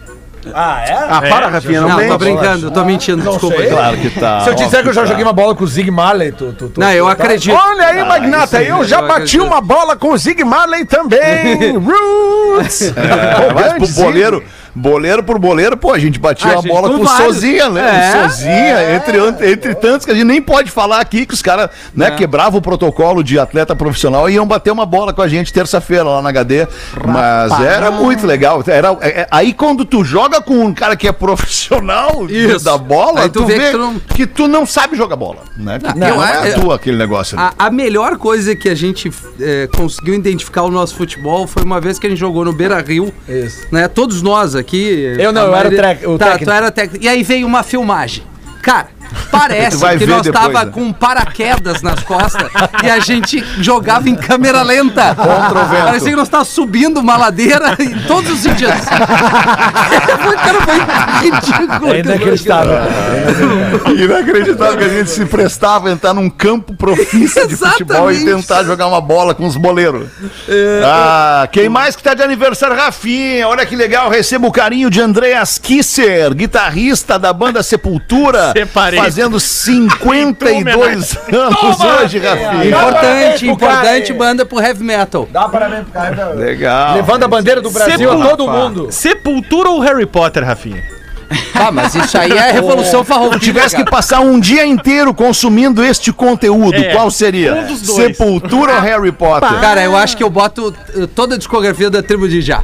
Ah, 0.54 0.84
é? 0.88 0.94
Ah, 0.94 1.22
para, 1.30 1.48
Rafinha, 1.48 1.82
não, 1.82 1.90
Não, 1.90 2.08
tô 2.08 2.18
brincando, 2.18 2.72
tô 2.72 2.86
mentindo, 2.86 3.22
desculpa. 3.30 3.58
sei. 3.58 3.70
Claro 3.70 3.98
que 3.98 4.10
tá. 4.12 4.42
Se 4.42 4.50
eu 4.50 4.56
te 4.56 4.64
disser 4.66 4.84
que 4.84 4.90
eu 4.90 4.94
já 4.94 5.02
Óbvio 5.02 5.12
joguei 5.14 5.24
uma 5.24 5.34
bola 5.34 5.56
com 5.56 5.64
o 5.64 5.68
Zig 5.68 5.90
Marley, 5.92 6.32
tu... 6.32 6.54
tu, 6.54 6.70
tu 6.70 6.80
Não, 6.80 6.92
eu 6.92 7.06
tu- 7.06 7.12
acredito. 7.12 7.56
Olha 7.56 7.88
aí, 7.88 8.04
Magnata, 8.04 8.62
eu 8.62 8.84
já 8.84 8.98
eu 9.00 9.08
bati 9.08 9.14
acredito. 9.14 9.44
uma 9.46 9.62
bola 9.62 9.96
com 9.96 10.12
o 10.12 10.18
Zig 10.18 10.44
Marley 10.44 10.86
também. 10.86 11.78
Roots! 11.78 12.82
É, 12.96 13.54
mas 13.54 13.74
pro 13.94 14.04
boleiro, 14.04 14.44
boleiro 14.76 15.24
por 15.24 15.40
boleiro, 15.40 15.78
pô, 15.78 15.94
a 15.94 15.98
gente 16.00 16.20
batia 16.20 16.52
Ah, 16.52 16.54
uma 16.56 16.62
gente, 16.62 16.72
bola 16.72 16.90
com 16.90 16.98
com 16.98 17.04
o. 17.04 17.08
Sozinha, 17.08 17.70
né? 17.70 18.12
É, 18.14 18.18
o 18.18 18.22
Sozinha, 18.30 18.96
entre, 18.96 19.52
entre 19.52 19.76
tantos 19.76 20.06
que 20.06 20.12
a 20.12 20.14
gente 20.14 20.26
nem 20.26 20.42
pode 20.42 20.70
falar 20.70 21.00
aqui, 21.00 21.26
que 21.26 21.34
os 21.34 21.42
caras, 21.42 21.70
né, 21.96 22.12
quebravam 22.12 22.60
o 22.60 22.62
protocolo 22.62 23.24
de 23.24 23.40
atleta 23.40 23.76
profissional 23.76 24.30
e 24.30 24.34
iam 24.34 24.46
bater 24.46 24.72
uma 24.72 24.86
bola 24.86 25.14
com 25.14 25.22
a 25.22 25.28
gente 25.28 25.54
terça-feira 25.54 26.04
lá 26.04 26.22
na 26.22 26.30
HD. 26.30 26.68
Mas 27.06 27.52
era 27.62 27.90
muito 27.92 28.26
legal. 28.28 28.62
Era, 28.68 28.98
é- 29.02 29.22
é- 29.22 29.28
aí 29.32 29.54
quando 29.54 29.86
tu 29.86 30.04
joga 30.04 30.42
com 30.42 30.60
um 30.66 30.74
cara 30.74 30.96
que 30.96 31.08
é 31.08 31.12
profissional 31.12 32.26
Isso. 32.30 32.66
da 32.66 32.78
bola, 32.78 33.22
Aí 33.22 33.30
tu 33.30 33.42
tu, 33.42 33.46
vê 33.46 33.58
vê 33.58 33.66
que 33.66 33.72
tu 33.72 33.78
não- 33.78 34.00
que 34.00 34.28
tu 34.28 34.48
não 34.48 34.66
sabe 34.66 34.98
jogar 34.98 35.16
bola, 35.16 35.40
né? 35.58 35.80
Que 35.80 35.98
Não, 36.00 36.18
não, 36.18 36.26
é, 36.26 36.50
é- 36.50 36.54
tua 36.54 36.76
aquele 36.76 36.98
negócio 36.98 37.40
ali. 37.40 37.50
A, 37.58 37.68
a 37.68 37.72
melhor 37.72 38.18
coisa 38.18 38.56
que 38.56 38.68
a 38.70 38.76
gente 38.76 39.12
é, 39.40 39.68
conseguiu 39.76 40.14
identificar 40.14 40.64
o 40.64 40.70
nosso 40.72 40.96
futebol 40.96 41.48
foi 41.48 41.64
uma 41.64 41.80
vez 41.80 41.98
que 41.98 42.08
a 42.08 42.10
gente 42.10 42.20
jogou 42.20 42.44
no 42.44 42.52
Beira 42.54 42.82
Rio. 42.82 43.14
Isso. 43.28 43.66
Né? 43.72 43.88
Todos 43.88 44.22
nós 44.22 44.54
aqui. 44.56 44.65
Eu 45.20 45.32
não, 45.32 45.48
eu 45.48 45.56
era 45.56 45.70
o 45.70 46.18
tá, 46.18 46.26
técnico. 46.26 46.46
tu 46.46 46.52
era 46.52 46.72
técnico. 46.72 47.04
E 47.04 47.08
aí 47.08 47.24
veio 47.24 47.46
uma 47.48 47.64
filmagem. 47.64 48.24
Cara, 48.62 48.90
parece 49.32 49.78
que 49.98 50.06
nós 50.06 50.22
depois, 50.24 50.32
tava 50.32 50.66
né? 50.66 50.72
com 50.72 50.92
paraquedas 50.94 51.82
nas 51.82 52.02
costas 52.04 52.50
e 52.84 52.90
a 52.90 53.00
gente 53.00 53.44
jogava 53.60 54.10
em 54.10 54.16
câmera 54.16 54.62
lenta. 54.62 55.16
Contra 55.16 55.60
o 55.60 55.68
vento. 55.68 55.86
Parecia 55.86 56.10
que 56.10 56.16
nós 56.16 56.30
tava 56.30 56.46
subindo 56.46 57.00
uma 57.00 57.18
ladeira 57.18 57.76
em 57.80 58.00
todos 58.08 58.46
os 58.46 58.56
dias. 58.56 58.86
Cara, 58.86 60.62
foi 60.62 61.30
ridículo. 61.30 61.94
É 61.94 62.00
inacreditável. 62.00 62.78
Inacreditável 63.98 64.78
que 64.78 64.84
a 64.84 64.90
gente 64.90 65.10
se 65.10 65.26
prestava 65.26 65.90
a 65.90 65.92
entrar 65.92 66.14
num 66.14 66.30
campo 66.30 66.76
profissa 66.76 67.48
de 67.48 67.56
futebol 67.56 68.12
e 68.12 68.24
tentar 68.24 68.64
jogar 68.64 68.88
uma 68.88 69.02
bola 69.02 69.34
com 69.34 69.46
os 69.46 69.56
boleiros. 69.56 70.08
Ah, 70.84 71.48
quem 71.52 71.70
mais 71.70 71.96
que 71.96 72.04
tá 72.04 72.14
de 72.14 72.24
aniversário? 72.24 72.76
Rafinha, 72.76 73.48
olha 73.48 73.66
que 73.66 73.76
legal, 73.76 74.10
recebo 74.10 74.48
o 74.48 74.52
carinho 74.52 74.90
de 74.90 75.02
Andreas 75.02 75.58
Kisser, 75.58 76.34
guitarrista 76.34 77.18
da 77.18 77.32
banda 77.34 77.64
Sepultura, 77.64 78.52
Separei. 78.54 79.00
Fazendo 79.06 79.40
52 79.40 81.18
anos 81.32 81.80
hoje, 82.02 82.18
Rafinha. 82.20 82.66
Importante, 82.66 83.48
importante 83.48 84.14
banda 84.14 84.46
pro 84.46 84.60
heavy 84.60 84.84
metal. 84.84 85.28
Dá 85.32 85.48
parabéns 85.48 85.84
pro 85.84 85.92
cara. 85.94 86.30
Legal. 86.34 86.96
Levando 86.96 87.24
a 87.24 87.28
bandeira 87.28 87.62
do 87.62 87.70
Brasil 87.70 88.12
a 88.12 88.28
todo 88.28 88.48
mundo. 88.48 88.88
Sepultura 88.92 89.70
ou 89.70 89.80
Harry 89.80 90.06
Potter, 90.06 90.44
Rafinha? 90.44 90.84
Ah, 91.56 91.72
mas 91.72 91.96
isso 91.96 92.16
aí 92.18 92.32
é 92.32 92.50
a 92.50 92.52
revolução 92.52 93.02
Se 93.04 93.08
farroupilha. 93.10 93.40
tivesse 93.40 93.76
que 93.76 93.84
passar 93.86 94.20
um 94.20 94.40
dia 94.40 94.64
inteiro 94.66 95.12
consumindo 95.14 95.84
este 95.84 96.14
conteúdo, 96.14 96.76
É, 96.76 96.94
qual 96.94 97.10
seria? 97.10 97.54
um 97.56 97.66
dos 97.68 97.82
dois. 97.82 98.16
Sepultura 98.16 98.76
ou 98.76 98.82
Harry 98.82 99.12
Potter? 99.12 99.60
Cara, 99.60 99.82
eu 99.84 99.98
acho 99.98 100.16
que 100.16 100.24
eu 100.24 100.30
boto 100.30 100.68
uh, 100.96 101.08
toda 101.08 101.34
a 101.34 101.38
discografia 101.38 101.90
da 101.90 102.04
tribo 102.04 102.28
de 102.30 102.42
Já. 102.42 102.62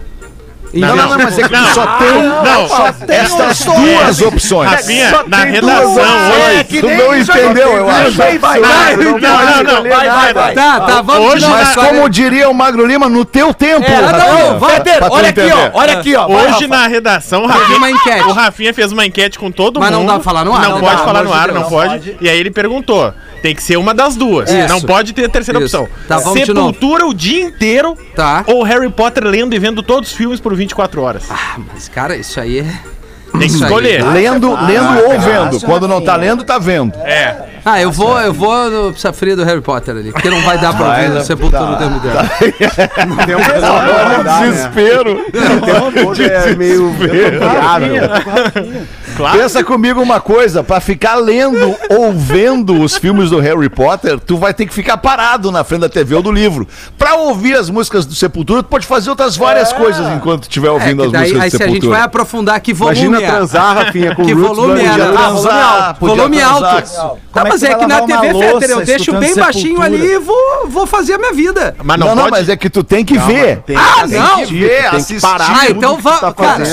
Não, 0.73 0.95
não, 0.95 1.09
não, 1.09 1.17
mas 1.17 1.37
é 1.37 1.43
que 1.43 1.49
tu 1.49 1.73
só 1.73 1.85
tem, 1.97 2.13
Não, 2.23 2.87
estas 3.13 3.65
duas 3.65 4.21
opções. 4.21 4.71
Rafinha, 4.71 5.23
na 5.27 5.37
redação 5.43 5.85
hoje. 5.91 6.63
Tu 6.81 6.87
não 6.87 7.17
entendeu, 7.17 7.75
eu 7.77 7.89
acho. 7.89 8.11
Vai, 8.11 8.37
vai, 8.37 8.59
vai. 8.61 8.95
Não, 8.95 9.11
não, 9.19 9.63
não, 9.63 9.83
Vai, 9.89 10.09
vai, 10.09 10.33
vai. 10.33 10.53
Tá, 10.53 10.79
tá, 10.79 11.01
vamos 11.01 11.33
Hoje, 11.33 11.45
não, 11.45 11.51
Mas 11.51 11.67
só- 11.69 11.85
como 11.85 12.09
diria 12.09 12.49
o 12.49 12.53
Magro 12.53 12.85
Lima, 12.85 13.09
no 13.09 13.25
teu 13.25 13.53
tempo. 13.53 13.85
É, 13.85 14.01
não, 14.01 14.59
tu 14.59 15.13
Olha 15.13 15.29
aqui, 15.29 15.41
ó. 15.51 15.69
Olha 15.77 15.93
aqui, 15.99 16.15
ó. 16.15 16.27
Vai, 16.27 16.35
Hoje 16.45 16.51
Rafa. 16.51 16.67
na 16.67 16.87
redação, 16.87 17.43
o 17.43 17.47
Rafinha, 17.47 17.77
uma 17.77 17.91
enquete. 17.91 18.23
o 18.27 18.31
Rafinha 18.31 18.73
fez 18.73 18.91
uma 18.91 19.05
enquete 19.05 19.37
com 19.37 19.51
todo 19.51 19.79
Mas 19.79 19.89
mundo. 19.91 19.99
não 19.99 20.05
dá 20.05 20.13
pra 20.13 20.23
falar 20.23 20.45
no 20.45 20.55
ar? 20.55 20.61
Não 20.63 20.69
Não 20.71 20.79
pode 20.79 20.95
dá, 20.95 21.03
falar 21.03 21.23
no 21.23 21.33
ar, 21.33 21.51
não 21.51 21.63
pode. 21.63 22.17
E 22.21 22.29
aí 22.29 22.39
ele 22.39 22.51
perguntou. 22.51 23.13
Tem 23.41 23.55
que 23.55 23.63
ser 23.63 23.77
uma 23.77 23.93
das 23.93 24.15
duas. 24.15 24.49
Isso. 24.51 24.67
Não 24.69 24.81
pode 24.81 25.13
ter 25.13 25.25
a 25.25 25.29
terceira 25.29 25.63
Isso. 25.63 25.77
opção. 25.77 25.97
Tá, 26.07 26.17
vamos. 26.19 26.39
Sepultura 26.39 27.05
o 27.07 27.13
dia 27.13 27.41
inteiro 27.41 27.97
Tá. 28.15 28.43
ou 28.47 28.63
Harry 28.63 28.89
Potter 28.89 29.23
lendo 29.25 29.55
e 29.55 29.59
vendo 29.59 29.81
todos 29.81 30.09
os 30.11 30.15
filmes 30.15 30.39
por 30.39 30.55
24 30.55 31.01
horas. 31.01 31.23
Ah, 31.29 31.57
mas 31.73 31.89
cara, 31.89 32.15
isso 32.15 32.39
aí 32.39 32.59
é. 32.59 32.79
Tem 33.31 33.47
que 33.47 33.55
escolher. 33.55 34.03
Lendo, 34.03 34.53
lendo 34.65 35.03
ou 35.07 35.19
vendo. 35.19 35.61
Quando 35.61 35.87
não 35.87 36.01
tá 36.01 36.17
lendo, 36.17 36.43
tá 36.43 36.59
vendo. 36.59 36.93
É. 36.99 37.49
Ah, 37.63 37.79
eu 37.79 37.91
vou, 37.91 38.19
eu 38.19 38.33
vou 38.33 38.69
no 38.69 38.91
Pisa 38.91 39.13
Fria 39.13 39.35
do 39.35 39.43
Harry 39.45 39.61
Potter 39.61 39.95
ali, 39.95 40.11
porque 40.11 40.29
não 40.29 40.41
vai 40.41 40.57
dar 40.57 40.75
pra 40.75 40.87
Vai, 40.87 41.07
né? 41.09 41.19
o 41.19 41.23
Sepultura 41.23 41.63
do 41.65 41.77
tempo 41.77 41.99
dela. 41.99 42.29
Tem 43.25 43.35
um 43.35 44.49
Desespero. 44.51 45.25
é 46.29 46.55
meio 46.55 46.91
viável. 49.17 49.41
Pensa 49.41 49.63
comigo 49.63 50.01
uma 50.01 50.19
coisa, 50.19 50.63
pra 50.63 50.79
ficar 50.79 51.15
lendo 51.15 51.75
ou 51.89 52.11
vendo 52.13 52.81
os 52.81 52.95
filmes 52.97 53.29
do 53.29 53.39
Harry 53.39 53.69
Potter, 53.69 54.19
tu 54.19 54.37
vai 54.37 54.53
ter 54.53 54.65
que 54.65 54.73
ficar 54.73 54.97
parado 54.97 55.51
na 55.51 55.63
frente 55.63 55.81
da 55.81 55.89
TV 55.89 56.15
ou 56.15 56.21
do 56.21 56.31
livro. 56.31 56.67
Pra 56.97 57.15
ouvir 57.15 57.55
as 57.55 57.69
músicas 57.69 58.05
do 58.05 58.13
Sepultura, 58.15 58.63
tu 58.63 58.69
pode 58.69 58.85
fazer 58.85 59.09
outras 59.09 59.35
várias 59.37 59.71
coisas 59.73 60.07
enquanto 60.13 60.43
estiver 60.43 60.67
É, 60.67 60.71
ouvindo 60.71 61.01
que 61.01 61.05
as 61.07 61.11
daí, 61.11 61.21
músicas 61.33 61.43
aí 61.43 61.49
do 61.49 61.57
se 61.57 61.63
a 61.63 61.65
gente 61.67 61.71
vai 61.73 61.79
Sepultura. 61.81 62.03
aprofundar 62.03 62.59
que 62.59 62.73
volume 62.73 62.97
Imagina 63.01 63.21
é. 63.21 63.27
transar, 63.31 63.75
Rafinha, 63.77 64.15
com 64.15 64.25
Que 64.25 64.33
Roots 64.33 64.55
volume 64.57 64.81
era? 64.81 64.91
Podia 64.91 65.05
Ah, 65.09 65.13
transar, 65.17 65.97
volume 65.99 66.41
alto. 66.41 66.59
transar. 66.61 67.09
Tá, 67.31 67.41
Como 67.41 67.47
é 67.47 67.49
mas 67.51 67.59
que 67.61 67.67
é 67.67 67.75
que 67.75 67.85
na 67.87 68.01
TV, 68.01 68.33
Fetter, 68.33 68.69
eu 68.71 68.85
deixo 68.85 69.13
bem 69.13 69.35
baixinho 69.35 69.77
Sepultura? 69.81 69.85
ali 69.85 70.05
e 70.13 70.19
vou, 70.19 70.67
vou 70.67 70.85
fazer 70.87 71.13
a 71.13 71.17
minha 71.17 71.33
vida. 71.33 71.75
Mas 71.83 71.99
não, 71.99 72.07
Não, 72.07 72.15
não, 72.23 72.29
mas 72.29 72.49
é 72.49 72.57
que 72.57 72.69
tu 72.69 72.83
tem 72.83 73.05
que 73.05 73.17
ver. 73.17 73.57
Tem 73.65 73.75
Ah, 73.77 74.05
não! 74.07 74.35
assistir, 74.35 74.59
Ver, 74.59 74.81
tem 74.81 74.89
que 74.89 74.95
assistir. 74.97 75.21
parar 75.21 75.57
Ah, 75.61 75.69
então 75.69 75.97
vá- 75.97 76.15
tu 76.17 76.19
tá 76.21 76.33
cara, 76.33 76.63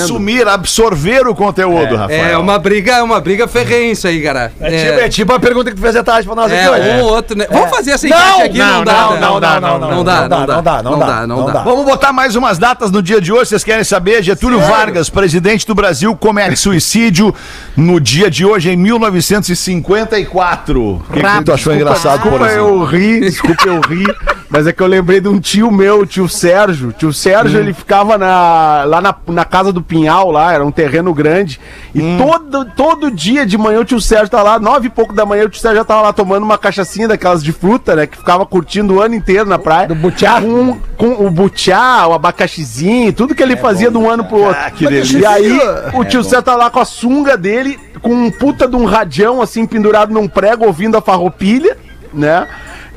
absorver 0.53 1.27
o 1.27 1.33
conteúdo, 1.35 1.95
Rafael. 1.95 2.28
É 2.31 2.37
uma 2.37 2.57
briga, 2.59 2.93
é 2.93 3.03
uma 3.03 3.19
briga 3.19 3.47
ferrenha 3.47 3.91
isso 3.91 4.07
aí, 4.07 4.21
cara. 4.21 4.51
É, 4.59 4.69
tipo, 4.69 4.99
é 4.99 5.09
tipo 5.09 5.33
a 5.33 5.39
pergunta 5.39 5.69
que 5.69 5.75
tu 5.75 5.81
fez 5.81 5.95
à 5.95 6.03
tarde 6.03 6.25
pra 6.27 6.35
nós 6.35 6.51
É, 6.51 6.65
aqui 6.65 6.69
hoje. 6.69 6.89
um 6.89 7.01
ou 7.03 7.09
outro, 7.13 7.37
né? 7.37 7.45
Vamos 7.51 7.69
fazer 7.69 7.91
essa 7.91 8.07
Não, 8.07 8.17
enquete 8.17 8.41
aqui, 8.43 8.57
não, 8.57 8.67
não, 8.77 8.83
dá, 8.83 8.93
não, 8.93 9.11
né? 9.11 9.19
não, 9.19 9.39
dá, 9.39 9.59
não, 9.59 9.79
não 9.79 10.03
dá, 10.03 10.21
não 10.21 10.45
dá, 10.45 10.83
não 10.83 10.99
dá, 10.99 11.27
não 11.27 11.45
dá. 11.45 11.63
Vamos 11.63 11.85
botar 11.85 12.11
mais 12.13 12.35
umas 12.35 12.57
datas 12.57 12.91
no 12.91 13.01
dia 13.01 13.21
de 13.21 13.31
hoje, 13.31 13.49
vocês 13.49 13.63
querem 13.63 13.83
saber? 13.83 14.23
Getúlio 14.23 14.59
Vargas, 14.59 15.09
presidente 15.09 15.65
do 15.65 15.75
Brasil, 15.75 16.15
comete 16.15 16.57
suicídio 16.57 17.33
no 17.75 17.99
dia 17.99 18.29
de 18.29 18.45
hoje, 18.45 18.71
em 18.71 18.75
1954. 18.77 20.81
O 20.81 21.03
que, 21.11 21.21
que 21.21 21.43
tu 21.43 21.53
achou 21.53 21.73
engraçado, 21.73 22.21
por 22.21 22.39
Desculpa 22.39 22.53
eu 22.53 22.83
ri, 22.85 23.19
desculpa 23.21 23.63
eu 23.67 23.81
ri, 23.81 24.03
mas 24.49 24.65
é 24.65 24.73
que 24.73 24.81
eu 24.81 24.87
lembrei 24.87 25.21
de 25.21 25.27
um 25.27 25.39
tio 25.39 25.71
meu, 25.71 25.99
o 25.99 26.05
tio 26.07 26.27
Sérgio. 26.27 26.91
Tio 26.91 27.13
Sérgio, 27.13 27.59
ele 27.59 27.71
ficava 27.71 28.17
na, 28.17 28.83
lá 28.83 28.99
na, 28.99 29.15
na 29.27 29.45
casa 29.45 29.71
do 29.71 29.81
Pinhal, 29.81 30.31
lá, 30.31 30.51
era 30.51 30.65
um 30.65 30.71
terreno 30.71 31.13
grande. 31.13 31.59
E 31.93 32.17
todo, 32.17 32.65
todo 32.65 33.11
dia 33.11 33.45
de 33.45 33.57
manhã 33.59 33.81
o 33.81 33.85
tio 33.85 34.01
Sérgio 34.01 34.29
tá 34.29 34.41
lá, 34.41 34.57
nove 34.57 34.87
e 34.87 34.89
pouco 34.89 35.13
da 35.13 35.23
manhã, 35.23 35.45
o 35.45 35.49
tio 35.49 35.61
Sérgio 35.61 35.77
já 35.77 35.85
tava 35.85 36.01
lá 36.01 36.13
tomando 36.13 36.43
uma 36.43 36.57
cachaçinha 36.57 37.07
daquelas 37.07 37.43
de 37.43 37.51
fruta, 37.51 37.95
né? 37.95 38.07
Que 38.07 38.17
ficava 38.17 38.43
curtindo 38.43 38.95
o 38.95 39.01
ano 39.01 39.13
inteiro 39.13 39.47
na 39.47 39.59
praia. 39.59 39.87
Do 39.87 39.93
butiá? 39.93 40.41
Com, 40.41 40.79
com 40.97 41.25
o 41.25 41.29
butiá, 41.29 42.07
o 42.07 42.13
abacaxizinho, 42.13 43.13
tudo 43.13 43.35
que 43.35 43.43
ele 43.43 43.55
fazia 43.55 43.91
de 43.91 43.97
um 43.97 44.09
ano 44.09 44.25
pro 44.25 44.39
outro. 44.39 44.59
Ah, 44.65 44.71
que 44.71 44.87
delícia. 44.87 45.19
E 45.19 45.25
aí, 45.27 45.59
o 45.93 46.03
tio 46.03 46.23
Sérgio 46.23 46.41
tá 46.41 46.55
lá 46.55 46.71
com 46.71 46.79
a 46.79 46.85
sunga 46.85 47.37
dele, 47.37 47.79
com 48.01 48.13
um 48.13 48.31
puta 48.31 48.67
de 48.67 48.75
um 48.75 48.85
radião, 48.85 49.43
assim, 49.43 49.67
pendurado 49.67 50.11
num 50.11 50.27
prego, 50.27 50.65
ouvindo 50.65 50.97
a 50.97 51.01
farroupilha, 51.01 51.77
né? 52.11 52.47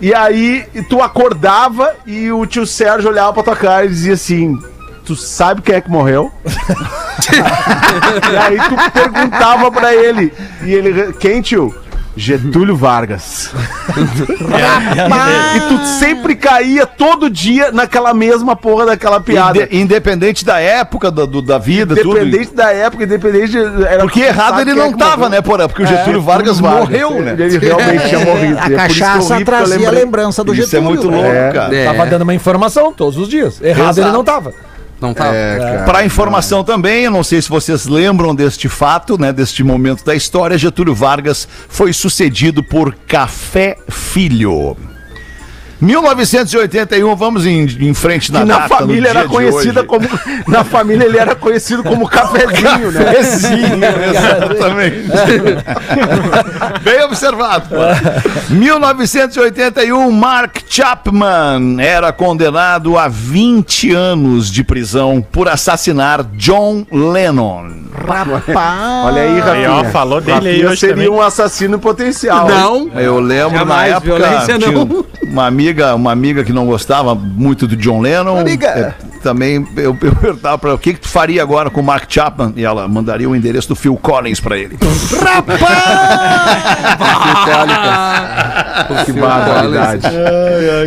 E 0.03 0.13
aí, 0.13 0.67
e 0.75 0.83
tu 0.83 1.01
acordava 1.01 1.95
e 2.05 2.33
o 2.33 2.45
tio 2.45 2.67
Sérgio 2.67 3.09
olhava 3.09 3.33
pra 3.35 3.45
tua 3.45 3.55
cara 3.55 3.85
e 3.85 3.89
dizia 3.89 4.15
assim: 4.15 4.59
Tu 5.05 5.15
sabe 5.15 5.63
quem 5.63 5.77
é 5.77 5.81
que 5.81 5.89
morreu? 5.89 6.29
e 8.33 8.37
aí 8.37 8.59
tu 8.59 8.91
perguntava 8.93 9.71
pra 9.71 9.95
ele. 9.95 10.33
E 10.65 10.75
ele, 10.75 11.13
quem, 11.13 11.41
tio? 11.41 11.73
Getúlio 12.17 12.77
Vargas. 12.77 13.51
e 15.57 15.61
tu 15.61 15.79
sempre 15.99 16.35
caía 16.35 16.87
todo 16.87 17.31
dia 17.31 17.71
naquela 17.73 18.13
mesma 18.13 18.55
porra 18.55 18.87
daquela 18.87 19.21
piada. 19.21 19.63
Inde- 19.63 19.77
independente 19.79 20.45
da 20.45 20.61
época 20.61 21.11
do- 21.11 21.27
do- 21.27 21.43
da 21.43 21.59
vida, 21.59 21.95
Independente 21.95 22.47
tudo. 22.49 22.57
da 22.57 22.73
época, 22.73 23.05
independente. 23.05 23.53
de- 23.53 23.85
Era 23.85 24.03
Porque 24.03 24.21
errado 24.21 24.61
ele 24.61 24.73
é 24.73 24.75
não 24.75 24.93
tava, 24.93 25.29
né, 25.29 25.41
Porã? 25.41 25.67
Porque 25.69 25.83
o 25.83 25.87
Getúlio 25.87 26.21
É, 26.21 26.23
Vargas 26.23 26.61
Vargas 26.61 26.81
morreu, 26.81 27.23
né? 27.23 27.35
Ele 27.39 27.59
realmente 27.59 28.09
tinha 28.09 28.21
morrido. 28.25 28.59
A 28.59 28.69
E 28.69 28.75
é 28.75 28.79
por 28.79 28.91
isso 28.91 28.99
que 28.99 29.03
eu 29.03 29.17
cachaça 29.17 29.37
ri, 29.37 29.45
porque 29.45 29.51
eu 29.53 29.55
trazia 29.59 29.77
a 29.77 29.81
lembrei. 29.81 30.05
lembrança 30.05 30.45
do 30.45 30.53
Isso 30.53 30.63
é 30.63 30.67
Getúlio. 30.67 30.89
muito 30.89 31.09
louco, 31.09 31.27
É. 31.27 31.51
cara. 31.53 31.75
É. 31.77 31.85
Tava 31.87 32.07
dando 32.07 32.23
uma 32.23 32.35
informação 32.35 32.93
todos 32.93 33.17
os 33.19 33.29
dias. 33.29 33.61
Errado 33.63 33.91
Exato. 33.93 34.09
ele 34.09 34.17
não 34.17 34.25
tava. 34.25 34.53
Não 35.03 35.13
tá. 35.13 35.33
Para 35.85 36.05
informação 36.05 36.63
também, 36.63 37.05
eu 37.05 37.11
não 37.11 37.25
sei 37.25 37.43
se 37.43 37.49
vocês 37.49 37.87
lembram 37.87 38.35
deste 38.35 38.69
fato, 38.69 39.21
né, 39.21 39.33
deste 39.33 39.65
momento 39.65 40.05
da 40.05 40.15
história, 40.15 40.57
Getúlio 40.57 40.95
Vargas 40.95 41.49
foi 41.69 41.93
sucedido 41.93 42.63
por 42.63 42.95
Café 43.07 43.77
Filho. 43.91 44.92
1981, 45.83 47.17
vamos 47.17 47.45
em, 47.45 47.65
em 47.65 47.93
frente 47.93 48.31
na 48.33 48.45
na 48.45 48.59
data, 48.59 48.77
família 48.77 49.09
era 49.09 49.25
conhecida 49.29 49.83
como. 49.83 50.09
Na 50.47 50.63
família 50.63 51.05
ele 51.05 51.19
era 51.19 51.35
conhecido 51.35 51.83
como 51.83 52.07
cafezinho, 52.09 52.93
né? 52.93 53.05
Cafezinho, 53.05 53.81
exatamente. 54.15 55.09
Bem 56.83 57.03
observado. 57.05 57.69
pô. 57.69 58.55
1981, 58.55 60.11
Mark 60.13 60.59
Chapman 60.69 61.77
era 61.81 62.13
condenado 62.13 62.97
a 62.97 63.09
20 63.09 63.93
anos 63.93 64.51
de 64.51 64.63
prisão 64.63 65.25
por 65.33 65.49
assassinar 65.49 66.23
John 66.35 66.87
Lennon. 66.93 67.83
Rapaz. 67.95 69.05
Olha 69.07 69.23
aí, 69.23 69.41
Rafinha. 69.41 69.73
ó, 69.73 69.85
falou 69.87 70.21
dele 70.21 70.49
aí 70.49 70.55
Rafinha 70.55 70.69
hoje 70.71 70.81
seria 70.81 70.95
também. 70.95 71.09
um 71.11 71.21
assassino 71.21 71.79
potencial. 71.79 72.49
Não. 72.49 72.91
Eu 72.95 73.21
lembro 73.21 73.59
Jamais, 73.59 73.91
na 73.91 73.97
época 73.97 74.17
violência 74.17 74.59
tinha 74.59 74.73
não. 74.73 75.05
uma 75.25 75.47
amiga, 75.47 75.72
uma 75.95 76.13
amiga 76.13 76.45
que 76.45 76.53
não 76.53 76.67
gostava 76.67 77.15
muito 77.15 77.67
do 77.67 77.77
John 77.77 78.01
Lennon. 78.01 78.39
Amiga. 78.39 78.97
Também 79.23 79.67
eu, 79.77 79.97
eu 80.01 80.15
perguntava 80.15 80.59
pra 80.59 80.71
ela 80.71 80.77
o 80.77 80.81
que, 80.81 80.95
que 80.95 81.01
tu 81.01 81.09
faria 81.09 81.43
agora 81.43 81.71
com 81.71 81.81
o 81.81 81.85
Mark 81.85 82.05
Chapman 82.09 82.53
e 82.57 82.65
ela 82.65 82.89
mandaria 82.89 83.29
o 83.29 83.37
endereço 83.37 83.69
do 83.69 83.77
Phil 83.77 83.97
Collins 83.97 84.41
pra 84.41 84.59
ele. 84.59 84.77
Que 89.05 89.13
barbaridade. 89.21 90.07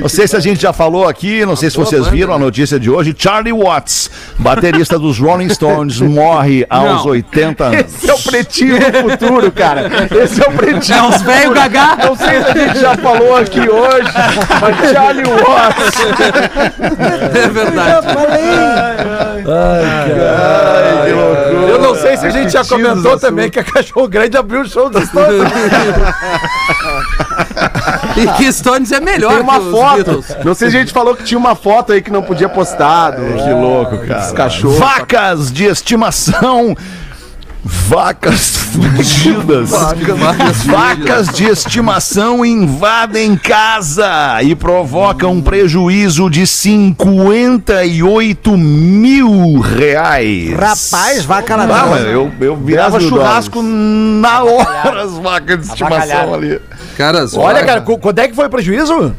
Não 0.01 0.09
sei 0.09 0.27
se 0.27 0.35
a 0.35 0.39
gente 0.39 0.61
já 0.61 0.73
falou 0.73 1.07
aqui, 1.07 1.45
não 1.45 1.55
sei 1.55 1.69
se 1.69 1.77
vocês 1.77 2.07
viram 2.07 2.33
a 2.33 2.39
notícia 2.39 2.79
de 2.79 2.89
hoje. 2.89 3.15
Charlie 3.17 3.53
Watts, 3.53 4.09
baterista 4.37 4.97
dos 4.99 5.19
Rolling 5.19 5.49
Stones, 5.49 5.99
morre 6.01 6.65
aos 6.69 7.05
Não. 7.05 7.11
80 7.11 7.63
anos. 7.63 7.79
Esse 7.79 8.09
é 8.09 8.13
o 8.13 8.19
pretinho 8.19 8.79
do 8.79 9.09
futuro, 9.09 9.51
cara. 9.51 9.89
Esse 10.23 10.43
é 10.43 10.47
o 10.47 10.51
pretinho. 10.51 10.97
É 10.97 11.03
uns 11.03 11.21
velho 11.21 11.53
gagá. 11.53 11.97
Não 12.03 12.15
sei 12.15 12.41
se 12.41 12.49
a 12.49 12.53
gente 12.53 12.79
já 12.79 12.95
falou 12.97 13.35
aqui 13.37 13.59
hoje, 13.59 14.11
mas 14.61 14.91
Charlie 14.91 15.25
Watts. 15.25 15.99
É 17.35 17.47
verdade. 17.49 18.07
Eu 21.69 21.79
não 21.79 21.95
sei 21.95 22.17
se 22.17 22.25
a 22.25 22.29
gente 22.29 22.51
já 22.51 22.63
comentou 22.63 23.17
também 23.19 23.49
que 23.49 23.59
a 23.59 23.63
Cachorro 23.63 24.07
Grande 24.07 24.37
abriu 24.37 24.61
o 24.61 24.67
show 24.69 24.89
dos 24.89 25.07
Stones. 25.07 25.41
E 28.17 28.27
que 28.37 28.51
Stones 28.53 28.91
é 28.93 28.99
melhor 29.01 29.33
Tem 29.33 29.41
uma 29.41 29.59
que 29.59 29.71
foto. 29.71 29.95
Beatles. 30.03 30.37
Não 30.45 30.53
sei 30.55 30.69
se 30.71 30.77
a 30.77 30.79
gente 30.79 30.93
falou 30.93 31.15
que 31.15 31.23
tinha 31.23 31.37
uma 31.37 31.53
foto 31.53 31.91
aí 31.91 32.01
que 32.01 32.09
não 32.09 32.21
podia 32.21 32.47
postar. 32.47 33.11
do- 33.11 33.43
Que 33.43 33.49
louco, 33.51 33.97
cara. 34.07 34.21
Dos 34.21 34.31
cachorros. 34.31 34.77
Vacas 34.79 35.51
de 35.51 35.65
estimação. 35.65 36.75
Vacas 37.67 38.57
fugidas. 38.57 39.71
Vacas 40.65 41.29
de 41.29 41.45
estimação 41.45 42.45
invadem 42.45 43.35
casa 43.35 44.39
e 44.43 44.53
provocam 44.53 45.31
um 45.33 45.41
prejuízo 45.41 46.29
de 46.29 46.45
58 46.45 48.55
mil 48.55 49.57
reais. 49.59 50.51
Rapaz, 50.53 51.25
vaca 51.25 51.55
Ah, 51.55 51.65
na 51.65 51.85
mas 51.87 52.05
eu, 52.05 52.31
eu 52.39 52.55
virava 52.55 52.99
10 52.99 53.03
mil 53.03 53.09
churrasco 53.19 53.63
na 53.63 54.43
hora 54.43 55.01
as 55.03 55.13
vacas 55.13 55.61
de 55.61 55.65
estimação 55.67 56.33
ali. 56.35 56.61
Caras, 56.95 57.35
Olha, 57.35 57.63
cara, 57.65 57.81
qu- 57.81 57.97
quando 57.97 58.19
é 58.19 58.27
que 58.27 58.35
foi 58.35 58.45
o 58.45 58.49
prejuízo? 58.49 59.15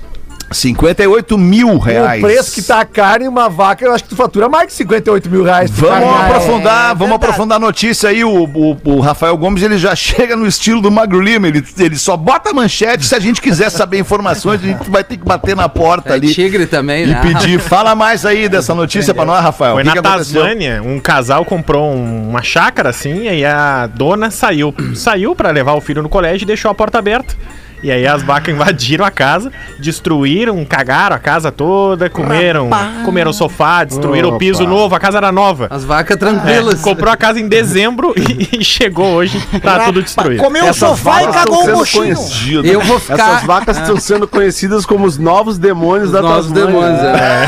58 0.51 1.37
mil 1.37 1.79
reais. 1.79 2.23
O 2.23 2.27
preço 2.27 2.53
que 2.53 2.63
tá 2.63 2.81
a 2.81 2.85
carne, 2.85 3.27
uma 3.27 3.49
vaca, 3.49 3.85
eu 3.85 3.93
acho 3.93 4.05
que 4.05 4.11
tu 4.11 4.17
fatura 4.17 4.49
mais 4.49 4.69
de 4.69 4.75
58 4.75 5.29
mil 5.31 5.43
reais. 5.43 5.71
Vamos 5.71 6.09
carne. 6.11 6.31
aprofundar, 6.31 6.85
é 6.85 6.95
vamos 6.95 6.99
verdade. 6.99 7.15
aprofundar 7.25 7.57
a 7.57 7.59
notícia 7.61 8.09
aí. 8.11 8.25
O, 8.25 8.45
o- 8.45 8.77
o 8.85 9.01
Rafael 9.01 9.37
Gomes 9.37 9.63
ele 9.63 9.77
já 9.79 9.95
chega 9.97 10.37
no 10.37 10.47
estilo 10.47 10.81
do 10.81 10.91
Magro 10.91 11.21
Lima. 11.21 11.49
Ele, 11.49 11.65
ele 11.79 11.97
só 11.99 12.17
bota 12.17 12.51
a 12.51 12.53
manchete. 12.53 13.05
Se 13.05 13.15
a 13.15 13.19
gente 13.21 13.41
quiser 13.41 13.71
saber 13.71 13.99
informações, 13.99 14.63
a 14.63 14.67
gente 14.67 14.89
vai 14.91 15.03
ter 15.03 15.17
que 15.17 15.25
bater 15.25 15.57
na 15.57 15.69
porta 15.69 16.11
é 16.11 16.13
ali 16.15 16.33
tigre 16.33 16.67
também, 16.67 17.05
e 17.05 17.07
né? 17.09 17.21
pedir. 17.23 17.59
Fala 17.59 17.95
mais 17.95 18.25
aí 18.25 18.49
dessa 18.51 18.75
notícia 18.75 19.13
pra 19.13 19.25
nós, 19.25 19.43
Rafael. 19.43 19.75
Foi 19.75 19.83
O 19.83 19.85
que 19.87 19.95
na 19.95 20.03
que? 20.03 20.09
Tasmânia, 20.09 20.83
um 20.83 21.01
casal 21.01 21.45
comprou 21.45 21.93
um- 21.93 22.29
uma 22.31 22.43
chácara 22.43 22.91
assim, 22.91 23.23
e 23.25 23.29
aí 23.29 23.45
a 23.45 23.87
dona 23.87 24.31
saiu, 24.31 24.75
saiu 24.95 25.35
para 25.35 25.51
levar 25.51 25.73
o 25.75 25.81
filho 25.81 26.03
no 26.03 26.09
colégio 26.09 26.45
e 26.45 26.47
deixou 26.47 26.71
a 26.71 26.75
porta 26.75 26.99
aberta. 26.99 27.35
E 27.83 27.91
aí 27.93 28.07
as 28.07 28.23
vacas 28.23 28.55
invadiram 28.55 29.05
a 29.05 29.11
casa, 29.11 29.53
destruíram, 29.79 30.65
cagaram 30.65 31.15
a 31.15 31.19
casa 31.19 31.53
toda, 31.53 32.09
comeram, 32.11 32.69
comeram 33.05 33.31
o 33.31 33.35
sofá, 33.35 33.85
destruíram 33.85 34.31
o 34.31 34.39
piso 34.39 34.65
novo, 34.67 34.95
a 34.95 34.99
casa 34.99 35.19
era 35.19 35.31
nova. 35.31 35.67
As 35.71 35.85
vacas 35.85 36.17
É, 36.17 36.19
tranquilas. 36.19 36.81
comprou 36.81 37.13
a 37.13 37.17
casa 37.17 37.39
em 37.39 37.47
dezembro 37.49 38.15
e, 38.17 38.59
e 38.61 38.65
chegou 38.65 39.07
hoje, 39.15 39.41
tá 39.63 39.81
tudo 39.85 40.03
destruído. 40.03 40.43
Comeu 40.43 40.69
o 40.69 40.75
sofá 40.75 41.23
e 41.23 41.29
cagou 41.29 41.65
o 41.65 41.73
mochinho. 41.77 42.17
Eu 42.65 42.81
vou 42.81 42.99
ficar. 42.99 43.15
Essas 43.35 43.45
vacas 43.45 43.77
estão 43.79 44.01
sendo 44.01 44.27
conhecidas 44.27 44.85
como 44.87 45.07
os 45.07 45.19
novos 45.19 45.59
demônios 45.59 46.11
da 46.11 46.23
Nós 46.23 46.47
Tasmânia. 46.47 46.67
demônios, 46.67 47.01
é. 47.03 47.47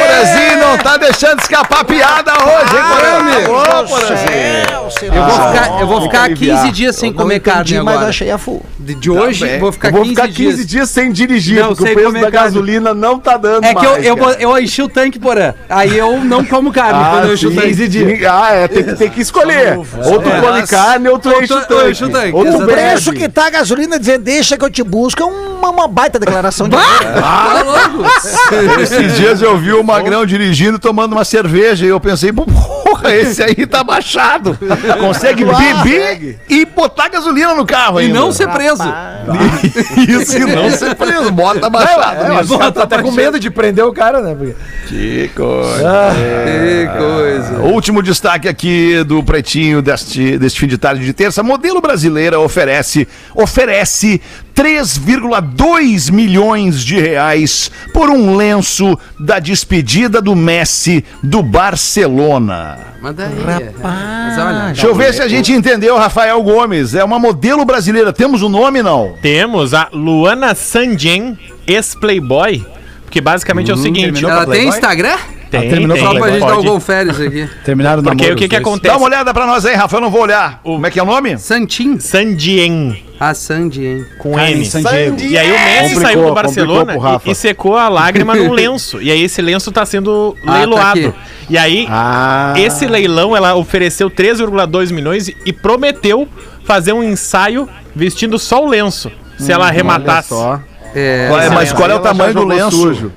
Porazinho 0.00 0.58
não 0.60 0.78
tá 0.78 0.96
deixando 0.96 1.40
escapar 1.40 1.80
a 1.80 1.84
piada 1.84 2.32
hoje, 2.32 2.76
hein, 2.76 3.44
Porã? 3.46 4.83
Ô. 4.83 4.83
Eu 5.06 5.22
vou 5.22 5.30
ficar, 5.30 5.80
eu 5.80 5.86
vou 5.86 6.00
ficar 6.02 6.28
15 6.34 6.70
dias 6.72 6.96
sem 6.96 7.12
comer 7.12 7.40
carne 7.40 7.80
mas 7.80 7.94
agora. 7.94 8.08
achei 8.08 8.30
a 8.30 8.38
full. 8.38 8.62
De, 8.78 8.94
de 8.94 9.10
hoje, 9.10 9.58
vou 9.58 9.72
ficar, 9.72 9.90
vou 9.90 10.02
15, 10.02 10.14
ficar 10.14 10.28
15 10.28 10.34
dias. 10.34 10.66
dias, 10.66 10.90
sem 10.90 11.10
dirigir, 11.12 11.60
Não, 11.60 11.68
porque 11.74 11.90
o 11.90 11.94
preço 11.94 12.12
da 12.12 12.20
carne. 12.20 12.30
gasolina 12.32 12.92
não 12.94 13.18
tá 13.18 13.36
dando 13.36 13.64
É 13.64 13.74
que 13.74 13.84
eu, 13.84 13.90
mais, 13.92 14.06
eu, 14.40 14.50
eu 14.50 14.58
enchi 14.58 14.82
o 14.82 14.88
tanque, 14.88 15.18
porã. 15.18 15.54
Aí 15.68 15.96
eu 15.96 16.18
não 16.24 16.44
como 16.44 16.70
carne 16.72 17.02
quando 17.10 17.26
eu 17.28 17.34
enchi 17.34 17.46
o 17.46 17.54
tanque. 17.54 17.74
sim. 17.90 18.24
Ah, 18.26 18.52
é, 18.52 18.68
tem 18.68 18.82
que, 18.84 18.92
tem 18.94 19.10
que 19.10 19.20
escolher. 19.20 19.78
Ou 19.78 20.18
tu 20.20 20.28
É. 20.28 20.40
come 20.40 20.66
carne, 20.66 21.08
ou 21.08 21.18
tu 21.18 21.30
enche 21.30 21.52
o 21.52 21.60
tanque. 22.10 22.32
o 22.32 22.36
Ou 22.36 22.44
tu 22.44 22.66
preço 22.66 23.12
que 23.12 23.28
tá 23.28 23.46
a 23.46 23.50
gasolina 23.50 23.98
dizer 23.98 24.18
deixa 24.18 24.56
que 24.58 24.64
eu 24.64 24.70
te 24.70 24.82
busco 24.82 25.22
é 25.22 25.24
uma, 25.26 25.70
uma 25.70 25.88
baita 25.88 26.18
declaração 26.18 26.68
de 26.68 26.76
Tá 26.76 27.62
louco? 27.62 28.04
Esses 28.82 29.16
dias 29.16 29.40
eu 29.42 29.56
vi 29.58 29.72
o 29.72 29.82
Magrão 29.82 30.26
dirigindo, 30.26 30.78
tomando 30.78 31.12
uma 31.12 31.24
cerveja, 31.24 31.86
e 31.86 31.88
eu 31.88 31.98
pensei, 32.00 32.32
porra, 32.32 32.93
esse 33.12 33.42
aí 33.42 33.66
tá 33.66 33.82
baixado. 33.84 34.56
Consegue 35.00 35.44
beber 35.44 36.38
e 36.48 36.64
botar 36.64 37.08
gasolina 37.08 37.54
no 37.54 37.64
carro 37.66 38.00
E 38.00 38.04
ainda. 38.06 38.18
não 38.18 38.32
ser 38.32 38.48
preso. 38.48 38.82
Isso, 40.08 40.36
e 40.36 40.44
não 40.44 40.70
ser 40.70 40.94
preso. 40.94 41.30
Bota 41.30 41.68
baixado 41.70 42.24
É, 42.24 42.28
mas 42.28 42.40
nisso. 42.42 42.54
o 42.54 42.58
cara 42.58 42.72
tá 42.72 42.82
até 42.84 43.02
com 43.02 43.10
medo 43.10 43.38
de 43.38 43.50
prender 43.50 43.84
o 43.84 43.92
cara, 43.92 44.20
né? 44.20 44.34
Porque- 44.34 44.54
Que 44.88 45.30
coisa. 45.34 46.14
Que 46.54 46.98
coisa. 46.98 47.58
Último 47.62 48.02
destaque 48.02 48.48
aqui 48.48 49.02
do 49.04 49.22
Pretinho 49.22 49.80
deste, 49.82 50.38
deste 50.38 50.60
fim 50.60 50.66
de 50.66 50.78
tarde 50.78 51.04
de 51.04 51.12
terça. 51.12 51.42
Modelo 51.42 51.80
brasileira 51.80 52.38
oferece, 52.38 53.08
oferece 53.34 54.20
3,2 54.54 56.12
milhões 56.12 56.84
de 56.84 56.98
reais 56.98 57.70
por 57.92 58.08
um 58.10 58.36
lenço 58.36 58.96
da 59.18 59.38
despedida 59.38 60.22
do 60.22 60.36
Messi 60.36 61.04
do 61.22 61.42
Barcelona. 61.42 62.78
Mas 63.00 63.14
daí. 63.16 63.30
Mas 63.82 64.38
olha. 64.38 64.66
Deixa 64.66 64.86
eu 64.86 64.94
ver 64.94 65.12
se 65.12 65.20
a 65.20 65.28
gente 65.28 65.52
entendeu, 65.52 65.96
Rafael 65.96 66.40
Gomes. 66.42 66.94
É 66.94 67.02
uma 67.02 67.18
modelo 67.18 67.64
brasileira. 67.64 68.12
Temos 68.12 68.42
o 68.42 68.48
nome, 68.48 68.82
não? 68.82 69.14
Temos 69.20 69.74
a 69.74 69.88
Luana 69.92 70.54
Sandien, 70.54 71.38
ex-playboy, 71.66 72.64
porque 73.04 73.20
basicamente 73.20 73.70
é 73.70 73.74
o 73.74 73.76
seguinte... 73.76 74.12
terminou 74.12 74.30
Ela 74.30 74.46
tem? 74.46 74.68
Instagram? 74.68 75.16
Tem, 75.60 75.70
terminou 75.70 75.96
tem, 75.96 76.06
Só 76.06 76.14
pra 76.18 76.30
gente 76.30 76.40
dar 76.40 76.46
o 76.46 76.54
pode. 76.56 76.66
confere 76.68 77.10
aqui. 77.10 77.48
Terminaram 77.64 78.00
o 78.00 78.02
Porque 78.04 78.16
namoro, 78.22 78.34
o 78.34 78.38
que 78.38 78.48
que 78.48 78.56
acontece? 78.56 78.92
Dá 78.92 78.96
uma 78.98 79.06
olhada 79.06 79.32
pra 79.34 79.46
nós 79.46 79.64
aí, 79.66 79.74
Rafael. 79.74 79.98
Eu 80.00 80.04
não 80.04 80.10
vou 80.10 80.22
olhar. 80.22 80.60
Como 80.62 80.86
é 80.86 80.90
que 80.90 80.98
é 80.98 81.02
o 81.02 81.06
nome? 81.06 81.38
Santin. 81.38 81.98
Sandien, 81.98 83.02
A 83.20 83.32
Sandy, 83.34 83.84
hein? 83.86 84.06
com 84.18 84.32
Cara, 84.34 84.50
N. 84.50 84.64
San 84.66 84.82
Diego. 84.82 85.20
E 85.20 85.38
aí 85.38 85.48
o 85.50 85.52
Messi 85.54 85.94
Complicou, 85.94 86.00
saiu 86.02 86.24
do 86.26 86.34
Barcelona 86.34 86.98
Rafa. 87.00 87.28
e, 87.28 87.32
e 87.32 87.34
secou 87.34 87.76
a 87.76 87.88
lágrima 87.88 88.34
num 88.34 88.50
lenço. 88.54 89.00
E 89.00 89.10
aí 89.10 89.22
esse 89.22 89.40
lenço 89.42 89.70
tá 89.72 89.84
sendo 89.86 90.36
Ah, 90.42 90.46
tá 90.46 90.58
leiloado. 90.58 90.98
aqui. 91.08 91.12
e 91.50 91.56
aí, 91.58 91.86
Ah. 91.88 92.54
esse 92.56 92.86
leilão, 92.86 93.36
ela 93.36 93.54
ofereceu 93.54 94.10
3,2 94.10 94.90
milhões 94.90 95.28
e 95.28 95.52
prometeu 95.52 96.28
fazer 96.64 96.92
um 96.92 97.02
ensaio 97.02 97.68
vestindo 97.94 98.38
só 98.38 98.64
o 98.64 98.68
lenço. 98.68 99.10
Se 99.38 99.52
ela 99.52 99.66
arrematasse. 99.66 100.28
Só. 100.30 100.60
É. 100.94 101.28
É- 101.46 101.50
mas 101.50 101.72
qual 101.72 101.90
é 101.90 101.94
o 101.94 101.98
tamanho 102.00 102.32
do 102.34 102.44
lenço? 102.44 102.70
sujo. 102.70 103.12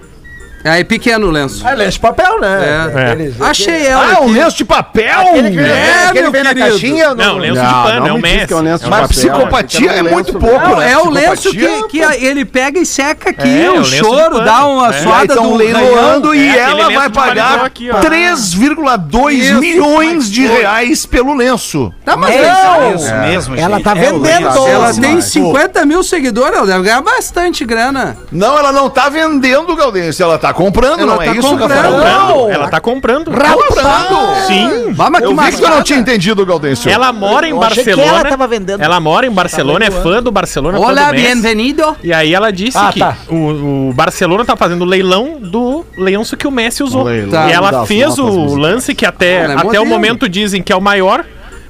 Aí 0.67 0.83
pequeno 0.83 1.27
o 1.27 1.31
lenço. 1.31 1.63
Ah, 1.67 1.73
lenço 1.73 1.91
de 1.93 1.99
papel, 1.99 2.39
né? 2.39 2.89
É. 2.95 3.11
Aqueles- 3.11 3.41
Achei 3.41 3.85
ela. 3.87 4.05
Ah, 4.05 4.11
é 4.13 4.19
um 4.19 4.23
aqui. 4.25 4.31
lenço 4.33 4.57
de 4.57 4.65
papel? 4.65 5.19
Aquele 5.21 5.51
que, 5.51 5.59
É, 5.59 6.05
aquele 6.07 6.21
meu 6.23 6.31
vem 6.31 6.43
na 6.43 6.49
querido. 6.53 6.69
caixinha? 6.71 7.13
Não, 7.15 7.37
lenço 7.37 7.53
de 7.59 7.61
Não, 7.65 7.83
pano, 7.83 7.99
não 8.01 8.07
é 8.07 8.13
o 8.13 8.21
Messi. 8.21 8.47
que 8.47 8.53
é 8.53 8.55
um 8.55 8.61
lenço 8.61 8.83
de 8.83 8.89
Mas 8.89 8.99
papel. 9.01 9.15
psicopatia 9.17 9.91
é 9.91 10.03
um 10.03 10.09
muito 10.09 10.33
lenço 10.33 10.39
pouco, 10.39 10.67
Não, 10.67 10.75
né? 10.77 10.91
é 10.91 10.97
o 10.97 11.09
lenço 11.09 11.51
que, 11.51 11.83
que 11.87 11.99
ele 11.99 12.45
pega 12.45 12.79
e 12.79 12.85
seca 12.85 13.29
aqui, 13.29 13.63
É, 13.65 13.71
o 13.71 13.83
choro, 13.83 14.43
dá 14.43 14.65
uma 14.65 14.87
É. 14.93 14.97
Aí 14.97 15.03
suada 15.03 15.35
do 15.35 15.55
leiloando 15.55 16.33
e 16.35 16.47
É, 16.57 16.59
ela 16.59 16.89
vai 16.89 17.09
pagar 17.09 17.65
aqui, 17.65 17.89
ó. 17.91 17.99
3,2 17.99 19.33
Isso, 19.49 19.59
milhões 19.59 20.29
de 20.29 20.45
reais 20.47 21.05
pelo 21.05 21.33
lenço. 21.33 21.91
Tá, 22.05 22.15
mas 22.15 22.35
Não! 22.35 22.95
Isso 22.95 23.13
mesmo, 23.15 23.55
Ela 23.55 23.79
tá 23.81 23.91
É 23.91 23.95
vendendo. 23.95 24.67
ela 24.67 24.93
tem 24.93 25.15
mas- 25.15 25.25
50 25.25 25.85
mil 25.85 26.03
seguidores, 26.03 26.55
ela 26.57 26.65
deve 26.67 26.83
ganhar 26.83 27.01
bastante 27.01 27.65
grana. 27.65 28.17
Não, 28.31 28.57
ela 28.57 28.71
não 28.71 28.89
tá 28.89 29.09
vendendo, 29.09 29.75
Gaudêncio. 29.75 30.23
Ela 30.23 30.37
tá 30.37 30.53
comprando, 30.57 30.99
Ela 31.01 31.13
não 31.15 31.21
é 31.21 31.25
tá 31.25 31.31
isso, 31.35 31.47
comprando. 31.47 31.69
Rafael? 31.71 31.91
Comprando. 31.93 32.49
Ela 32.51 32.67
tá 32.69 32.79
comprando. 32.81 33.31
Comprando. 33.31 34.35
Sim. 34.47 34.91
Vamos 34.93 35.21
Eu 35.21 35.35
vi 35.35 35.51
que 35.55 35.63
eu 35.63 35.69
não 35.69 35.83
tinha 35.83 35.99
entendido, 35.99 36.45
Gaudêncio. 36.45 36.89
Ela 36.91 37.13
mora 37.13 37.47
em 37.47 37.51
Eu 37.51 37.61
achei 37.61 37.83
que 37.83 37.89
Barcelona. 37.91 38.19
ela 38.19 38.29
tava 38.29 38.47
vendendo. 38.47 38.81
Ela 38.81 38.99
mora 38.99 39.25
em 39.27 39.31
Barcelona, 39.31 39.85
é 39.85 39.91
fã 39.91 40.21
do 40.21 40.31
Barcelona. 40.31 40.79
Olá, 40.79 41.11
do 41.11 41.15
Messi. 41.15 41.41
bem-vindo. 41.41 41.95
E 42.03 42.11
aí 42.11 42.33
ela 42.33 42.51
disse 42.51 42.77
Ah, 42.77 42.89
que 42.91 42.99
tá. 42.99 43.15
o, 43.29 43.89
o 43.89 43.93
Barcelona 43.93 44.43
tá 44.43 44.55
fazendo 44.55 44.83
leilão 44.83 45.37
do 45.39 45.85
lenço 45.97 46.35
que 46.35 46.47
o 46.47 46.51
Messi 46.51 46.83
usou. 46.83 47.03
Leilão 47.03 47.29
Tá. 47.29 47.47
e 47.49 47.51
ela 47.51 47.85
fez 47.85 48.17
o 48.17 48.55
lance 48.55 48.95
que 48.95 49.05
até, 49.05 49.43
Ela 49.43 49.53
é 49.53 49.67
até 49.67 49.79
o 49.79 49.85
momento 49.85 50.27
dizem 50.27 50.63
que 50.63 50.73
é 50.73 50.75
o 50.75 50.81
maior, 50.81 51.23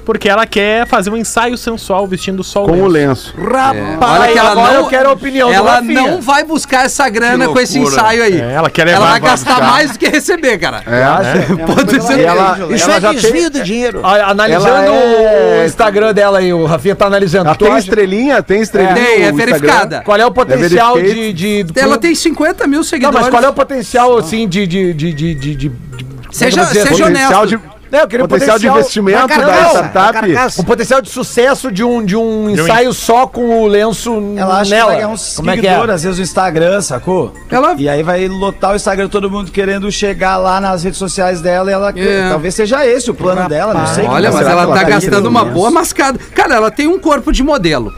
porque 0.07 0.29
ela 0.29 0.45
quer 0.47 0.87
fazer 0.87 1.09
um 1.09 1.17
ensaio 1.17 1.57
sensual 1.57 2.07
vestindo 2.07 2.41
só 2.41 2.63
o 2.63 2.67
Com 2.69 2.81
o 2.83 2.87
lenço. 2.87 3.33
lenço. 3.37 3.51
Rapaz, 3.51 4.21
Olha 4.21 4.31
que 4.31 4.39
ela 4.39 4.51
agora 4.53 4.73
não, 4.75 4.79
eu 4.79 4.87
quero 4.87 5.09
a 5.09 5.11
opinião 5.11 5.49
do 5.49 5.53
ela 5.53 5.71
Rafinha. 5.73 6.01
não 6.01 6.21
vai 6.21 6.45
buscar 6.45 6.85
essa 6.85 7.09
grana 7.09 7.49
com 7.49 7.59
esse 7.59 7.77
loucura. 7.77 8.01
ensaio 8.01 8.23
aí. 8.23 8.39
É, 8.39 8.53
ela 8.53 8.69
quer 8.69 8.85
levar. 8.85 8.97
ela 8.99 9.09
vai 9.11 9.19
vai 9.19 9.29
gastar 9.31 9.55
buscar. 9.55 9.69
mais 9.69 9.91
do 9.91 9.99
que 9.99 10.07
receber, 10.07 10.57
cara. 10.59 10.81
É. 10.87 11.55
Pode 11.67 12.01
ser. 12.01 12.19
E 12.19 12.23
ela, 12.23 12.57
isso 12.73 12.85
ela 12.85 12.95
é 12.95 13.01
já 13.01 13.11
desvio 13.11 13.51
tem, 13.51 13.61
de 13.61 13.63
dinheiro. 13.63 13.99
A- 14.01 14.31
Analisando 14.31 14.67
Ela 14.67 14.85
é- 14.85 15.61
o 15.63 15.65
Instagram 15.65 16.13
dela 16.13 16.39
aí, 16.39 16.53
o 16.53 16.65
Rafinha 16.65 16.95
tá 16.95 17.05
analisando. 17.05 17.47
ela 17.47 17.55
Tu 17.57 17.65
tem 17.65 17.73
acha- 17.73 17.79
estrelinha? 17.79 18.41
Tem 18.41 18.61
estrelinha? 18.61 18.95
Tem, 18.95 19.03
é 19.03 19.31
no 19.31 19.37
Instagram? 19.37 19.45
verificada. 19.45 20.01
Qual 20.05 20.17
é 20.17 20.25
o 20.25 20.31
potencial 20.31 20.97
É 20.97 21.01
de, 21.01 21.33
de, 21.33 21.63
de- 21.63 21.79
Ela 21.79 21.97
tem 21.97 22.15
50 22.15 22.65
mil 22.65 22.77
Não, 22.79 22.83
seguidores. 22.85 23.19
mas 23.19 23.29
qual 23.29 23.43
é 23.43 23.49
o 23.49 23.53
potencial, 23.53 24.17
assim, 24.17 24.47
de... 24.47 24.65
de, 24.65 24.93
de, 24.93 25.13
de, 25.13 25.33
de, 25.35 25.55
de- 25.55 25.69
de- 25.69 26.07
Seja, 26.31 26.61
como 26.61 26.69
é 26.69 26.71
que 26.71 26.77
eu 26.79 26.85
vou 26.85 26.91
dizer? 26.91 26.95
seja 26.95 27.03
Potencial 27.03 27.41
honesto. 27.43 27.57
de, 27.57 27.76
Não, 27.91 27.99
eu 27.99 28.07
queria 28.07 28.25
o 28.25 28.27
potencial 28.27 28.59
de 28.59 28.67
investimento 28.67 29.27
da 29.27 29.69
startup. 29.69 30.59
O 30.59 30.63
potencial 30.63 31.01
de 31.01 31.09
sucesso 31.09 31.71
de 31.71 31.83
um, 31.83 32.03
de 32.03 32.15
um 32.15 32.49
ensaio 32.49 32.91
só 32.93 33.25
com 33.27 33.61
o 33.63 33.67
lenço 33.67 34.13
Ela 34.35 34.59
acha 34.61 34.69
nela. 34.71 34.81
que 34.83 34.87
vai 34.87 34.95
ganhar 34.97 35.07
uns 35.09 35.35
Como 35.35 35.49
é 35.51 35.57
que 35.57 35.67
é? 35.67 35.75
às 35.75 36.03
vezes, 36.03 36.17
no 36.17 36.23
Instagram, 36.23 36.81
sacou? 36.81 37.33
Ela- 37.49 37.75
E 37.77 37.87
aí 37.87 38.03
vai 38.03 38.27
lotar 38.27 38.73
o 38.73 38.75
Instagram, 38.75 39.07
todo 39.07 39.29
mundo 39.29 39.51
querendo 39.51 39.91
chegar 39.91 40.37
lá 40.37 40.59
nas 40.59 40.83
redes 40.83 40.99
sociais 40.99 41.41
dela 41.41 41.69
e 41.69 41.73
ela... 41.73 41.93
É. 41.95 42.29
Talvez 42.29 42.53
seja 42.55 42.85
esse 42.85 43.09
o 43.09 43.13
plano 43.13 43.47
dela, 43.47 43.73
não 43.73 43.87
sei. 43.87 44.05
Olha, 44.05 44.29
mas 44.31 44.39
será 44.39 44.51
ela 44.51 44.61
ela 44.63 44.75
tá 44.75 44.83
gastando 44.83 45.27
uma 45.27 45.45
boa 45.45 45.71
mascada. 45.71 46.19
Cara, 46.35 46.55
ela 46.55 46.71
tem 46.71 46.87
um 46.87 46.99
corpo 46.99 47.31
de 47.31 47.43
modelo. 47.43 47.93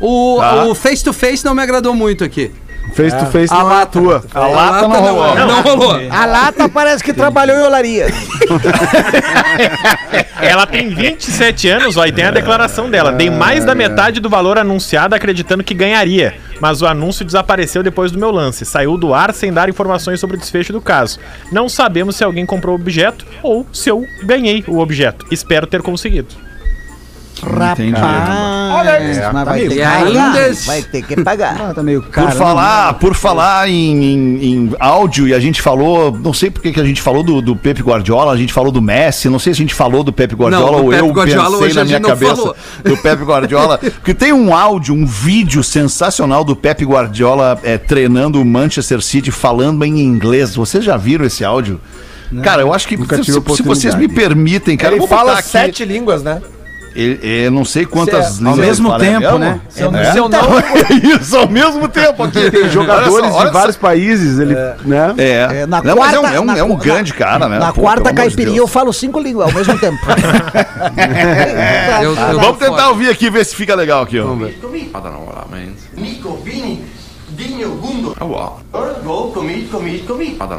O 0.00 0.36
Tá. 0.38 0.64
o 0.64 0.74
face 0.74 1.02
to 1.02 1.12
face 1.12 1.44
não 1.44 1.54
me 1.54 1.62
agradou 1.62 1.94
muito 1.94 2.24
aqui. 2.24 2.50
Face 2.94 3.16
to 3.16 3.26
face 3.26 3.52
A 3.52 3.58
não 3.58 3.70
é 3.70 3.74
lata. 3.74 3.86
tua. 4.00 4.24
A 4.34 4.46
lata 4.46 4.88
não 4.88 5.00
rolou. 5.00 5.34
Não, 5.34 5.62
rolou. 5.62 6.00
A 6.10 6.26
lata 6.26 6.68
parece 6.68 7.02
que 7.02 7.12
trabalhou 7.12 7.56
em 7.56 7.62
olaria. 7.62 8.06
Ela 10.40 10.66
tem 10.66 10.88
27 10.90 11.68
anos, 11.68 11.96
ó, 11.96 12.04
e 12.06 12.12
tem 12.12 12.24
a 12.24 12.30
declaração 12.30 12.90
dela. 12.90 13.12
Dei 13.12 13.30
mais 13.30 13.64
da 13.64 13.74
metade 13.74 14.20
do 14.20 14.28
valor 14.28 14.58
anunciado 14.58 15.14
acreditando 15.14 15.64
que 15.64 15.74
ganharia, 15.74 16.34
mas 16.60 16.82
o 16.82 16.86
anúncio 16.86 17.24
desapareceu 17.24 17.82
depois 17.82 18.12
do 18.12 18.18
meu 18.18 18.30
lance. 18.30 18.64
Saiu 18.64 18.96
do 18.96 19.14
ar 19.14 19.32
sem 19.32 19.52
dar 19.52 19.68
informações 19.68 20.20
sobre 20.20 20.36
o 20.36 20.38
desfecho 20.40 20.72
do 20.72 20.80
caso. 20.80 21.18
Não 21.50 21.68
sabemos 21.68 22.16
se 22.16 22.24
alguém 22.24 22.44
comprou 22.46 22.76
o 22.76 22.80
objeto 22.80 23.24
ou 23.42 23.66
se 23.72 23.88
eu 23.88 24.06
ganhei 24.22 24.64
o 24.66 24.78
objeto. 24.78 25.26
Espero 25.30 25.66
ter 25.66 25.82
conseguido. 25.82 26.28
Rapaz, 27.42 29.32
mas 29.32 29.44
vai 29.44 29.60
ter 29.60 29.68
que 29.68 29.76
pagar. 29.84 30.32
Vai 30.66 30.82
ter 30.82 31.02
que 31.02 31.22
pagar. 31.22 31.60
Ela 31.60 31.74
tá 31.74 31.82
meio 31.82 32.02
cara. 32.02 32.28
Por 32.28 32.36
falar, 32.36 32.94
por 32.94 33.14
falar 33.14 33.68
em, 33.68 34.04
em- 34.04 34.44
em 34.44 34.72
áudio, 34.78 35.28
e 35.28 35.34
a 35.34 35.40
gente 35.40 35.60
falou, 35.60 36.12
não 36.12 36.32
sei 36.32 36.50
porque 36.50 36.72
que 36.72 36.80
a 36.80 36.84
gente 36.84 37.00
falou 37.02 37.22
do, 37.22 37.40
do 37.40 37.56
Pepe 37.56 37.82
Guardiola, 37.82 38.32
a 38.32 38.36
gente 38.36 38.52
falou 38.52 38.70
do 38.72 38.80
Messi, 38.80 39.28
não 39.28 39.38
sei 39.38 39.52
se 39.54 39.60
a 39.60 39.64
gente 39.64 39.74
falou 39.74 40.02
do 40.04 40.12
Pepe 40.12 40.34
Guardiola 40.34 40.66
Não, 40.70 40.78
do 40.78 40.84
ou 40.84 40.90
Pepe 40.90 41.02
eu 41.02 41.12
Guardiola 41.12 41.58
pensei 41.58 41.74
na 41.74 41.84
minha 41.84 42.00
não 42.00 42.08
cabeça 42.10 42.36
falou. 42.36 42.56
do 42.84 42.96
Pepe 42.98 43.24
Guardiola. 43.24 43.78
Porque 43.78 44.14
tem 44.14 44.32
um 44.32 44.54
áudio, 44.54 44.94
um 44.94 45.06
vídeo 45.06 45.62
sensacional 45.62 46.44
do 46.44 46.54
Pepe 46.56 46.84
Guardiola 46.84 47.58
é, 47.62 47.76
treinando 47.78 48.40
o 48.40 48.44
Manchester 48.44 49.00
City 49.02 49.30
falando 49.30 49.84
em 49.84 50.00
inglês. 50.00 50.54
Vocês 50.54 50.84
já 50.84 50.96
viram 50.96 51.24
esse 51.24 51.44
áudio? 51.44 51.80
Cara, 52.42 52.62
eu 52.62 52.72
acho 52.72 52.88
que 52.88 52.96
se, 52.96 53.32
se 53.56 53.62
vocês 53.62 53.94
me 53.94 54.08
permitem, 54.08 54.76
cara, 54.76 54.92
eu 54.94 54.98
Ele 54.98 55.00
vou 55.00 55.08
botar 55.08 55.20
fala 55.20 55.38
aqui. 55.38 55.48
sete 55.48 55.84
línguas, 55.84 56.22
né? 56.22 56.40
Ele- 56.94 57.18
eu 57.46 57.50
não 57.50 57.64
sei 57.64 57.84
quantas 57.84 58.40
é- 58.40 58.44
ao 58.46 58.52
ele 58.52 58.60
mesmo 58.60 58.94
é 58.94 58.98
tempo, 58.98 59.36
né? 59.38 59.60
Se 59.68 59.82
eu, 59.82 59.94
É? 59.96 60.12
se 60.12 60.18
eu 60.18 60.28
não... 60.28 60.40
Isso, 61.20 61.36
ao 61.36 61.48
mesmo 61.48 61.88
tempo 61.88 62.22
aqui. 62.22 62.50
Tem 62.50 62.68
jogadores 62.70 63.12
Olha 63.12 63.30
só, 63.30 63.36
olha 63.38 63.46
de 63.48 63.52
vários 63.52 63.74
só. 63.74 63.80
países, 63.80 64.38
ele, 64.38 64.54
né? 64.84 65.14
É, 65.18 65.62
É, 65.62 65.66
na 65.66 65.82
Não, 65.82 65.96
mas 65.96 66.12
é 66.14 66.18
um, 66.18 66.22
quarta- 66.22 66.36
é 66.36 66.40
um, 66.40 66.44
na 66.44 66.58
é 66.58 66.62
um 66.62 66.76
grande 66.76 67.12
cara, 67.12 67.48
né? 67.48 67.58
Na 67.58 67.72
Pô, 67.72 67.80
quarta 67.82 68.10
de 68.10 68.16
caipirinha 68.16 68.58
eu 68.58 68.68
falo 68.68 68.92
cinco 68.92 69.18
línguas 69.18 69.48
ao 69.48 69.54
mesmo 69.54 69.76
tempo. 69.78 69.98
Eu- 72.02 72.14
eu 72.32 72.40
Vamos 72.40 72.58
tentar 72.58 72.76
fora. 72.76 72.88
ouvir 72.88 73.08
aqui, 73.10 73.28
ver 73.28 73.44
se 73.44 73.56
fica 73.56 73.74
legal 73.74 74.02
aqui, 74.02 74.18
ó. 74.20 74.24
I 74.24 74.26
don't 74.28 75.10
know 75.10 75.24
what 75.26 75.34
that 75.34 75.50
means. 75.50 75.78
Nico, 75.96 76.36
Vini, 76.44 76.84
Dinho, 77.30 77.70
Gundo. 77.76 78.14
A 78.20 78.24
what? 78.24 78.62
Go, 79.02 79.32
commit, 79.32 79.68
commit, 79.68 80.04
commit. 80.06 80.34
I 80.34 80.38
don't 80.38 80.58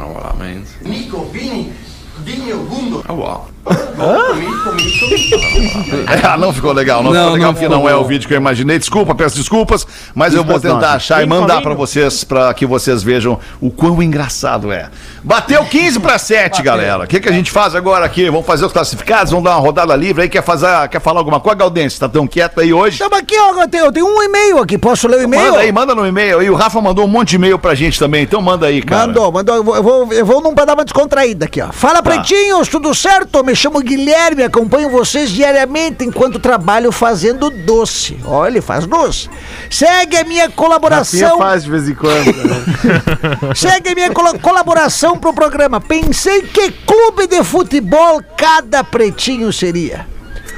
Ah, 6.22 6.36
não 6.36 6.52
ficou 6.52 6.72
legal, 6.72 7.02
não, 7.02 7.12
Não, 7.12 7.18
ficou 7.18 7.34
legal 7.34 7.46
não 7.46 7.54
porque 7.54 7.66
ficou 7.66 7.82
não 7.82 7.88
é 7.88 7.96
o 7.96 8.04
vídeo 8.04 8.28
que 8.28 8.34
eu 8.34 8.36
imaginei. 8.36 8.78
Desculpa, 8.78 9.14
peço 9.14 9.36
desculpas, 9.36 9.86
mas 10.14 10.34
eu 10.34 10.44
vou 10.44 10.60
tentar 10.60 10.92
achar 10.92 11.22
e 11.22 11.26
mandar 11.26 11.62
pra 11.62 11.74
vocês, 11.74 12.24
pra 12.24 12.52
que 12.54 12.66
vocês 12.66 13.02
vejam 13.02 13.38
o 13.60 13.70
quão 13.70 14.02
engraçado 14.02 14.72
é. 14.72 14.88
Bateu 15.22 15.64
15 15.64 16.00
para 16.00 16.18
7, 16.18 16.62
galera. 16.62 17.04
O 17.04 17.06
que, 17.06 17.20
que 17.20 17.28
a 17.28 17.32
gente 17.32 17.50
faz 17.50 17.74
agora 17.74 18.04
aqui? 18.04 18.28
Vamos 18.30 18.46
fazer 18.46 18.66
os 18.66 18.72
classificados, 18.72 19.30
vamos 19.30 19.44
dar 19.44 19.56
uma 19.56 19.60
rodada 19.60 19.94
livre 19.96 20.22
aí. 20.22 20.28
Quer, 20.28 20.42
fazer, 20.42 20.88
quer 20.88 21.00
falar 21.00 21.20
alguma 21.20 21.40
coisa, 21.40 21.56
Galdense? 21.56 21.98
Tá 21.98 22.08
tão 22.08 22.26
quieto 22.26 22.60
aí 22.60 22.72
hoje? 22.72 22.94
Estamos 22.94 23.18
aqui, 23.18 23.34
ó, 23.38 23.62
eu 23.62 23.92
tenho, 23.92 24.06
um 24.06 24.22
e-mail 24.22 24.58
aqui, 24.58 24.78
posso 24.78 25.08
ler 25.08 25.18
o 25.18 25.22
e-mail? 25.22 25.44
Manda 25.44 25.58
aí, 25.58 25.72
manda 25.72 25.94
no 25.94 26.06
e-mail. 26.06 26.42
E 26.42 26.50
o 26.50 26.54
Rafa 26.54 26.80
mandou 26.80 27.04
um 27.04 27.08
monte 27.08 27.30
de 27.30 27.36
e-mail 27.36 27.58
pra 27.58 27.74
gente 27.74 27.98
também, 27.98 28.22
então 28.22 28.40
manda 28.40 28.66
aí, 28.66 28.82
cara. 28.82 29.06
Mandou, 29.06 29.32
mandou. 29.32 29.56
Eu 29.56 29.64
vou, 29.64 29.76
eu 29.76 29.82
vou, 29.82 30.12
eu 30.12 30.26
vou 30.26 30.40
num 30.40 30.54
pra 30.54 30.64
dar 30.64 30.74
uma 30.74 30.84
descontraída 30.84 31.46
aqui, 31.46 31.60
ó. 31.60 31.72
Fala, 31.72 32.02
pretinhos, 32.16 32.68
tudo 32.68 32.94
certo? 32.94 33.44
Me 33.44 33.54
chamo 33.54 33.80
Guilherme, 33.80 34.42
acompanho 34.42 34.90
vocês 34.90 35.30
diariamente 35.30 36.04
enquanto 36.04 36.38
trabalho 36.38 36.90
fazendo 36.92 37.50
doce. 37.50 38.18
Olha, 38.24 38.50
ele 38.50 38.60
faz 38.60 38.86
doce. 38.86 39.28
Segue 39.70 40.16
a 40.16 40.24
minha 40.24 40.48
colaboração. 40.50 41.38
faz 41.38 41.64
de 41.64 41.70
vez 41.70 41.88
em 41.88 41.94
quando. 41.94 42.26
né? 42.26 42.64
Segue 43.54 43.90
a 43.90 43.94
minha 43.94 44.10
colo- 44.10 44.38
colaboração 44.38 45.18
pro 45.18 45.32
programa. 45.32 45.80
Pensei 45.80 46.42
que 46.42 46.70
clube 46.70 47.26
de 47.26 47.42
futebol 47.44 48.22
cada 48.36 48.82
pretinho 48.84 49.52
seria. 49.52 50.06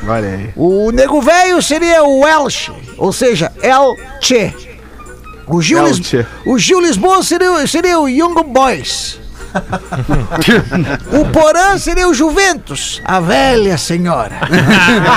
Olha 0.06 0.28
aí. 0.28 0.50
O 0.54 0.90
nego 0.92 1.20
velho 1.20 1.61
seria 1.61 2.04
o 2.04 2.26
Elche, 2.26 2.70
ou 2.96 3.12
seja, 3.12 3.50
Elche. 3.62 4.54
O 5.46 5.62
Gil, 5.62 5.82
Lis... 5.86 6.00
O 6.46 6.59
Gil 6.59 6.78
Lisboa 6.80 7.22
seria, 7.22 7.66
seria 7.66 7.98
o 7.98 8.06
Young 8.09 8.34
Boys. 8.44 9.18
O 11.12 11.24
Porã 11.32 11.78
seria 11.78 12.09
o 12.09 12.14
Juventus, 12.14 13.01
a 13.05 13.20
velha 13.20 13.76
senhora. 13.78 14.36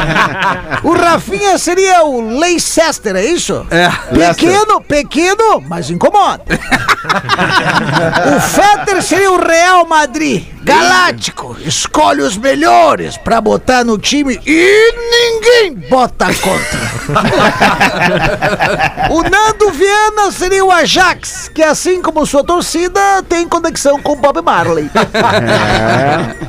o 0.84 0.94
Rafinha 0.94 1.58
seria 1.58 2.04
o 2.04 2.40
Leicester, 2.40 3.16
é 3.16 3.26
isso? 3.26 3.66
É. 3.70 3.90
Pequeno, 4.14 4.82
pequeno, 4.82 5.62
mas 5.68 5.90
incomoda. 5.90 6.44
o 8.36 8.40
Fetter 8.42 9.02
seria 9.02 9.32
o 9.32 9.42
Real 9.42 9.88
Madrid, 9.88 10.46
galáctico. 10.64 11.57
Escolhe 11.66 12.22
os 12.22 12.38
melhores 12.38 13.18
pra 13.18 13.41
botar 13.41 13.84
no 13.84 13.97
time 13.97 14.39
e 14.45 14.93
ninguém 14.93 15.89
bota 15.89 16.28
contra. 16.36 16.80
o 19.09 19.24
Nando 19.24 19.72
Viana 19.72 20.32
seria 20.32 20.64
o 20.64 20.72
Ajax, 20.72 21.49
que 21.53 21.64
assim 21.64 22.01
como 22.01 22.26
sua 22.26 22.43
torcida 22.43 22.99
tem 23.28 23.47
conexão 23.47 24.01
com 24.01 24.16
Bob 24.16 24.41
Marley. 24.41 24.89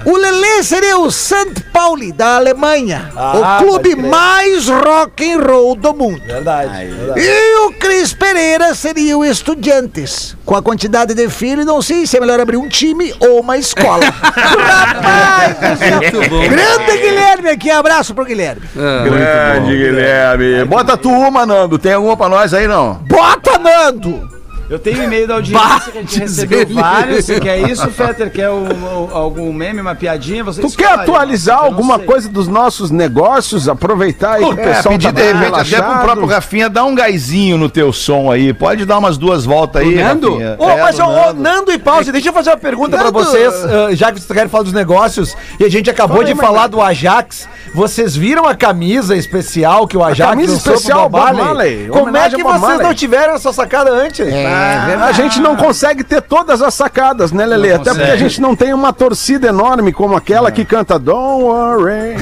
O 0.04 0.16
Lelê 0.16 0.62
seria 0.62 0.98
o 0.98 1.10
St. 1.10 1.62
Pauli 1.72 2.12
da 2.12 2.36
Alemanha, 2.36 3.10
Ah, 3.16 3.58
o 3.60 3.64
clube 3.64 3.94
mais 3.96 4.68
rock 4.68 5.30
and 5.32 5.40
roll 5.40 5.74
do 5.74 5.94
mundo. 5.94 6.20
Verdade. 6.26 6.86
verdade. 6.86 7.20
E 7.20 7.54
o 7.66 7.72
Cris 7.72 8.12
Pereira 8.12 8.74
seria 8.74 9.16
o 9.16 9.24
Estudiantes. 9.24 10.36
Com 10.44 10.54
a 10.56 10.62
quantidade 10.62 11.14
de 11.14 11.28
filhos, 11.30 11.64
não 11.64 11.80
sei 11.80 12.06
se 12.06 12.16
é 12.16 12.20
melhor 12.20 12.40
abrir 12.40 12.56
um 12.56 12.68
time 12.68 13.14
ou 13.20 13.40
uma 13.40 13.56
escola. 13.56 14.01
Rapaz 14.10 15.56
do 15.58 15.76
céu. 15.76 16.00
Grande 16.48 16.98
Guilherme 17.00 17.50
aqui, 17.50 17.70
abraço 17.70 18.14
pro 18.14 18.24
Guilherme. 18.24 18.62
Grande 18.74 19.76
Guilherme. 19.76 20.64
Bota 20.64 20.96
tu 20.96 21.10
uma, 21.10 21.44
Nando. 21.46 21.78
Tem 21.78 21.92
alguma 21.92 22.16
pra 22.16 22.28
nós 22.28 22.52
aí, 22.54 22.66
não? 22.66 22.94
Bota, 23.06 23.58
Nando! 23.58 24.41
Eu 24.70 24.78
tenho 24.78 25.02
e-mail 25.04 25.26
da 25.28 25.34
audiência 25.34 25.92
que 25.92 25.98
a 25.98 26.00
gente 26.00 26.18
recebeu 26.18 26.66
vários. 26.68 27.26
Você 27.26 27.38
quer 27.38 27.58
isso, 27.68 27.90
Fetter? 27.90 28.30
Quer 28.32 28.48
o- 28.48 28.62
o- 28.64 29.10
algum 29.12 29.52
meme, 29.52 29.80
uma 29.82 29.94
piadinha? 29.94 30.42
Você 30.44 30.60
Tu 30.62 30.66
escolhe, 30.68 30.88
quer 30.88 30.94
atualizar 31.00 31.56
eu 31.58 31.60
não 31.62 31.68
alguma 31.68 31.96
sei. 31.98 32.06
coisa 32.06 32.28
dos 32.30 32.48
nossos 32.48 32.90
negócios? 32.90 33.68
Aproveitar 33.68 34.34
aí 34.34 34.44
que 34.46 34.54
o 34.54 34.58
É, 34.58 34.64
pessoal 34.74 34.92
pedir 34.94 35.04
tá 35.06 35.10
de 35.12 35.22
repente 35.32 35.74
até 35.74 35.82
pro 35.82 35.98
próprio 36.00 36.26
Rafinha 36.26 36.70
dar 36.70 36.84
um 36.84 36.94
gásinho 36.94 37.58
no 37.58 37.68
teu 37.68 37.92
som 37.92 38.30
aí. 38.30 38.54
Pode 38.54 38.86
dar 38.86 38.98
umas 38.98 39.18
duas 39.18 39.44
voltas 39.44 39.82
aí, 39.82 39.96
Nando? 39.96 40.40
É, 40.40 40.56
mas 40.80 40.98
no 40.98 41.06
ô, 41.06 41.28
ô, 41.28 41.32
Nando 41.34 41.70
e 41.72 41.78
Pause, 41.78 42.10
deixa 42.10 42.30
eu 42.30 42.32
fazer 42.32 42.50
uma 42.50 42.56
pergunta 42.56 42.96
pra 42.96 43.04
Nando. 43.06 43.18
vocês, 43.18 43.52
ah, 43.66 43.94
já 43.94 44.10
que 44.10 44.20
vocês 44.20 44.32
querem 44.32 44.48
falar 44.48 44.64
dos 44.64 44.72
negócios, 44.72 45.36
e 45.60 45.64
a 45.64 45.68
gente 45.68 45.90
acabou 45.90 46.16
Fala 46.18 46.28
aí, 46.28 46.34
de 46.34 46.40
falar 46.40 46.52
Magnata. 46.62 46.68
do 46.70 46.80
Ajax. 46.80 47.48
Vocês 47.74 48.14
viram 48.14 48.44
a 48.46 48.54
camisa 48.54 49.16
especial 49.16 49.86
que 49.86 49.96
o 49.96 50.04
Ajax 50.04 50.30
camisa 50.30 50.52
lançou 50.52 50.64
pro 50.64 50.74
especial 50.74 51.08
Bob 51.08 51.36
Marley, 51.36 51.88
Como 51.88 52.14
é 52.16 52.28
que 52.28 52.42
vocês 52.42 52.60
Marley. 52.60 52.86
não 52.86 52.94
tiveram 52.94 53.34
essa 53.34 53.50
sacada 53.52 53.90
antes? 53.90 54.26
Ah, 54.46 55.06
a 55.06 55.12
gente 55.12 55.40
não 55.40 55.56
consegue 55.56 56.04
ter 56.04 56.20
todas 56.20 56.60
as 56.60 56.74
sacadas, 56.74 57.32
né, 57.32 57.46
Lelê? 57.46 57.72
Até 57.72 57.94
porque 57.94 58.10
a 58.10 58.16
gente 58.16 58.40
não 58.42 58.54
tem 58.54 58.74
uma 58.74 58.92
torcida 58.92 59.48
enorme 59.48 59.90
como 59.92 60.14
aquela 60.14 60.50
que 60.52 60.64
canta 60.66 60.98
Don't 60.98 61.44
worry 61.44 62.16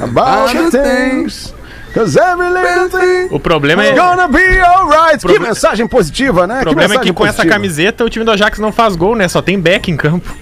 about 0.00 0.70
the 0.70 1.10
things. 1.10 1.54
Cause 1.94 2.16
every 2.20 2.50
little 2.52 3.00
thing 3.00 3.34
O 3.34 3.40
problema 3.40 3.82
é. 3.84 3.92
gonna 3.92 4.28
be 4.28 4.60
alright. 4.60 5.26
Que 5.26 5.38
mensagem 5.38 5.88
positiva, 5.88 6.46
né? 6.46 6.60
O 6.60 6.62
problema 6.64 6.94
é 6.94 6.98
que 6.98 7.12
com 7.12 7.26
essa 7.26 7.44
camiseta 7.44 8.04
o 8.04 8.10
time 8.10 8.24
do 8.24 8.30
Ajax 8.30 8.58
não 8.60 8.70
faz 8.70 8.94
gol, 8.94 9.16
né? 9.16 9.26
Só 9.26 9.42
tem 9.42 9.58
back 9.58 9.90
em 9.90 9.96
campo. 9.96 10.32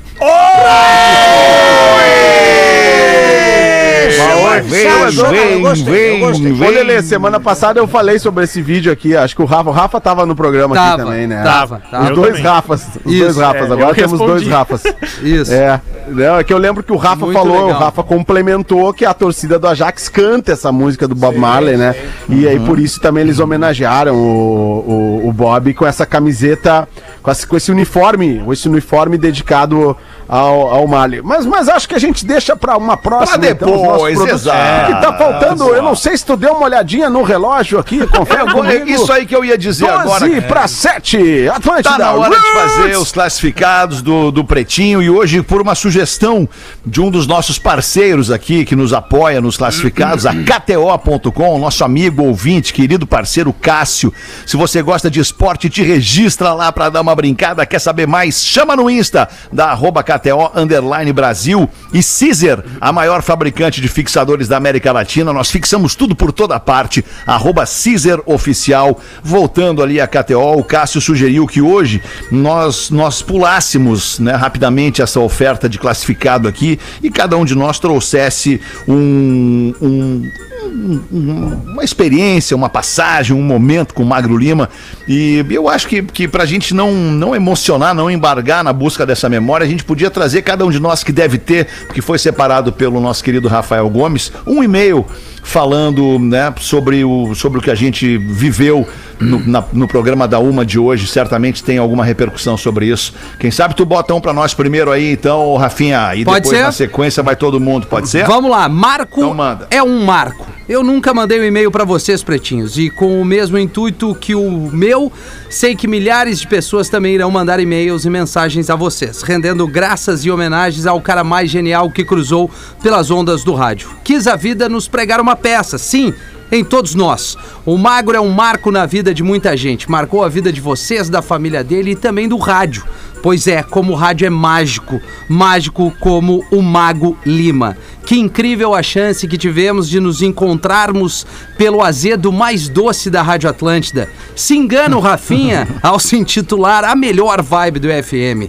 Vem, 4.61 5.85
vem, 5.85 6.23
vem, 6.55 6.67
Ô, 6.67 6.71
Lelê, 6.71 7.03
semana 7.03 7.39
passada 7.41 7.81
eu 7.81 7.87
falei 7.87 8.19
sobre 8.19 8.45
esse 8.45 8.61
vídeo 8.63 8.93
aqui. 8.93 9.17
Acho 9.17 9.35
que 9.37 9.43
o 9.43 9.45
Rafa, 9.45 9.71
o 9.71 9.73
Rafa 9.73 10.01
tava 10.01 10.27
no 10.27 10.35
programa 10.35 10.75
aqui 10.75 10.85
Tava, 10.85 11.05
também, 11.05 11.27
né? 11.27 11.43
tava, 11.43 11.83
tava. 11.91 12.05
Os 12.05 12.11
dois 12.11 12.37
também. 12.37 12.43
Rafas. 12.43 12.87
Os 13.05 13.13
Isso, 13.13 13.25
dois 13.25 13.37
Rafas. 13.37 13.71
é, 13.71 13.73
Agora 13.73 13.95
temos 13.95 14.19
dois 14.19 14.43
respondi. 14.43 14.51
Rafas. 14.51 14.83
Isso. 15.23 15.53
É, 15.53 15.81
não, 16.09 16.39
é 16.39 16.45
que 16.45 16.53
eu 16.53 16.59
lembro 16.59 16.83
que 16.83 16.93
o 16.93 16.97
Rafa 16.97 17.25
Muito 17.25 17.39
falou, 17.39 17.67
legal. 17.67 17.81
o 17.81 17.85
Rafa 17.85 18.03
complementou 18.03 18.93
que 18.93 19.05
a 19.05 19.13
torcida 19.15 19.59
do 19.59 19.67
Ajax 19.69 20.09
canta 20.09 20.53
essa 20.53 20.71
música 20.71 21.07
do 21.09 21.15
Bob 21.15 21.37
Marley, 21.37 21.77
né? 21.77 21.95
E 22.29 22.47
aí 22.47 22.59
por 22.61 22.79
isso 22.79 23.01
também 23.01 23.23
eles 23.23 23.39
homenagearam 23.39 24.15
o, 24.15 25.21
o, 25.25 25.29
o 25.29 25.33
Bob 25.33 25.73
com 25.75 25.87
essa 25.87 26.07
camiseta, 26.07 26.89
com 27.23 27.31
esse, 27.31 27.47
com 27.47 27.57
esse 27.57 27.71
uniforme, 27.71 28.43
esse 28.53 28.69
uniforme 28.69 29.19
dedicado 29.19 29.97
ao, 30.29 30.69
ao 30.75 30.87
Marley. 30.89 31.23
Mas, 31.23 31.47
mas 31.47 31.69
acho 31.69 31.89
que 31.89 31.95
a 31.95 31.99
gente 31.99 32.25
deixa 32.27 32.57
pra 32.57 32.77
uma 32.77 32.97
próxima. 32.97 33.39
Pra 33.39 33.51
então, 33.51 33.69
depois, 33.71 34.17
produtos. 34.17 34.43
exato. 34.43 34.95
Que 34.95 35.01
tá 35.01 35.13
faltando, 35.17 35.65
eu 35.75 35.83
não 35.83 35.95
sei 35.95 36.17
se 36.17 36.25
tu 36.27 36.37
deu 36.37 36.53
uma 36.53 36.65
olhadinha 36.67 37.09
no 37.09 37.23
relógio 37.23 37.79
aqui, 37.79 38.05
confere 38.09 38.43
Agora, 38.43 38.55
comigo. 38.79 38.91
isso 38.91 39.13
aí 39.13 39.25
que 39.25 39.35
eu 39.35 39.45
ia 39.45 39.57
dizer 39.57 39.87
12 39.87 39.99
agora. 40.01 40.43
pra 40.43 40.67
7, 40.69 41.49
Atlântida. 41.49 41.91
Tá 41.91 41.99
na 41.99 42.13
hora 42.13 42.31
de 42.31 42.37
Roots. 42.37 42.73
fazer 42.77 42.97
os 42.99 43.13
classificados 43.13 44.03
do, 44.03 44.31
do 44.31 44.45
Pretinho 44.45 45.01
e 45.03 45.09
hoje, 45.09 45.43
por 45.43 45.61
uma 45.63 45.75
sugestão 45.75 46.49
de 46.85 47.01
um 47.01 47.11
dos 47.11 47.27
nossos 47.27 47.59
parceiros 47.59 48.31
aqui 48.31 48.65
que 48.65 48.75
nos 48.75 48.93
apoia 48.93 49.41
nos 49.41 49.57
classificados, 49.57 50.27
a 50.27 50.33
KTO.com, 50.35 51.59
nosso 51.59 51.85
amigo 51.85 52.23
ouvinte, 52.25 52.73
querido 52.73 53.07
parceiro 53.07 53.53
Cássio. 53.53 54.13
Se 54.47 54.57
você 54.57 54.83
gosta 54.83 55.11
de 55.11 55.21
esporte, 55.21 55.71
te 55.71 55.83
registra 55.83 56.53
lá 56.53 56.73
pra 56.73 56.89
dar 56.89 57.01
uma 57.01 57.15
brincada. 57.15 57.65
Quer 57.65 57.79
saber 57.79 58.07
mais? 58.07 58.45
Chama 58.45 58.75
no 58.75 58.91
Insta 58.91 59.29
da 59.53 59.67
arroba 59.71 60.03
KTO 60.03 60.16
underline 60.55 61.13
Brasil 61.13 61.69
e 61.93 62.01
Caesar, 62.03 62.65
a 62.81 62.93
maior 62.93 63.23
fabricante 63.23 63.81
de 63.81 63.89
fixadores 63.89 64.49
da 64.49 64.57
América 64.57 64.93
Latina. 64.93 65.33
Nós 65.33 65.51
fixamos 65.51 65.95
tudo 65.95 66.15
por 66.15 66.33
toda 66.33 66.59
parte. 66.59 67.05
Arroba 67.27 67.65
Caesar 67.67 68.21
Oficial. 68.27 69.01
Voltando 69.23 69.83
ali 69.83 70.01
a 70.01 70.07
KTO, 70.07 70.59
o 70.59 70.65
Cássio 70.65 71.01
sugeriu 71.01 71.47
que 71.47 71.61
hoje 71.61 72.03
nós, 72.31 72.91
nós 72.91 73.23
pulássemos 73.23 74.19
né, 74.19 74.33
rapidamente 74.35 75.03
essa 75.03 75.21
oferta 75.21 75.69
de 75.69 75.79
classificado 75.79 76.49
aqui 76.49 76.79
e 77.03 77.11
cada 77.11 77.37
um 77.37 77.45
de 77.45 77.55
nós 77.55 77.79
trouxesse 77.79 78.61
um- 78.87 79.75
um, 79.81 80.23
um- 80.67 81.63
uma 81.73 81.85
experiência, 81.85 82.57
uma 82.57 82.69
passagem, 82.69 83.35
um 83.37 83.43
momento 83.43 83.95
com 83.95 84.03
o 84.03 84.07
Magro 84.07 84.37
Lima. 84.37 84.69
E 85.09 85.45
eu 85.51 85.69
acho 85.69 85.87
que, 85.89 86.03
que 86.03 86.27
pra 86.29 86.45
gente 86.45 86.75
não, 86.75 86.93
não 86.93 87.35
emocionar, 87.35 87.95
não 87.95 88.11
embargar 88.11 88.63
na 88.65 88.73
busca 88.73 89.07
dessa 89.07 89.29
memória, 89.29 89.65
a 89.67 89.69
gente 89.69 89.85
podia 89.85 90.11
trazer 90.11 90.43
cada 90.43 90.65
um 90.65 90.71
de 90.71 90.81
nós 90.81 91.03
que 91.05 91.13
deve 91.13 91.39
ter, 91.39 91.67
que 91.93 92.01
foi 92.03 92.19
separado 92.19 92.73
pelo 92.73 93.01
nosso 93.01 93.23
querido 93.23 93.49
Rafael 93.49 93.89
Gomes, 93.89 94.33
um 94.47 94.63
e-mail 94.63 95.05
falando 95.43 96.19
né, 96.19 96.53
sobre, 96.59 97.05
o, 97.05 97.35
sobre 97.35 97.59
o 97.61 97.63
que 97.63 97.71
a 97.71 97.75
gente 97.75 98.19
viveu 98.19 98.87
no, 99.21 99.39
na- 99.47 99.65
no 99.73 99.87
programa 99.89 100.27
da 100.29 100.39
Uma 100.39 100.65
de 100.65 100.79
hoje. 100.79 101.07
Certamente 101.07 101.63
tem 101.65 101.79
alguma 101.79 102.05
repercussão 102.05 102.57
sobre 102.57 102.87
isso. 102.87 103.13
Quem 103.41 103.51
sabe 103.51 103.75
tu 103.75 103.85
bota 103.85 104.15
um 104.15 104.21
pra 104.21 104.33
nós 104.33 104.55
primeiro 104.55 104.91
aí, 104.91 105.13
então, 105.13 105.57
Rafinha, 105.57 106.15
e 106.15 106.25
Pode 106.25 106.43
depois 106.43 106.59
ser? 106.59 106.65
na 106.65 106.73
sequência 106.73 107.23
vai 107.23 107.37
todo 107.37 107.59
mundo, 107.61 107.87
pode 107.87 108.09
ser? 108.09 108.27
Vamos 108.27 108.51
lá, 108.51 108.69
Marco 108.69 109.21
Então 109.21 109.35
manda. 109.35 109.67
é 109.71 109.83
um 109.83 110.05
marco. 110.05 110.47
Eu 110.69 110.83
nunca 110.83 111.15
mandei 111.15 111.41
um 111.41 111.45
e-mail 111.45 111.71
pra 111.71 111.85
vocês, 111.85 112.25
pretinhos, 112.25 112.77
e 112.77 112.91
com 112.91 113.21
o 113.23 113.25
mesmo 113.25 113.57
intuito 113.57 114.13
que 114.17 114.35
o 114.35 114.51
meu, 114.73 115.13
sei 115.49 115.77
que 115.77 115.87
milhares 115.87 116.41
de 116.41 116.47
pessoas 116.49 116.89
também 116.89 117.15
irão 117.15 117.31
mandar 117.31 117.61
e-mails 117.61 118.05
e 118.05 118.11
mensagens 118.11 118.69
a 118.69 118.75
vocês, 118.75 119.23
rendendo 119.23 119.65
graças 119.69 120.25
e 120.25 120.31
homenagens 120.31 120.85
ao 120.85 121.01
cara 121.01 121.23
mais 121.23 121.51
genial 121.51 121.89
que 121.89 122.05
cruzou 122.05 122.51
pelas 122.83 123.13
ondas 123.13 123.45
do 123.45 123.55
rádio. 123.55 123.91
Quis 124.03 124.27
a 124.27 124.35
vida 124.35 124.69
nos 124.69 124.89
pregar 124.89 125.21
uma 125.21 125.37
peça, 125.37 125.79
sim, 125.79 126.13
em 126.51 126.65
todos 126.65 126.95
nós. 126.95 127.37
O 127.65 127.77
Magro 127.77 128.17
é 128.17 128.21
um 128.21 128.31
marco 128.31 128.71
na 128.71 128.87
vida 128.87 129.13
de 129.13 129.23
muita 129.23 129.57
gente. 129.57 129.91
Marcou 129.91 130.25
a 130.25 130.29
vida 130.29 130.53
de 130.53 130.61
vocês, 130.61 131.09
da 131.09 131.23
família 131.23 131.65
dele 131.65 131.93
e 131.93 131.97
também 131.97 132.29
do 132.29 132.37
rádio. 132.37 132.85
Pois 133.23 133.47
é, 133.47 133.63
como 133.63 133.93
o 133.93 133.97
rádio 133.97 134.27
é 134.27 134.31
mágico, 134.31 135.01
mágico 135.29 135.93
como 135.99 136.45
o 136.51 136.63
Mago 136.63 137.19
Lima. 137.27 137.77
Que 138.05 138.17
incrível 138.17 138.75
a 138.75 138.83
chance 138.83 139.27
que 139.27 139.37
tivemos 139.37 139.89
de 139.89 139.99
nos 139.99 140.23
encontrarmos 140.23 141.27
pelo 141.59 141.83
azedo 141.83 142.31
mais 142.31 142.69
doce 142.69 143.11
da 143.11 143.23
Rádio 143.23 143.51
Atlântida. 143.51 144.09
Se 144.37 144.57
engana 144.57 144.97
o 144.97 145.01
Rafinha 145.01 145.67
ao 145.83 145.99
se 145.99 146.17
intitular 146.17 146.85
a 146.85 146.95
melhor 146.95 147.43
vibe 147.43 147.81
do 147.81 147.89
FM. 147.89 148.49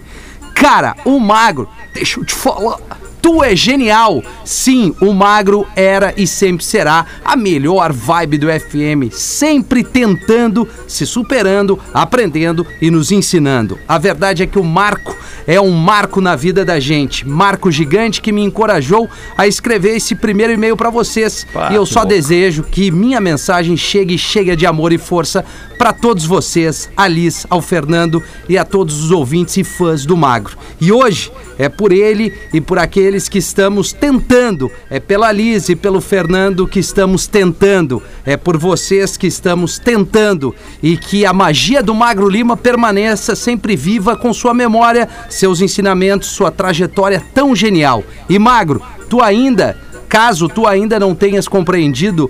Cara, 0.53 0.95
o 1.05 1.19
magro, 1.19 1.67
deixa 1.93 2.19
eu 2.19 2.25
te 2.25 2.35
falar. 2.35 2.77
Tu 3.27 3.43
é 3.43 3.53
genial! 3.53 4.23
Sim, 4.45 4.95
o 5.01 5.11
Magro 5.11 5.67
era 5.75 6.13
e 6.15 6.25
sempre 6.25 6.63
será 6.63 7.05
a 7.25 7.35
melhor 7.35 7.91
vibe 7.91 8.37
do 8.37 8.47
FM, 8.47 9.11
sempre 9.11 9.83
tentando, 9.83 10.65
se 10.87 11.05
superando, 11.05 11.77
aprendendo 11.93 12.65
e 12.81 12.89
nos 12.89 13.11
ensinando. 13.11 13.77
A 13.85 13.97
verdade 13.97 14.43
é 14.43 14.47
que 14.47 14.57
o 14.57 14.63
Marco 14.63 15.13
é 15.45 15.59
um 15.59 15.71
marco 15.71 16.19
na 16.19 16.35
vida 16.35 16.65
da 16.65 16.77
gente, 16.77 17.27
marco 17.27 17.71
gigante 17.71 18.21
que 18.21 18.33
me 18.33 18.43
encorajou 18.43 19.09
a 19.37 19.47
escrever 19.47 19.95
esse 19.95 20.13
primeiro 20.13 20.51
e-mail 20.51 20.75
para 20.75 20.89
vocês. 20.89 21.47
Pá, 21.53 21.69
e 21.71 21.75
eu 21.75 21.85
só 21.85 22.03
desejo 22.03 22.63
que 22.63 22.91
minha 22.91 23.21
mensagem 23.21 23.77
chegue 23.77 24.17
cheia 24.17 24.57
de 24.57 24.65
amor 24.65 24.91
e 24.91 24.97
força 24.97 25.45
para 25.77 25.93
todos 25.93 26.25
vocês, 26.25 26.89
a 26.97 27.07
Liz, 27.07 27.45
ao 27.49 27.61
Fernando 27.61 28.21
e 28.49 28.57
a 28.57 28.65
todos 28.65 29.03
os 29.05 29.11
ouvintes 29.11 29.55
e 29.57 29.63
fãs 29.63 30.05
do 30.05 30.17
Magro. 30.17 30.57
E 30.81 30.91
hoje 30.91 31.31
é 31.57 31.69
por 31.69 31.93
ele 31.93 32.33
e 32.51 32.59
por 32.59 32.77
que 33.29 33.37
estamos 33.37 33.93
tentando, 33.93 34.69
é 34.89 34.99
pela 34.99 35.31
Liz 35.31 35.69
e 35.69 35.75
pelo 35.75 36.01
Fernando 36.01 36.67
que 36.67 36.79
estamos 36.79 37.25
tentando, 37.25 38.03
é 38.25 38.35
por 38.35 38.57
vocês 38.57 39.15
que 39.15 39.27
estamos 39.27 39.79
tentando. 39.79 40.53
E 40.83 40.97
que 40.97 41.25
a 41.25 41.31
magia 41.31 41.81
do 41.81 41.95
Magro 41.95 42.27
Lima 42.27 42.57
permaneça 42.57 43.33
sempre 43.33 43.77
viva 43.77 44.17
com 44.17 44.33
sua 44.33 44.53
memória, 44.53 45.07
seus 45.29 45.61
ensinamentos, 45.61 46.27
sua 46.27 46.51
trajetória 46.51 47.23
tão 47.33 47.55
genial. 47.55 48.03
E 48.29 48.37
Magro, 48.37 48.81
tu 49.09 49.21
ainda, 49.21 49.77
caso 50.09 50.49
tu 50.49 50.67
ainda 50.67 50.99
não 50.99 51.15
tenhas 51.15 51.47
compreendido, 51.47 52.29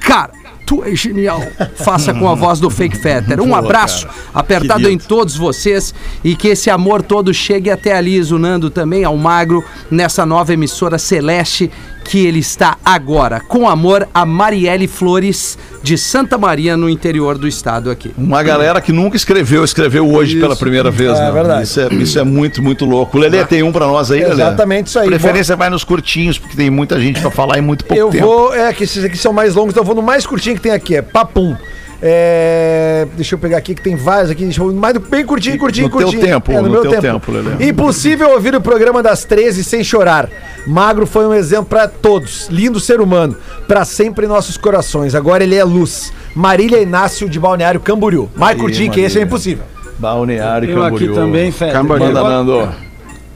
cara, 0.00 0.30
tu 0.72 0.82
é 0.82 0.94
genial. 0.96 1.42
Faça 1.74 2.14
com 2.14 2.26
a 2.26 2.34
voz 2.34 2.58
do 2.58 2.70
Fake 2.70 2.96
Fetter. 2.96 3.38
Um 3.42 3.48
Boa, 3.48 3.58
abraço 3.58 4.06
cara. 4.06 4.18
apertado 4.32 4.80
Querido. 4.80 4.90
em 4.90 5.06
todos 5.06 5.36
vocês 5.36 5.94
e 6.24 6.34
que 6.34 6.48
esse 6.48 6.70
amor 6.70 7.02
todo 7.02 7.34
chegue 7.34 7.70
até 7.70 7.94
ali, 7.94 8.22
Nando 8.38 8.70
também 8.70 9.04
ao 9.04 9.16
Magro, 9.16 9.62
nessa 9.90 10.24
nova 10.24 10.54
emissora 10.54 10.96
Celeste 10.96 11.70
que 12.04 12.26
ele 12.26 12.40
está 12.40 12.76
agora. 12.84 13.40
Com 13.40 13.68
amor 13.68 14.08
a 14.12 14.24
Marielle 14.26 14.86
Flores, 14.88 15.56
de 15.82 15.96
Santa 15.98 16.36
Maria, 16.38 16.76
no 16.76 16.88
interior 16.88 17.38
do 17.38 17.46
estado 17.48 17.90
aqui. 17.90 18.12
Uma 18.16 18.42
galera 18.42 18.80
que 18.80 18.92
nunca 18.92 19.16
escreveu, 19.16 19.64
escreveu 19.64 20.08
hoje 20.10 20.38
pela 20.40 20.54
primeira 20.56 20.90
vez, 20.90 21.18
É 21.18 21.24
né? 21.24 21.30
verdade. 21.32 21.62
Isso 21.64 21.80
é, 21.80 21.88
isso 21.94 22.18
é 22.18 22.24
muito, 22.24 22.62
muito 22.62 22.84
louco. 22.84 23.16
O 23.16 23.20
Lelê 23.20 23.44
tem 23.44 23.62
um 23.62 23.72
pra 23.72 23.86
nós 23.86 24.10
aí, 24.10 24.20
Lelê? 24.20 24.34
Exatamente 24.34 24.86
isso 24.88 24.98
aí. 24.98 25.08
Preferência 25.08 25.56
vai 25.56 25.70
nos 25.70 25.84
curtinhos, 25.84 26.38
porque 26.38 26.56
tem 26.56 26.70
muita 26.70 27.00
gente 27.00 27.20
pra 27.20 27.30
falar 27.30 27.58
e 27.58 27.60
muito 27.60 27.84
pouco 27.84 28.00
Eu 28.00 28.10
tempo. 28.10 28.26
vou. 28.26 28.54
É 28.54 28.72
que 28.72 28.84
esses 28.84 29.04
aqui 29.04 29.16
são 29.16 29.32
mais 29.32 29.54
longos, 29.54 29.72
então 29.72 29.82
eu 29.82 29.86
vou 29.86 29.94
no 29.94 30.02
mais 30.02 30.26
curtinho 30.26 30.56
que 30.56 30.62
tem 30.62 30.72
aqui, 30.72 30.96
é 30.96 31.02
Papum. 31.02 31.56
É, 32.04 33.06
deixa 33.14 33.36
eu 33.36 33.38
pegar 33.38 33.58
aqui 33.58 33.76
que 33.76 33.80
tem 33.82 33.94
vários 33.94 34.28
aqui, 34.30 34.42
deixa 34.42 34.60
eu, 34.60 34.72
mais 34.74 34.92
do- 34.94 34.98
bem 35.00 35.24
curtinho, 35.24 35.56
curtinho, 35.56 35.86
No 35.88 35.92
teu 35.96 36.00
curtinho. 36.08 36.20
tempo, 36.26 36.50
é, 36.50 36.60
no 36.60 36.80
teu 36.82 37.00
tempo, 37.00 37.30
Lelê. 37.30 37.68
Impossível 37.68 38.30
ouvir 38.30 38.54
o 38.56 38.60
programa 38.60 39.02
das 39.04 39.24
13 39.24 39.62
sem 39.62 39.84
chorar. 39.84 40.28
Magro 40.66 41.06
foi 41.06 41.24
um 41.26 41.32
exemplo 41.32 41.66
pra 41.66 41.86
todos. 41.86 42.48
Lindo 42.50 42.80
ser 42.80 43.00
humano, 43.00 43.36
Pra 43.68 43.84
sempre 43.84 44.26
em 44.26 44.28
nossos 44.28 44.56
corações. 44.56 45.14
Agora 45.14 45.42
ele 45.44 45.54
é 45.54 45.62
luz. 45.64 46.12
Marília 46.34 46.80
Inácio 46.82 47.28
de 47.28 47.38
Balneário 47.38 47.80
Camboriú. 47.80 48.28
Mais 48.36 48.58
curtinho 48.60 48.90
que 48.90 49.00
esse 49.00 49.18
é 49.18 49.22
impossível. 49.22 49.64
Balneário 49.98 50.68
Eu 50.68 50.82
aqui 50.82 51.06
Camboriú. 51.06 51.14
também, 51.14 51.52
Fede. 51.52 51.72
Manda, 51.82 51.98
Boa- 52.20 52.28
Nando. 52.28 52.68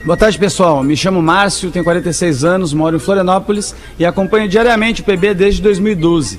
Boa 0.07 0.17
tarde, 0.17 0.39
pessoal. 0.39 0.85
Me 0.85 0.97
chamo 0.97 1.21
Márcio, 1.21 1.69
tenho 1.73 1.85
46 1.85 2.45
anos, 2.45 2.73
moro 2.73 2.95
em 2.95 3.01
Florianópolis 3.01 3.75
e 3.99 4.07
acompanho 4.07 4.49
diariamente 4.49 5.01
o 5.01 5.05
PB 5.05 5.35
desde 5.35 5.61
2012. 5.61 6.39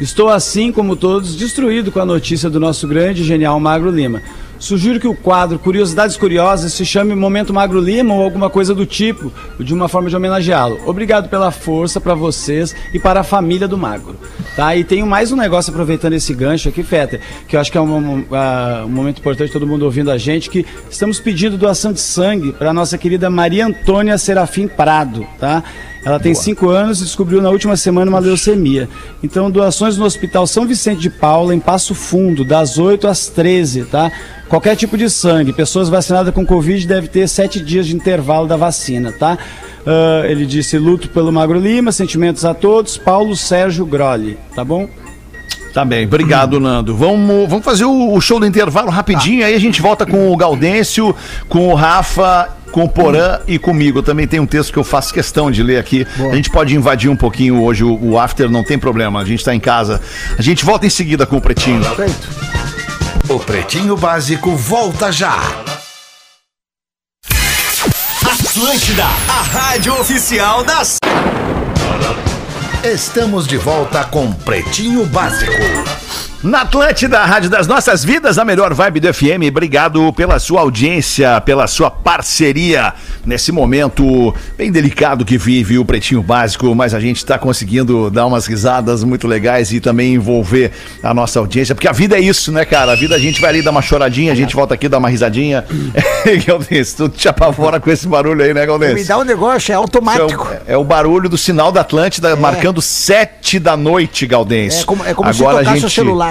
Estou, 0.00 0.28
assim 0.28 0.70
como 0.70 0.94
todos, 0.94 1.34
destruído 1.34 1.90
com 1.90 1.98
a 1.98 2.06
notícia 2.06 2.48
do 2.48 2.60
nosso 2.60 2.86
grande 2.86 3.22
e 3.22 3.24
genial 3.24 3.58
Magro 3.58 3.90
Lima. 3.90 4.22
Sugiro 4.58 4.98
que 4.98 5.06
o 5.06 5.14
quadro 5.14 5.58
Curiosidades 5.58 6.16
Curiosas 6.16 6.72
se 6.72 6.84
chame 6.84 7.14
Momento 7.14 7.54
Magro 7.54 7.80
Lima 7.80 8.14
ou 8.14 8.22
alguma 8.22 8.50
coisa 8.50 8.74
do 8.74 8.84
tipo, 8.84 9.32
de 9.58 9.72
uma 9.72 9.88
forma 9.88 10.10
de 10.10 10.16
homenageá-lo. 10.16 10.80
Obrigado 10.86 11.28
pela 11.28 11.50
força 11.50 12.00
para 12.00 12.14
vocês 12.14 12.74
e 12.92 12.98
para 12.98 13.20
a 13.20 13.24
família 13.24 13.68
do 13.68 13.78
Magro. 13.78 14.16
Tá? 14.56 14.74
E 14.74 14.82
tenho 14.82 15.06
mais 15.06 15.30
um 15.30 15.36
negócio 15.36 15.70
aproveitando 15.70 16.14
esse 16.14 16.34
gancho 16.34 16.68
aqui, 16.68 16.82
Feta, 16.82 17.20
que 17.46 17.54
eu 17.54 17.60
acho 17.60 17.70
que 17.70 17.78
é 17.78 17.80
um, 17.80 18.24
ah, 18.32 18.82
um 18.84 18.90
momento 18.90 19.20
importante, 19.20 19.52
todo 19.52 19.66
mundo 19.66 19.84
ouvindo 19.84 20.10
a 20.10 20.18
gente, 20.18 20.50
que 20.50 20.66
estamos 20.90 21.20
pedindo 21.20 21.56
doação 21.56 21.92
de 21.92 22.00
sangue 22.00 22.52
para 22.52 22.72
nossa 22.72 22.98
querida 22.98 23.30
Maria 23.30 23.66
Antônia 23.66 24.18
Serafim 24.18 24.66
Prado, 24.66 25.26
tá? 25.38 25.62
Ela 26.04 26.18
tem 26.18 26.34
5 26.34 26.68
anos 26.68 27.00
e 27.00 27.04
descobriu 27.04 27.42
na 27.42 27.50
última 27.50 27.76
semana 27.76 28.10
uma 28.10 28.20
leucemia. 28.20 28.88
Então, 29.22 29.50
doações 29.50 29.96
no 29.96 30.04
Hospital 30.04 30.46
São 30.46 30.66
Vicente 30.66 31.00
de 31.00 31.10
Paula, 31.10 31.54
em 31.54 31.60
Passo 31.60 31.94
Fundo, 31.94 32.44
das 32.44 32.78
8 32.78 33.06
às 33.06 33.26
13, 33.26 33.84
tá? 33.84 34.10
Qualquer 34.48 34.76
tipo 34.76 34.96
de 34.96 35.10
sangue. 35.10 35.52
Pessoas 35.52 35.88
vacinadas 35.88 36.32
com 36.32 36.46
Covid 36.46 36.86
devem 36.86 37.10
ter 37.10 37.28
7 37.28 37.60
dias 37.60 37.86
de 37.86 37.94
intervalo 37.94 38.46
da 38.46 38.56
vacina, 38.56 39.12
tá? 39.12 39.36
Ah, 39.86 40.26
ele 40.26 40.44
disse 40.44 40.76
luto 40.76 41.08
pelo 41.08 41.32
Magro 41.32 41.58
Lima, 41.58 41.90
sentimentos 41.92 42.44
a 42.44 42.52
todos. 42.52 42.98
Paulo 42.98 43.34
Sérgio 43.34 43.86
Grolli, 43.86 44.38
tá 44.54 44.62
bom? 44.62 44.86
Tá 45.72 45.84
bem, 45.84 46.06
obrigado, 46.06 46.60
Nando. 46.60 46.94
Vamos, 46.94 47.48
vamos 47.48 47.64
fazer 47.64 47.84
o, 47.84 48.12
o 48.12 48.20
show 48.20 48.38
do 48.38 48.46
intervalo 48.46 48.90
rapidinho, 48.90 49.44
aí 49.44 49.54
a 49.54 49.58
gente 49.60 49.80
volta 49.80 50.04
com 50.04 50.30
o 50.30 50.36
Gaudêncio, 50.36 51.14
com 51.48 51.68
o 51.68 51.74
Rafa, 51.74 52.57
com 52.70 52.84
o 52.84 52.88
Porã 52.88 53.40
e 53.46 53.58
comigo. 53.58 54.02
Também 54.02 54.26
tem 54.26 54.40
um 54.40 54.46
texto 54.46 54.72
que 54.72 54.78
eu 54.78 54.84
faço 54.84 55.12
questão 55.12 55.50
de 55.50 55.62
ler 55.62 55.78
aqui. 55.78 56.06
A 56.30 56.34
gente 56.34 56.50
pode 56.50 56.74
invadir 56.74 57.10
um 57.10 57.16
pouquinho 57.16 57.62
hoje 57.62 57.84
o, 57.84 57.98
o 58.02 58.18
after, 58.18 58.50
não 58.50 58.64
tem 58.64 58.78
problema, 58.78 59.20
a 59.20 59.24
gente 59.24 59.44
tá 59.44 59.54
em 59.54 59.60
casa. 59.60 60.00
A 60.38 60.42
gente 60.42 60.64
volta 60.64 60.86
em 60.86 60.90
seguida 60.90 61.26
com 61.26 61.36
o 61.36 61.40
Pretinho. 61.40 61.82
O 63.28 63.38
Pretinho 63.38 63.96
Básico 63.96 64.56
volta 64.56 65.12
já. 65.12 65.36
Atlântida, 68.58 69.04
a 69.04 69.42
rádio 69.42 69.94
oficial 70.00 70.64
das. 70.64 70.96
Estamos 72.82 73.46
de 73.46 73.56
volta 73.56 74.04
com 74.04 74.32
Pretinho 74.32 75.04
Básico. 75.06 76.07
Na 76.40 76.60
Atlântida, 76.60 77.18
a 77.18 77.24
Rádio 77.26 77.50
das 77.50 77.66
Nossas 77.66 78.04
Vidas, 78.04 78.38
a 78.38 78.44
melhor 78.44 78.72
vibe 78.72 79.00
do 79.00 79.12
FM. 79.12 79.48
Obrigado 79.48 80.12
pela 80.12 80.38
sua 80.38 80.60
audiência, 80.60 81.40
pela 81.40 81.66
sua 81.66 81.90
parceria 81.90 82.94
nesse 83.26 83.50
momento 83.50 84.32
bem 84.56 84.70
delicado 84.70 85.24
que 85.24 85.36
vive 85.36 85.78
o 85.80 85.84
Pretinho 85.84 86.22
Básico, 86.22 86.72
mas 86.76 86.94
a 86.94 87.00
gente 87.00 87.16
está 87.16 87.36
conseguindo 87.38 88.08
dar 88.08 88.24
umas 88.24 88.46
risadas 88.46 89.02
muito 89.02 89.26
legais 89.26 89.72
e 89.72 89.80
também 89.80 90.14
envolver 90.14 90.70
a 91.02 91.12
nossa 91.12 91.40
audiência, 91.40 91.74
porque 91.74 91.88
a 91.88 91.92
vida 91.92 92.16
é 92.16 92.20
isso, 92.20 92.52
né, 92.52 92.64
cara? 92.64 92.92
A 92.92 92.94
vida 92.94 93.16
a 93.16 93.18
gente 93.18 93.40
vai 93.40 93.50
ali 93.50 93.60
dar 93.60 93.72
uma 93.72 93.82
choradinha, 93.82 94.30
a 94.32 94.36
gente 94.36 94.54
volta 94.54 94.74
aqui 94.74 94.88
dar 94.88 94.98
uma 94.98 95.08
risadinha. 95.08 95.64
Galdêncio, 96.46 97.08
tu 97.08 97.08
te 97.08 97.28
apavora 97.28 97.80
com 97.80 97.90
esse 97.90 98.06
barulho 98.06 98.44
aí, 98.44 98.54
né, 98.54 98.60
Me 98.60 98.66
Galdêncio? 98.68 99.06
dá 99.08 99.18
um 99.18 99.24
negócio, 99.24 99.72
é 99.72 99.74
automático. 99.74 100.48
É, 100.66 100.72
o- 100.72 100.74
é 100.74 100.76
o 100.76 100.84
barulho 100.84 101.28
do 101.28 101.36
sinal 101.36 101.72
da 101.72 101.80
Atlântida 101.80 102.36
marcando 102.36 102.80
sete 102.80 103.58
da 103.58 103.76
noite, 103.76 104.24
Galdêncio. 104.24 104.82
É 104.82 104.84
como, 104.84 105.04
é 105.04 105.12
como 105.14 105.28
Agora 105.28 105.34
se 105.34 105.42
a 105.44 105.58
tocasse 105.64 105.78
o 105.78 105.80
gente- 105.88 105.94
celular. 105.94 106.27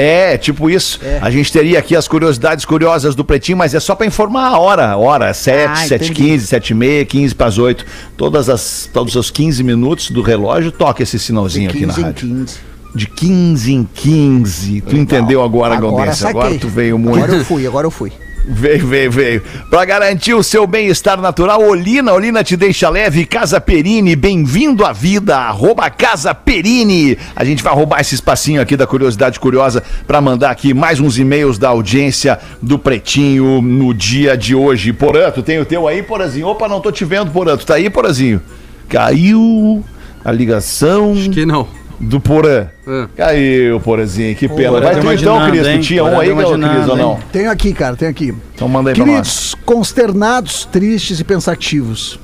É, 0.00 0.38
tipo 0.38 0.70
isso. 0.70 1.00
A 1.20 1.30
gente 1.30 1.52
teria 1.52 1.78
aqui 1.78 1.96
as 1.96 2.06
curiosidades 2.06 2.64
curiosas 2.64 3.14
do 3.14 3.24
Pretinho, 3.24 3.58
mas 3.58 3.74
é 3.74 3.80
só 3.80 3.94
pra 3.94 4.06
informar 4.06 4.48
a 4.48 4.58
hora. 4.58 4.96
Hora, 4.96 5.34
7, 5.34 5.66
Ah, 5.70 5.76
7 5.76 6.04
entendi. 6.12 6.22
15 6.30 6.46
7 6.46 6.70
e 6.70 6.74
meia, 6.74 7.04
15 7.04 7.34
para 7.34 7.46
as 7.46 7.58
8. 7.58 7.84
Todas 8.16 8.48
as, 8.48 8.88
todos 8.92 9.14
os 9.16 9.30
15 9.30 9.62
minutos 9.62 10.10
do 10.10 10.22
relógio 10.22 10.70
toca 10.70 11.02
esse 11.02 11.18
sinalzinho 11.18 11.70
aqui 11.70 11.84
na 11.86 11.94
15 11.94 12.00
em 12.00 12.04
rádio. 12.04 12.28
15. 12.28 12.68
De 12.94 13.06
15 13.06 13.72
em 13.74 13.88
15. 13.94 14.80
Tu 14.82 14.96
entendeu 14.96 15.42
agora, 15.42 15.74
Agora 15.76 15.96
Gaudense? 15.96 16.26
Agora 16.26 16.44
saquei. 16.46 16.58
tu 16.58 16.68
veio 16.68 16.98
muito. 16.98 17.18
Agora 17.18 17.34
eu 17.38 17.44
fui, 17.44 17.66
agora 17.66 17.86
eu 17.86 17.90
fui. 17.90 18.12
Veio, 18.50 18.86
veio, 18.86 19.10
veio. 19.10 19.42
Pra 19.68 19.84
garantir 19.84 20.32
o 20.32 20.42
seu 20.42 20.66
bem-estar 20.66 21.20
natural, 21.20 21.62
Olina, 21.62 22.14
Olina 22.14 22.42
te 22.42 22.56
deixa 22.56 22.88
leve. 22.88 23.26
Casa 23.26 23.60
Perini, 23.60 24.16
bem-vindo 24.16 24.86
à 24.86 24.92
vida. 24.92 25.36
Arroba 25.36 25.90
Casa 25.90 26.34
Perini. 26.34 27.18
A 27.36 27.44
gente 27.44 27.62
vai 27.62 27.74
roubar 27.74 28.00
esse 28.00 28.14
espacinho 28.14 28.62
aqui 28.62 28.74
da 28.74 28.86
Curiosidade 28.86 29.38
Curiosa 29.38 29.82
pra 30.06 30.22
mandar 30.22 30.50
aqui 30.50 30.72
mais 30.72 30.98
uns 30.98 31.18
e-mails 31.18 31.58
da 31.58 31.68
audiência 31.68 32.38
do 32.62 32.78
Pretinho 32.78 33.60
no 33.60 33.92
dia 33.92 34.34
de 34.34 34.54
hoje. 34.54 34.94
Porã, 34.94 35.30
tu 35.30 35.42
tem 35.42 35.58
o 35.58 35.66
teu 35.66 35.86
aí, 35.86 36.02
Porazinho? 36.02 36.46
Opa, 36.48 36.66
não 36.66 36.80
tô 36.80 36.90
te 36.90 37.04
vendo, 37.04 37.30
Porã. 37.30 37.54
Tu 37.54 37.66
tá 37.66 37.74
aí, 37.74 37.90
Porazinho? 37.90 38.40
Caiu 38.88 39.84
a 40.24 40.32
ligação 40.32 41.14
Que 41.30 41.44
não. 41.44 41.68
Do 41.98 42.20
Porã. 42.20 42.68
Caiu, 43.16 43.80
Porazinho. 43.80 44.34
Que 44.36 44.48
pena. 44.48 44.70
Porã 44.70 44.80
Vai 44.80 44.94
deu 44.94 45.02
tu 45.02 45.06
uma 45.06 45.14
então, 45.14 45.50
Cris. 45.50 45.62
Tu 45.62 45.68
hein? 45.68 45.80
tinha 45.80 46.04
um 46.04 46.20
aí, 46.20 46.28
Cris, 46.34 46.88
ou 46.88 46.96
não? 46.96 47.18
Tenho 47.32 47.50
aqui, 47.50 47.72
cara, 47.72 47.96
tenho 47.96 48.10
aqui. 48.10 48.34
Então 48.54 48.68
manda 48.68 48.90
aí 48.90 48.96
pra 48.96 49.04
nós. 49.04 49.14
Queridos, 49.14 49.54
consternados, 49.64 50.64
tristes 50.64 51.20
e 51.20 51.24
pensativos. 51.24 52.18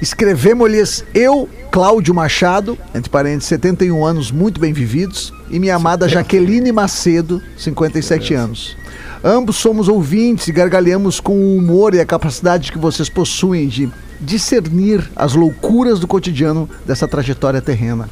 Escrevemos-lhes 0.00 1.04
eu 1.14 1.48
Cláudio 1.70 2.14
Machado, 2.14 2.76
entre 2.94 3.10
parênteses, 3.10 3.48
71 3.48 4.04
anos, 4.04 4.32
muito 4.32 4.58
bem 4.58 4.72
vividos, 4.72 5.32
e 5.50 5.58
minha 5.58 5.76
amada 5.76 6.08
Jaqueline 6.08 6.72
Macedo, 6.72 7.40
57 7.56 8.34
anos. 8.34 8.76
Ambos 9.22 9.56
somos 9.56 9.88
ouvintes 9.88 10.48
e 10.48 10.52
gargalhamos 10.52 11.20
com 11.20 11.34
o 11.34 11.56
humor 11.56 11.94
e 11.94 12.00
a 12.00 12.06
capacidade 12.06 12.72
que 12.72 12.78
vocês 12.78 13.08
possuem 13.08 13.68
de 13.68 13.88
discernir 14.20 15.08
as 15.14 15.34
loucuras 15.34 16.00
do 16.00 16.08
cotidiano 16.08 16.68
dessa 16.86 17.06
trajetória 17.06 17.60
terrena. 17.60 18.08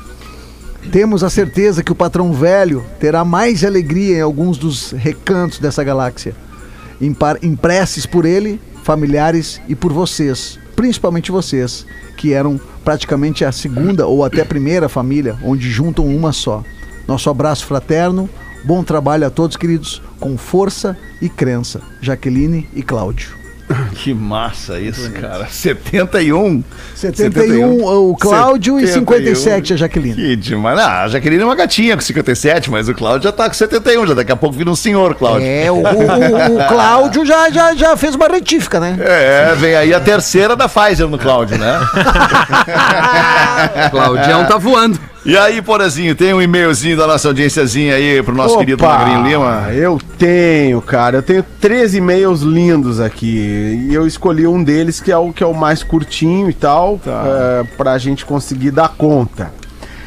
Temos 0.92 1.22
a 1.22 1.28
certeza 1.28 1.82
que 1.82 1.92
o 1.92 1.94
patrão 1.94 2.32
velho 2.32 2.84
terá 2.98 3.24
mais 3.24 3.64
alegria 3.64 4.18
em 4.18 4.20
alguns 4.20 4.56
dos 4.56 4.92
recantos 4.92 5.58
dessa 5.58 5.84
galáxia. 5.84 6.34
Preces 7.60 8.06
por 8.06 8.24
ele, 8.24 8.60
familiares 8.84 9.60
e 9.68 9.74
por 9.74 9.92
vocês, 9.92 10.58
principalmente 10.74 11.30
vocês, 11.30 11.84
que 12.16 12.32
eram 12.32 12.58
praticamente 12.84 13.44
a 13.44 13.52
segunda 13.52 14.06
ou 14.06 14.24
até 14.24 14.44
primeira 14.44 14.88
família, 14.88 15.36
onde 15.44 15.70
juntam 15.70 16.06
uma 16.06 16.32
só. 16.32 16.64
Nosso 17.06 17.28
abraço 17.28 17.66
fraterno, 17.66 18.28
bom 18.64 18.82
trabalho 18.82 19.26
a 19.26 19.30
todos, 19.30 19.56
queridos, 19.56 20.00
com 20.18 20.38
força 20.38 20.96
e 21.20 21.28
crença. 21.28 21.82
Jaqueline 22.00 22.66
e 22.74 22.82
Cláudio. 22.82 23.37
Que 23.92 24.14
massa 24.14 24.78
isso, 24.80 25.10
cara. 25.12 25.46
71. 25.50 26.64
71 26.94 27.84
o 27.84 28.16
Cláudio 28.16 28.80
e 28.80 28.86
57 28.86 29.74
a 29.74 29.76
Jaqueline. 29.76 30.14
Que 30.14 30.36
demais. 30.36 30.78
Ah, 30.78 31.02
a 31.04 31.08
Jaqueline 31.08 31.42
é 31.42 31.44
uma 31.44 31.54
gatinha 31.54 31.94
com 31.94 32.00
57, 32.00 32.70
mas 32.70 32.88
o 32.88 32.94
Cláudio 32.94 33.24
já 33.24 33.32
tá 33.32 33.46
com 33.46 33.54
71, 33.54 34.06
já 34.06 34.14
daqui 34.14 34.32
a 34.32 34.36
pouco 34.36 34.56
vira 34.56 34.70
um 34.70 34.76
senhor, 34.76 35.14
Cláudio. 35.14 35.46
É, 35.46 35.70
o, 35.70 35.74
o- 35.74 35.80
o- 35.80 36.56
o 36.60 36.64
Cláudio 36.68 37.26
já, 37.26 37.50
já, 37.50 37.74
já 37.74 37.96
fez 37.96 38.14
uma 38.14 38.28
retífica, 38.28 38.80
né? 38.80 38.96
É, 39.00 39.54
vem 39.56 39.74
aí 39.76 39.92
a 39.92 40.00
terceira 40.00 40.56
da 40.56 40.68
Pfizer 40.68 41.06
no 41.08 41.18
Cláudio, 41.18 41.58
né? 41.58 41.78
Claudião 43.90 44.44
tá 44.46 44.56
voando. 44.56 44.98
E 45.28 45.36
aí, 45.36 45.60
Porazinho, 45.60 46.14
tem 46.14 46.32
um 46.32 46.40
e-mailzinho 46.40 46.96
da 46.96 47.06
nossa 47.06 47.28
audiênciazinha 47.28 47.96
aí 47.96 48.22
pro 48.22 48.34
nosso 48.34 48.56
querido 48.56 48.82
Opa, 48.82 48.98
Magrinho 48.98 49.26
Lima? 49.28 49.70
Eu 49.74 50.00
tenho, 50.16 50.80
cara. 50.80 51.18
Eu 51.18 51.22
tenho 51.22 51.44
três 51.60 51.94
e-mails 51.94 52.40
lindos 52.40 52.98
aqui. 52.98 53.86
E 53.90 53.92
eu 53.92 54.06
escolhi 54.06 54.46
um 54.46 54.64
deles 54.64 55.02
que 55.02 55.12
é 55.12 55.18
o 55.18 55.30
que 55.30 55.42
é 55.42 55.46
o 55.46 55.52
mais 55.52 55.82
curtinho 55.82 56.48
e 56.48 56.54
tal, 56.54 56.98
é, 57.06 57.62
pra 57.76 57.98
gente 57.98 58.24
conseguir 58.24 58.70
dar 58.70 58.88
conta. 58.88 59.52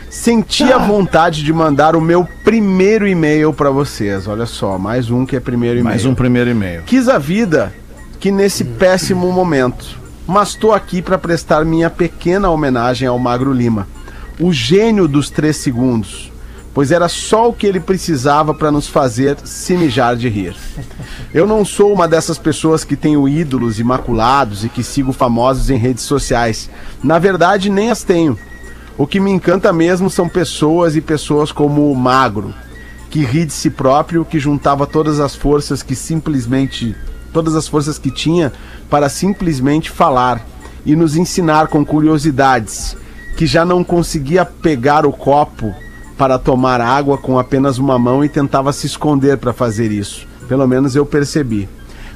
Senti 0.10 0.64
a 0.74 0.80
vontade 0.80 1.44
de 1.44 1.54
mandar 1.54 1.96
o 1.96 2.02
meu 2.02 2.28
primeiro 2.44 3.08
e-mail 3.08 3.54
pra 3.54 3.70
vocês. 3.70 4.28
Olha 4.28 4.48
só, 4.48 4.80
mais 4.80 5.12
um 5.12 5.24
que 5.24 5.36
é 5.36 5.40
primeiro 5.40 5.76
e-mail. 5.76 5.94
Mais 5.94 6.04
um 6.04 6.16
primeiro 6.16 6.50
e-mail. 6.50 6.82
Quis 6.82 7.08
a 7.08 7.20
vida 7.20 7.72
que 8.20 8.32
nesse 8.32 8.64
péssimo 8.64 9.32
momento, 9.32 9.86
mas 10.26 10.50
estou 10.50 10.74
aqui 10.74 11.00
para 11.00 11.20
prestar 11.20 11.64
minha 11.64 11.92
pequena 11.92 12.50
homenagem 12.50 13.08
ao 13.08 13.20
Magro 13.20 13.54
Lima, 13.54 13.88
o 14.40 14.52
gênio 14.52 15.08
dos 15.08 15.30
três 15.30 15.58
segundos, 15.58 16.32
pois 16.74 16.92
era 16.92 17.10
só 17.10 17.50
o 17.50 17.54
que 17.54 17.68
ele 17.68 17.80
precisava 17.80 18.54
para 18.54 18.72
nos 18.72 18.88
fazer 18.88 19.38
se 19.44 19.76
mijar 19.76 20.16
de 20.16 20.30
rir. 20.30 20.56
Eu 21.34 21.46
não 21.46 21.66
sou 21.66 21.94
uma 21.94 22.08
dessas 22.08 22.38
pessoas 22.38 22.84
que 22.84 22.96
tenho 22.96 23.28
ídolos 23.28 23.80
imaculados 23.80 24.64
e 24.64 24.70
que 24.70 24.84
sigo 24.84 25.12
famosos 25.12 25.70
em 25.70 25.78
redes 25.78 26.04
sociais. 26.04 26.70
Na 27.04 27.20
verdade, 27.20 27.70
nem 27.70 27.92
as 27.92 28.04
tenho. 28.04 28.38
O 28.98 29.08
que 29.08 29.20
me 29.20 29.32
encanta 29.32 29.74
mesmo 29.74 30.10
são 30.10 30.30
pessoas 30.30 30.96
e 30.96 31.02
pessoas 31.02 31.52
como 31.52 31.92
o 31.92 31.96
Magro, 31.96 32.54
que 33.10 33.24
ri 33.24 33.46
de 33.46 33.54
si 33.54 33.70
próprio, 33.70 34.26
que 34.26 34.40
juntava 34.40 34.86
todas 34.86 35.20
as 35.20 35.36
forças 35.36 35.82
que 35.82 35.96
simplesmente 35.96 36.96
todas 37.32 37.56
as 37.56 37.68
forças 37.68 37.98
que 37.98 38.12
tinha 38.12 38.52
para 38.90 39.10
simplesmente 39.10 39.90
falar 39.90 40.46
e 40.86 40.96
nos 40.96 41.16
ensinar 41.16 41.68
com 41.68 41.86
curiosidades, 41.86 42.98
que 43.42 43.48
já 43.48 43.66
não 43.66 43.84
conseguia 43.84 44.46
pegar 44.46 45.04
o 45.04 45.12
copo 45.12 45.74
para 46.16 46.38
tomar 46.38 46.80
água 46.80 47.18
com 47.18 47.40
apenas 47.40 47.80
uma 47.80 47.98
mão 47.98 48.24
e 48.24 48.30
tentava 48.30 48.72
se 48.72 48.86
esconder 48.86 49.36
para 49.40 49.52
fazer 49.52 49.92
isso. 49.92 50.28
Pelo 50.48 50.68
menos 50.68 50.96
eu 50.96 51.08
percebi. 51.08 51.68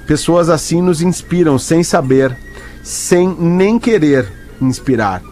Pessoas 0.05 0.51
assim 0.51 0.83
nos 0.83 1.01
inspiram 1.01 1.57
sem 1.57 1.83
saber, 1.83 2.37
sem 2.83 3.27
nem 3.39 3.79
querer 3.79 4.31
inspirar. 4.61 5.23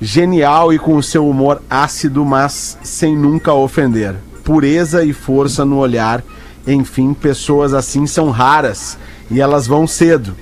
Genial 0.00 0.72
e 0.72 0.78
com 0.78 0.94
o 0.94 1.02
seu 1.02 1.28
humor 1.28 1.60
ácido, 1.68 2.24
mas 2.24 2.78
sem 2.84 3.16
nunca 3.16 3.52
ofender. 3.52 4.14
Pureza 4.44 5.04
e 5.04 5.12
força 5.12 5.64
no 5.64 5.78
olhar. 5.78 6.22
Enfim, 6.64 7.12
pessoas 7.12 7.74
assim 7.74 8.06
são 8.06 8.30
raras 8.30 8.96
e 9.28 9.40
elas 9.40 9.66
vão 9.66 9.84
cedo. 9.84 10.32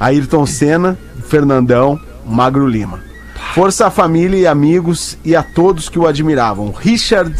Ayrton 0.00 0.46
Senna, 0.46 0.98
Fernandão, 1.28 2.00
Magro 2.24 2.66
Lima. 2.66 3.12
Força 3.52 3.86
à 3.86 3.90
família 3.90 4.38
e 4.38 4.46
amigos 4.46 5.18
e 5.24 5.36
a 5.36 5.42
todos 5.42 5.88
que 5.88 5.98
o 5.98 6.06
admiravam. 6.06 6.72
Richard 6.72 7.34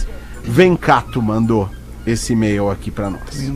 Vencato 0.45 1.23
mandou 1.23 1.69
esse 2.07 2.35
e-mail 2.35 2.71
aqui 2.71 2.91
pra 2.91 3.11
nós. 3.11 3.53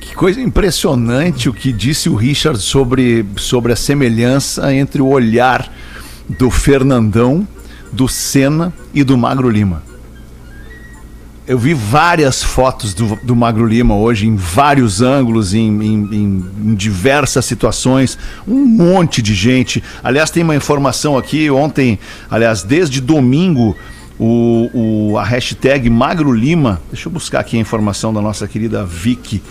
Que 0.00 0.14
coisa 0.14 0.40
impressionante 0.40 1.48
o 1.48 1.52
que 1.54 1.72
disse 1.72 2.08
o 2.08 2.14
Richard 2.14 2.58
sobre, 2.58 3.26
sobre 3.36 3.72
a 3.72 3.76
semelhança 3.76 4.74
entre 4.74 5.02
o 5.02 5.08
olhar 5.08 5.70
do 6.28 6.50
Fernandão, 6.50 7.46
do 7.90 8.08
Senna 8.08 8.72
e 8.94 9.02
do 9.02 9.16
Magro 9.18 9.48
Lima. 9.48 9.82
Eu 11.46 11.58
vi 11.58 11.74
várias 11.74 12.40
fotos 12.42 12.94
do, 12.94 13.18
do 13.22 13.34
Magro 13.34 13.66
Lima 13.66 13.96
hoje, 13.96 14.28
em 14.28 14.36
vários 14.36 15.02
ângulos, 15.02 15.52
em, 15.54 15.68
em- 15.82 16.08
em- 16.64 16.74
diversas 16.76 17.44
situações, 17.44 18.16
um 18.46 18.64
monte 18.64 19.20
de 19.20 19.34
gente. 19.34 19.82
Aliás, 20.04 20.30
tem 20.30 20.44
uma 20.44 20.54
informação 20.54 21.18
aqui, 21.18 21.50
ontem, 21.50 21.98
aliás, 22.30 22.62
desde 22.62 23.00
domingo, 23.00 23.76
o, 24.20 24.70
o- 25.12 25.18
a 25.18 25.24
hashtag 25.24 25.90
Magro 25.90 26.32
Lima, 26.32 26.80
deixa 26.92 27.08
eu 27.08 27.12
buscar 27.12 27.40
aqui 27.40 27.56
a 27.56 27.60
informação 27.60 28.14
da 28.14 28.20
nossa 28.20 28.46
querida 28.46 28.84
Vicky. 28.84 29.42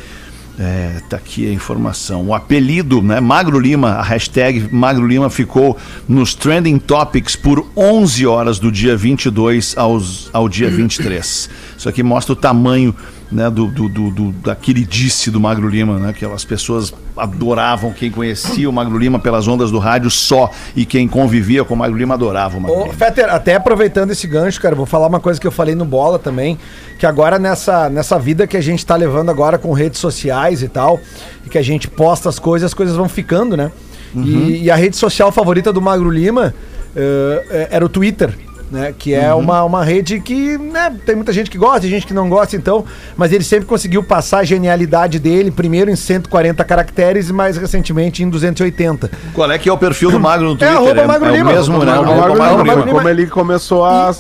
É, 0.60 1.02
tá 1.10 1.18
aqui 1.18 1.48
a 1.50 1.52
informação. 1.54 2.28
O 2.28 2.34
apelido, 2.36 3.02
né, 3.02 3.20
Magro 3.20 3.58
Lima, 3.60 3.92
a 3.94 4.04
hashtag 4.04 4.70
Magro 4.72 5.08
Lima 5.08 5.30
ficou 5.30 5.76
nos 6.08 6.36
trending 6.36 6.78
topics 6.78 7.36
por 7.36 7.66
11 7.76 8.28
horas 8.28 8.60
do 8.60 8.72
dia 8.72 8.96
22 8.96 9.76
aos, 9.78 10.30
ao 10.32 10.48
dia 10.48 10.70
23. 10.70 11.50
Isso 11.82 11.90
aqui 11.90 12.04
mostra 12.04 12.34
o 12.34 12.36
tamanho 12.36 12.94
né, 13.32 13.50
do, 13.50 13.66
do, 13.66 13.90
do, 13.90 14.12
do- 14.12 14.32
da 14.34 14.54
queridice 14.54 15.32
do 15.32 15.40
Magro 15.40 15.68
Lima, 15.68 15.98
né? 15.98 16.14
Que 16.14 16.24
as 16.24 16.46
pessoas 16.46 16.94
adoravam, 17.18 17.92
quem 17.92 18.12
conhecia 18.12 18.70
o 18.70 18.72
Magro 18.72 19.00
Lima 19.00 19.18
pelas 19.18 19.48
ondas 19.48 19.72
do 19.72 19.80
rádio 19.80 20.12
só, 20.12 20.52
e 20.76 20.86
quem 20.86 21.08
convivia 21.08 21.66
com 21.66 21.74
o 21.74 21.78
Magro 21.78 21.98
Lima 21.98 22.14
adorava 22.14 22.56
o 22.56 22.62
Magro 22.62 22.78
Ô, 22.78 22.84
Lima. 22.84 22.94
Fetter, 22.94 23.34
até 23.34 23.56
aproveitando 23.56 24.12
esse 24.12 24.28
gancho, 24.28 24.62
cara, 24.62 24.76
vou 24.76 24.86
falar 24.86 25.08
uma 25.08 25.20
coisa 25.20 25.42
que 25.42 25.48
eu 25.48 25.52
falei 25.52 25.74
no 25.74 25.84
Bola 25.84 26.20
também, 26.20 26.56
que 27.00 27.06
agora 27.08 27.40
nessa, 27.40 27.90
nessa 27.90 28.20
vida 28.20 28.46
que 28.46 28.56
a 28.56 28.62
gente 28.62 28.86
tá 28.86 28.96
levando 28.96 29.32
agora 29.32 29.58
com 29.58 29.74
redes 29.74 30.00
sociais 30.00 30.62
e 30.62 30.68
tal, 30.68 31.00
e 31.44 31.50
que 31.50 31.58
a 31.58 31.64
gente 31.64 31.88
posta 31.88 32.30
as 32.30 32.38
coisas, 32.38 32.68
as 32.68 32.74
coisas 32.76 32.96
vão 32.96 33.10
ficando, 33.10 33.58
né? 33.58 33.72
E, 34.16 34.66
e 34.66 34.70
a 34.70 34.76
rede 34.76 34.96
social 34.98 35.32
favorita 35.32 35.74
do 35.74 35.82
Magro 35.82 36.12
Lima 36.12 36.54
eh, 36.96 37.70
era 37.72 37.84
o 37.84 37.90
Twitter. 37.90 38.38
Né, 38.72 38.94
que 38.98 39.14
é 39.14 39.34
uma, 39.34 39.66
uma 39.66 39.84
rede 39.84 40.22
que 40.22 40.58
né, 40.58 40.94
tem 41.06 41.14
muita 41.14 41.34
gente 41.34 41.50
que 41.52 41.58
gosta, 41.58 41.86
gente 41.90 42.08
que 42.08 42.14
não 42.14 42.30
gosta, 42.30 42.56
então, 42.56 42.86
mas 43.18 43.34
ele 43.34 43.44
sempre 43.44 43.66
conseguiu 43.66 44.02
passar 44.02 44.40
a 44.40 44.44
genialidade 44.46 45.20
dele, 45.20 45.52
primeiro 45.52 45.92
em 45.92 45.96
140 45.98 46.64
caracteres 46.64 47.28
e 47.28 47.34
mais 47.34 47.58
recentemente 47.58 48.24
em 48.24 48.30
280. 48.30 49.12
Qual 49.34 49.52
é 49.52 49.60
que 49.60 49.68
é 49.68 49.74
o 49.74 49.78
perfil 49.78 50.10
do 50.10 50.22
Magro 50.22 50.46
no 50.48 50.54
É, 50.54 50.58
Twitter? 50.58 50.76
arroba 50.78 51.06
Magro 51.06 51.28
é 51.28 51.32
o 51.32 51.36
Lima. 51.36 51.52
mesmo, 51.52 51.84
né? 51.84 51.92
Arroba 51.92 52.12
Arroba 52.12 52.28
Magro 52.28 52.38
Magro 52.40 52.64
Lima. 52.64 52.86
Lima. 52.86 52.98
Como 52.98 53.10
ele 53.10 53.28
começou 53.28 53.84
a, 53.84 54.16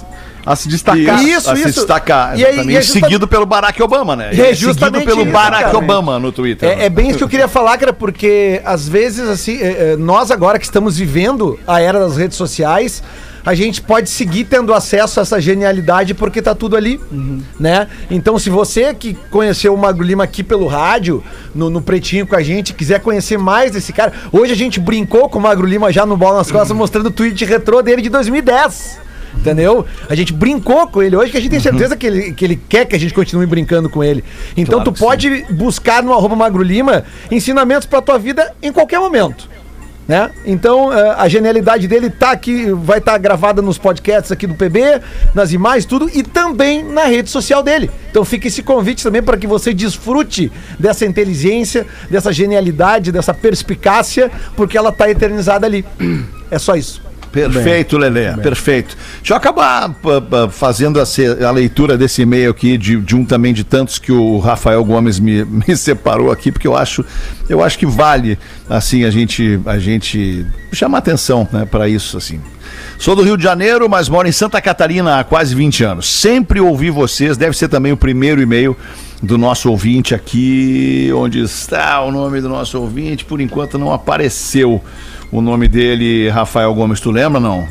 a 0.45 0.56
se 0.58 0.68
destacar. 0.68 1.24
Isso, 1.24 1.49
a 1.49 1.56
se 1.56 1.62
isso. 1.70 1.80
destacar. 1.80 2.38
E 2.38 2.41
e 2.41 2.45
é 2.76 2.82
justa- 2.82 2.99
Seguido 2.99 3.28
pelo 3.30 3.45
Barack 3.45 3.82
Obama, 3.82 4.18
né? 4.18 4.32
É 4.32 4.34
Ele 4.34 4.41
é 4.41 4.54
seguido 4.56 5.02
pelo 5.06 5.22
isso, 5.22 5.32
Barack 5.32 5.64
cara. 5.64 5.78
Obama 5.78 6.20
no 6.20 6.30
Twitter. 6.34 6.68
É, 6.68 6.88
é 6.88 6.89
bem 6.89 7.08
isso 7.08 7.20
que 7.20 7.24
eu 7.24 7.30
queria 7.30 7.47
falar, 7.47 7.78
cara, 7.78 7.93
porque 7.93 8.62
às 8.66 8.86
vezes, 8.89 9.30
assim, 9.30 9.60
é, 9.62 9.93
é, 9.93 9.95
nós 9.95 10.30
agora 10.30 10.60
que 10.60 10.66
estamos 10.66 10.97
vivendo 10.97 11.58
a 11.66 11.80
era 11.80 11.99
das 11.99 12.18
redes 12.18 12.36
sociais, 12.36 13.02
a 13.46 13.54
gente 13.56 13.82
pode 13.82 14.10
seguir 14.10 14.46
tendo 14.46 14.74
acesso 14.74 15.20
a 15.20 15.24
essa 15.24 15.42
genialidade 15.42 16.14
porque 16.14 16.42
tá 16.42 16.54
tudo 16.54 16.76
ali, 16.76 17.00
né? 17.60 17.88
Então, 18.10 18.38
se 18.38 18.50
você 18.50 18.94
que 18.94 19.14
conheceu 19.30 19.74
o 19.74 19.78
Magro 19.78 20.04
Lima 20.04 20.24
aqui 20.24 20.44
pelo 20.44 20.68
rádio, 20.68 21.24
no, 21.54 21.70
no 21.70 21.82
Pretinho 21.82 22.28
com 22.28 22.36
a 22.36 22.42
gente, 22.42 22.74
quiser 22.74 23.00
conhecer 23.00 23.38
mais 23.38 23.72
desse 23.72 23.92
cara, 23.92 24.14
hoje 24.32 24.52
a 24.52 24.56
gente 24.56 24.80
brincou 24.80 25.30
com 25.30 25.39
o 25.39 25.42
Magro 25.42 25.66
Lima 25.66 25.92
já 25.92 26.06
no 26.06 26.16
Bola 26.16 26.38
nas 26.38 26.52
Costas, 26.52 26.76
mostrando 26.76 27.08
o 27.08 27.12
tweet 27.12 27.44
retrô 27.46 27.82
dele 27.82 28.02
de 28.02 28.10
2010. 28.10 29.00
Entendeu? 29.36 29.86
A 30.10 30.16
gente 30.16 30.34
brincou 30.34 30.88
com 30.88 31.02
ele 31.02 31.16
hoje, 31.16 31.32
que 31.32 31.38
a 31.38 31.39
gente 31.39 31.52
tem 31.52 31.60
certeza 31.60 31.96
que 31.96 32.06
ele, 32.06 32.34
que 32.34 32.46
ele 32.46 32.60
quer 32.70 32.86
que 32.86 32.96
a 32.96 33.00
gente 33.00 33.14
continue 33.14 33.46
brincando 33.46 33.89
com 33.89 34.04
ele. 34.04 34.24
Então 34.58 34.80
Claro 34.80 34.84
tu 34.84 34.94
que 34.94 35.00
sim. 35.00 35.06
pode 35.06 35.46
buscar 35.50 36.04
no 36.04 36.14
arroba 36.14 36.36
Magro 36.36 36.62
Lima 36.62 37.06
ensinamentos 37.32 37.88
pra 37.88 38.02
tua 38.02 38.20
vida 38.20 38.54
em 38.62 38.72
qualquer 38.72 39.00
momento. 39.00 39.50
Né? 40.12 40.30
Então 40.45 40.91
eh, 40.91 41.16
a 41.18 41.30
genialidade 41.30 41.88
dele 41.88 42.09
tá 42.09 42.32
aqui, 42.32 42.70
vai 42.70 42.97
estar 42.97 43.18
gravada 43.18 43.62
nos 43.62 43.78
podcasts 43.78 44.30
aqui 44.30 44.45
do 44.45 44.55
PB, 44.55 45.01
nas 45.34 45.53
imagens, 45.53 45.86
tudo, 45.86 46.12
e 46.14 46.22
também 46.22 46.84
na 46.84 47.05
rede 47.05 47.30
social 47.30 47.64
dele. 47.64 47.89
Então 48.09 48.26
fica 48.26 48.49
esse 48.49 48.62
convite 48.62 49.03
também 49.03 49.24
para 49.24 49.38
que 49.38 49.47
você 49.47 49.74
desfrute 49.74 50.51
dessa 50.78 51.05
inteligência, 51.05 51.88
dessa 52.09 52.34
genialidade, 52.34 53.09
dessa 53.09 53.34
perspicácia, 53.34 54.30
porque 54.53 54.78
ela 54.78 54.91
tá 54.91 55.09
eternizada 55.09 55.66
ali. 55.66 55.86
É 56.51 56.59
só 56.59 56.76
isso. 56.76 57.01
Perfeito, 57.32 57.98
Lelê, 57.98 58.34
perfeito. 58.38 58.98
Deixa 59.18 59.34
eu 59.34 59.38
acabar 59.38 59.90
fazendo 60.52 61.00
a, 61.00 61.04
a 61.48 61.52
leitura 61.52 61.98
desse 61.98 62.24
e-mail 62.24 62.52
aqui, 62.52 62.78
de, 62.78 62.98
de 62.98 63.16
um 63.16 63.24
também 63.24 63.54
de 63.54 63.64
tantos 63.64 63.98
que 63.98 64.12
o 64.12 64.38
Rafael 64.40 64.84
Gomes 64.84 65.20
me, 65.20 65.46
me 65.68 65.76
separou 65.78 66.32
aqui, 66.32 66.52
porque 66.52 66.68
eu 66.68 66.76
acho, 66.76 67.06
eu 67.48 67.64
acho 67.64 67.80
que 67.80 67.86
vale, 67.86 68.38
assim, 68.70 69.06
a 69.06 69.10
gente, 69.10 69.60
a 69.66 69.80
gente 69.80 70.46
chamar 70.74 70.98
atenção, 70.98 71.48
né, 71.52 71.66
para 71.66 71.88
isso, 71.88 72.18
assim. 72.18 72.40
Sou 72.98 73.16
do 73.16 73.24
Rio 73.24 73.38
de 73.38 73.44
Janeiro, 73.44 73.90
mas 73.90 74.08
moro 74.10 74.28
em 74.28 74.32
Santa 74.32 74.62
Catarina 74.62 75.20
há 75.20 75.24
quase 75.24 75.56
20 75.56 75.84
anos. 75.84 76.08
Sempre 76.08 76.60
ouvi 76.60 76.90
vocês, 76.90 77.36
deve 77.36 77.58
ser 77.58 77.68
também 77.68 77.92
o 77.92 77.98
primeiro 77.98 78.42
e-mail 78.42 78.78
do 79.24 79.38
nosso 79.38 79.70
ouvinte 79.70 80.14
aqui, 80.16 81.12
onde 81.16 81.40
está 81.40 82.02
o 82.02 82.12
nome 82.12 82.42
do 82.42 82.50
nosso 82.50 82.80
ouvinte, 82.80 83.24
por 83.24 83.40
enquanto 83.40 83.78
não 83.78 83.92
apareceu 83.92 84.82
o 85.32 85.42
nome 85.42 85.68
dele, 85.68 86.30
Rafael 86.30 86.74
Gomes, 86.74 87.00
tu 87.00 87.12
lembra 87.12 87.40
não? 87.40 87.68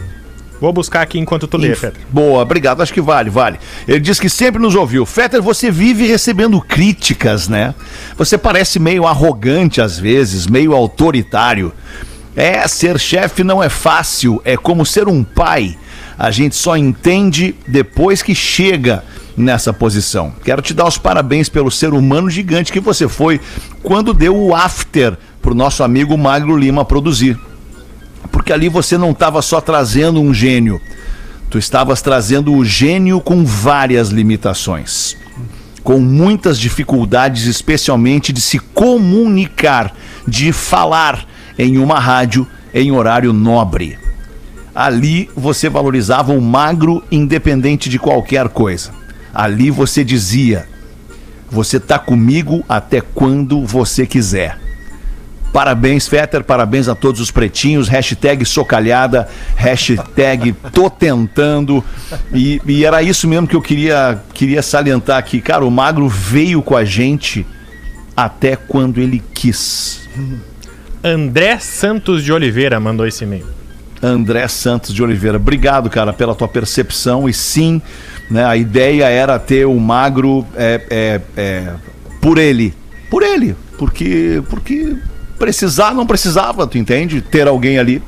Vou 0.61 0.73
buscar 0.73 1.01
aqui 1.01 1.19
enquanto 1.19 1.47
tu 1.47 1.57
lê, 1.57 1.75
Fetter. 1.75 2.03
Boa, 2.11 2.43
obrigado. 2.43 2.83
Acho 2.83 2.93
que 2.93 3.01
vale, 3.01 3.31
vale. 3.31 3.59
Ele 3.89 3.99
diz 3.99 4.21
que 4.21 4.29
sempre 4.29 4.61
nos 4.61 4.75
ouviu. 4.75 5.07
Fetter, 5.07 5.41
você 5.41 5.71
vive 5.71 6.07
recebendo 6.07 6.61
críticas, 6.61 7.49
né? 7.49 7.75
Você 8.19 8.37
parece 8.37 8.79
meio 8.79 9.07
arrogante 9.07 9.81
às 9.81 9.99
vezes, 9.99 10.47
meio 10.47 10.75
autoritário. 10.75 11.73
É, 12.37 12.69
ser 12.69 12.99
chefe 12.99 13.43
não 13.43 13.63
é 13.63 13.71
fácil, 13.71 14.41
é 14.45 14.57
como 14.57 14.85
ser 14.85 15.09
um 15.09 15.25
pai. 15.25 15.79
A 16.19 16.31
gente 16.31 16.55
só 16.55 16.77
entende 16.77 17.55
depois 17.67 18.23
que 18.23 18.35
chega 18.35 19.03
nessa 19.35 19.73
posição. 19.73 20.35
Quero 20.45 20.61
te 20.61 20.75
dar 20.75 20.87
os 20.87 20.99
parabéns 20.99 21.49
pelo 21.49 21.71
ser 21.71 21.95
humano 21.95 22.29
gigante 22.29 22.71
que 22.71 22.81
você 22.81 23.09
foi 23.09 23.41
quando 23.83 24.13
deu 24.13 24.37
o 24.37 24.55
after 24.55 25.17
pro 25.41 25.55
nosso 25.55 25.83
amigo 25.83 26.17
Magro 26.19 26.55
Lima 26.55 26.85
produzir 26.85 27.39
porque 28.31 28.53
ali 28.53 28.69
você 28.69 28.97
não 28.97 29.11
estava 29.11 29.43
só 29.43 29.61
trazendo 29.61 30.21
um 30.21 30.33
gênio, 30.33 30.81
tu 31.49 31.59
estavas 31.59 32.01
trazendo 32.01 32.55
o 32.55 32.65
gênio 32.65 33.21
com 33.21 33.45
várias 33.45 34.09
limitações, 34.09 35.17
com 35.83 35.99
muitas 35.99 36.59
dificuldades, 36.59 37.47
especialmente 37.47 38.33
de 38.33 38.41
se 38.41 38.59
comunicar, 38.59 39.95
de 40.27 40.53
falar 40.53 41.27
em 41.59 41.79
uma 41.79 41.99
rádio 41.99 42.47
em 42.73 42.93
horário 42.93 43.33
nobre. 43.33 43.99
Ali 44.75 45.29
você 45.37 45.69
valorizava 45.69 46.33
o 46.33 46.41
magro 46.41 47.03
independente 47.11 47.91
de 47.91 47.99
qualquer 47.99 48.49
coisa. 48.49 48.93
Ali 49.35 49.71
você 49.71 50.05
dizia: 50.05 50.69
você 51.51 51.81
tá 51.81 51.99
comigo 51.99 52.65
até 52.69 53.01
quando 53.01 53.67
você 53.67 54.07
quiser. 54.07 54.70
Parabéns, 55.53 56.07
Fetter, 56.07 56.45
parabéns 56.45 56.89
a 56.89 56.95
todos 56.95 57.21
os 57.21 57.31
pretinhos. 57.31 57.89
Hashtag 57.89 58.45
socalhada, 58.45 59.29
hashtag 59.57 60.55
tô 60.73 60.89
tentando. 60.89 61.85
E, 62.33 62.61
e 62.67 62.85
era 62.85 63.03
isso 63.03 63.27
mesmo 63.27 63.49
que 63.49 63.57
eu 63.57 63.63
queria, 63.63 64.23
queria 64.33 64.63
salientar 64.63 65.19
aqui. 65.19 65.41
Cara, 65.41 65.65
o 65.65 65.71
Magro 65.71 66.09
veio 66.09 66.63
com 66.63 66.77
a 66.77 66.85
gente 66.85 67.45
até 68.17 68.55
quando 68.55 69.01
ele 69.01 69.23
quis. 69.35 70.09
André 71.03 71.59
Santos 71.59 72.23
de 72.23 72.33
Oliveira 72.33 72.79
mandou 72.79 73.07
esse 73.07 73.25
e-mail. 73.25 73.47
André 74.03 74.47
Santos 74.49 74.95
de 74.95 75.03
Oliveira. 75.03 75.37
Obrigado, 75.37 75.91
cara, 75.91 76.13
pela 76.13 76.35
tua 76.35 76.49
percepção. 76.49 77.29
E 77.29 77.35
sim, 77.35 77.83
né, 78.31 78.45
a 78.45 78.57
ideia 78.57 79.05
era 79.05 79.39
ter 79.39 79.67
o 79.67 79.79
magro 79.79 80.47
é, 80.55 80.81
é, 80.91 81.21
é, 81.37 81.73
por 82.21 82.39
ele. 82.39 82.73
Por 83.11 83.23
ele. 83.23 83.57
Porque, 83.77 84.43
porque 84.49 84.97
precisar 85.41 85.95
não 85.95 86.07
precisava, 86.07 86.67
tu 86.67 86.77
entende? 86.77 87.23
Ter 87.23 87.49
alguém 87.49 87.79
ali. 87.79 88.03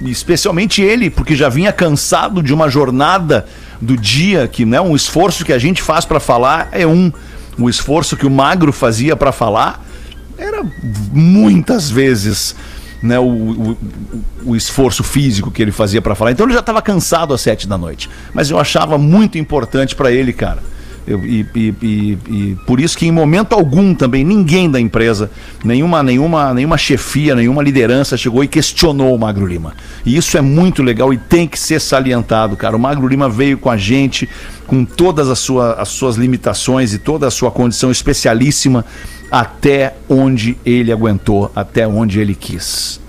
Especialmente 0.00 0.80
ele, 0.80 1.10
porque 1.10 1.36
já 1.36 1.50
vinha 1.50 1.70
cansado 1.70 2.42
de 2.42 2.54
uma 2.54 2.70
jornada 2.70 3.46
do 3.80 3.94
dia, 3.94 4.48
que 4.48 4.64
né, 4.64 4.80
um 4.80 4.96
esforço 4.96 5.44
que 5.44 5.52
a 5.52 5.58
gente 5.58 5.82
faz 5.82 6.06
para 6.06 6.18
falar 6.18 6.70
é 6.72 6.86
um. 6.86 7.12
O 7.58 7.68
esforço 7.68 8.16
que 8.16 8.26
o 8.26 8.30
magro 8.30 8.72
fazia 8.72 9.14
para 9.14 9.32
falar 9.32 9.84
era 10.38 10.62
muitas 11.12 11.90
vezes 11.90 12.54
né, 13.02 13.18
o, 13.18 13.24
o, 13.24 13.78
o 14.46 14.56
esforço 14.56 15.02
físico 15.02 15.50
que 15.50 15.60
ele 15.60 15.72
fazia 15.72 16.00
para 16.00 16.14
falar. 16.14 16.32
Então 16.32 16.46
ele 16.46 16.54
já 16.54 16.60
estava 16.60 16.80
cansado 16.80 17.34
às 17.34 17.42
sete 17.42 17.68
da 17.68 17.76
noite. 17.76 18.08
Mas 18.32 18.50
eu 18.50 18.58
achava 18.58 18.96
muito 18.96 19.36
importante 19.36 19.94
para 19.94 20.10
ele, 20.10 20.32
cara. 20.32 20.62
Eu- 21.06 21.24
e, 21.24 21.46
e- 21.54 21.74
e- 21.82 22.18
e 22.28 22.56
por 22.66 22.80
isso 22.80 22.98
que 22.98 23.06
em 23.06 23.12
momento 23.12 23.52
algum 23.52 23.94
também 23.94 24.24
ninguém 24.24 24.68
da 24.70 24.80
empresa, 24.80 25.30
nenhuma, 25.64 26.02
nenhuma, 26.02 26.52
nenhuma 26.52 26.76
chefia, 26.76 27.34
nenhuma 27.34 27.62
liderança 27.62 28.16
chegou 28.16 28.42
e 28.42 28.48
questionou 28.48 29.14
o 29.14 29.18
Magro 29.18 29.46
Lima. 29.46 29.74
E 30.04 30.16
isso 30.16 30.36
é 30.36 30.40
muito 30.40 30.82
legal 30.82 31.12
e 31.14 31.16
tem 31.18 31.46
que 31.46 31.58
ser 31.58 31.80
salientado, 31.80 32.56
cara. 32.56 32.74
O 32.76 32.78
Magro 32.78 33.06
Lima 33.06 33.28
veio 33.28 33.56
com 33.56 33.70
a 33.70 33.76
gente, 33.76 34.28
com 34.66 34.84
todas 34.84 35.28
as, 35.28 35.38
sua, 35.38 35.74
as 35.74 35.88
suas 35.90 36.16
limitações 36.16 36.92
e 36.92 36.98
toda 36.98 37.28
a 37.28 37.30
sua 37.30 37.50
condição 37.52 37.90
especialíssima, 37.90 38.84
até 39.30 39.94
onde 40.08 40.56
ele 40.66 40.90
aguentou, 40.90 41.52
até 41.54 41.86
onde 41.86 42.18
ele 42.18 42.34
quis. 42.34 43.00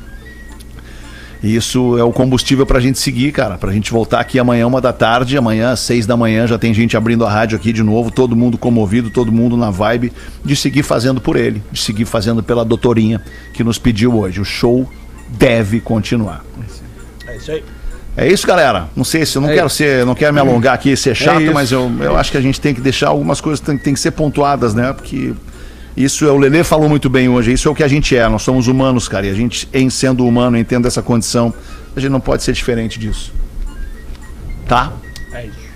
E 1.44 1.56
isso 1.56 1.98
é 1.98 2.04
o 2.04 2.12
combustível 2.12 2.66
pra 2.66 2.80
gente 2.80 2.98
seguir, 3.00 3.32
cara. 3.32 3.58
Pra 3.58 3.72
gente 3.72 3.92
voltar 3.92 4.20
aqui 4.20 4.40
amanhã, 4.40 4.66
uma 4.68 4.82
da 4.82 4.92
tarde. 4.92 5.38
Amanhã, 5.38 5.72
às 5.72 5.80
seis 5.82 6.06
da 6.06 6.18
manhã, 6.18 6.48
já 6.48 6.58
tem 6.58 6.74
gente 6.74 6.98
abrindo 6.98 7.26
a 7.26 7.30
rádio 7.30 7.56
aqui 7.56 7.72
de 7.72 7.84
novo. 7.84 8.10
Todo 8.10 8.36
mundo 8.36 8.58
comovido, 8.58 9.10
todo 9.10 9.32
mundo 9.32 9.56
na 9.56 9.70
vibe 9.70 10.12
de 10.44 10.56
seguir 10.56 10.84
fazendo 10.84 11.22
por 11.22 11.36
ele, 11.36 11.62
de 11.72 11.80
seguir 11.82 12.06
fazendo 12.06 12.42
pela 12.42 12.66
doutorinha 12.66 13.22
que 13.54 13.64
nos 13.64 13.78
pediu 13.78 14.18
hoje. 14.18 14.42
O 14.42 14.46
show 14.46 14.90
deve 15.30 15.80
continuar. 15.80 16.44
É 17.28 17.36
isso 17.36 17.52
aí. 17.52 17.64
É 18.20 18.28
isso, 18.28 18.48
galera. 18.48 18.88
Não 18.96 19.04
sei 19.04 19.24
se 19.28 19.38
eu 19.38 19.42
não 19.44 19.50
É 19.50 19.54
quero 19.54 19.68
isso. 19.68 19.76
ser, 19.76 20.04
não 20.04 20.16
quero 20.16 20.34
me 20.34 20.40
alongar 20.40 20.74
aqui 20.74 20.90
e 20.92 20.98
ser 20.98 21.14
chato, 21.16 21.40
isso. 21.42 21.54
mas 21.54 21.72
eu, 21.72 21.92
eu 22.00 22.18
acho 22.18 22.32
que 22.32 22.38
a 22.38 22.42
gente 22.42 22.60
tem 22.60 22.74
que 22.74 22.82
deixar 22.82 23.10
algumas 23.10 23.40
coisas 23.40 23.60
tem, 23.60 23.78
tem 23.78 23.94
que 23.94 24.00
ser 24.00 24.10
pontuadas, 24.10 24.74
né? 24.74 24.92
Porque 24.92 25.34
isso 25.98 26.26
é 26.26 26.32
o 26.32 26.38
Lelê 26.38 26.64
falou 26.64 26.88
muito 26.88 27.10
bem 27.10 27.28
hoje. 27.28 27.52
Isso 27.52 27.68
é 27.68 27.72
o 27.72 27.76
que 27.76 27.84
a 27.84 27.88
gente 27.88 28.16
é. 28.16 28.30
Nós 28.30 28.44
somos 28.44 28.68
humanos, 28.68 29.08
cara. 29.08 29.26
E 29.26 29.32
a 29.32 29.34
gente, 29.34 29.68
em 29.74 29.90
sendo 29.90 30.26
humano, 30.28 30.56
entendo 30.56 30.88
essa 30.88 31.02
condição, 31.02 31.52
a 31.96 32.00
gente 32.00 32.12
não 32.12 32.20
pode 32.20 32.44
ser 32.44 32.54
diferente 32.54 33.00
disso. 33.00 33.34
Tá? 34.68 34.94
É 35.34 35.46
isso. 35.46 35.68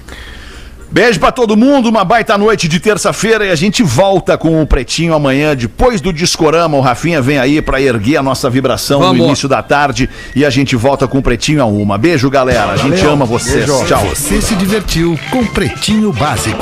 Beijo 0.91 1.21
pra 1.21 1.31
todo 1.31 1.55
mundo, 1.55 1.87
uma 1.87 2.03
baita 2.03 2.37
noite 2.37 2.67
de 2.67 2.77
terça-feira 2.77 3.45
e 3.45 3.49
a 3.49 3.55
gente 3.55 3.81
volta 3.81 4.37
com 4.37 4.61
o 4.61 4.67
Pretinho 4.67 5.13
amanhã, 5.13 5.55
depois 5.55 6.01
do 6.01 6.11
Discorama. 6.11 6.77
O 6.77 6.81
Rafinha 6.81 7.21
vem 7.21 7.39
aí 7.39 7.61
pra 7.61 7.81
erguer 7.81 8.17
a 8.17 8.23
nossa 8.23 8.49
vibração 8.49 8.99
Vamos. 8.99 9.17
no 9.17 9.25
início 9.25 9.47
da 9.47 9.63
tarde 9.63 10.09
e 10.35 10.43
a 10.45 10.49
gente 10.49 10.75
volta 10.75 11.07
com 11.07 11.19
o 11.19 11.21
Pretinho 11.21 11.61
a 11.61 11.65
uma. 11.65 11.97
Beijo, 11.97 12.29
galera. 12.29 12.73
A 12.73 12.77
gente 12.77 13.03
ama 13.05 13.25
vocês. 13.25 13.65
Tchau. 13.87 14.05
Você 14.09 14.41
se 14.41 14.53
divertiu 14.55 15.17
com 15.31 15.45
Pretinho 15.45 16.11
Básico. 16.11 16.61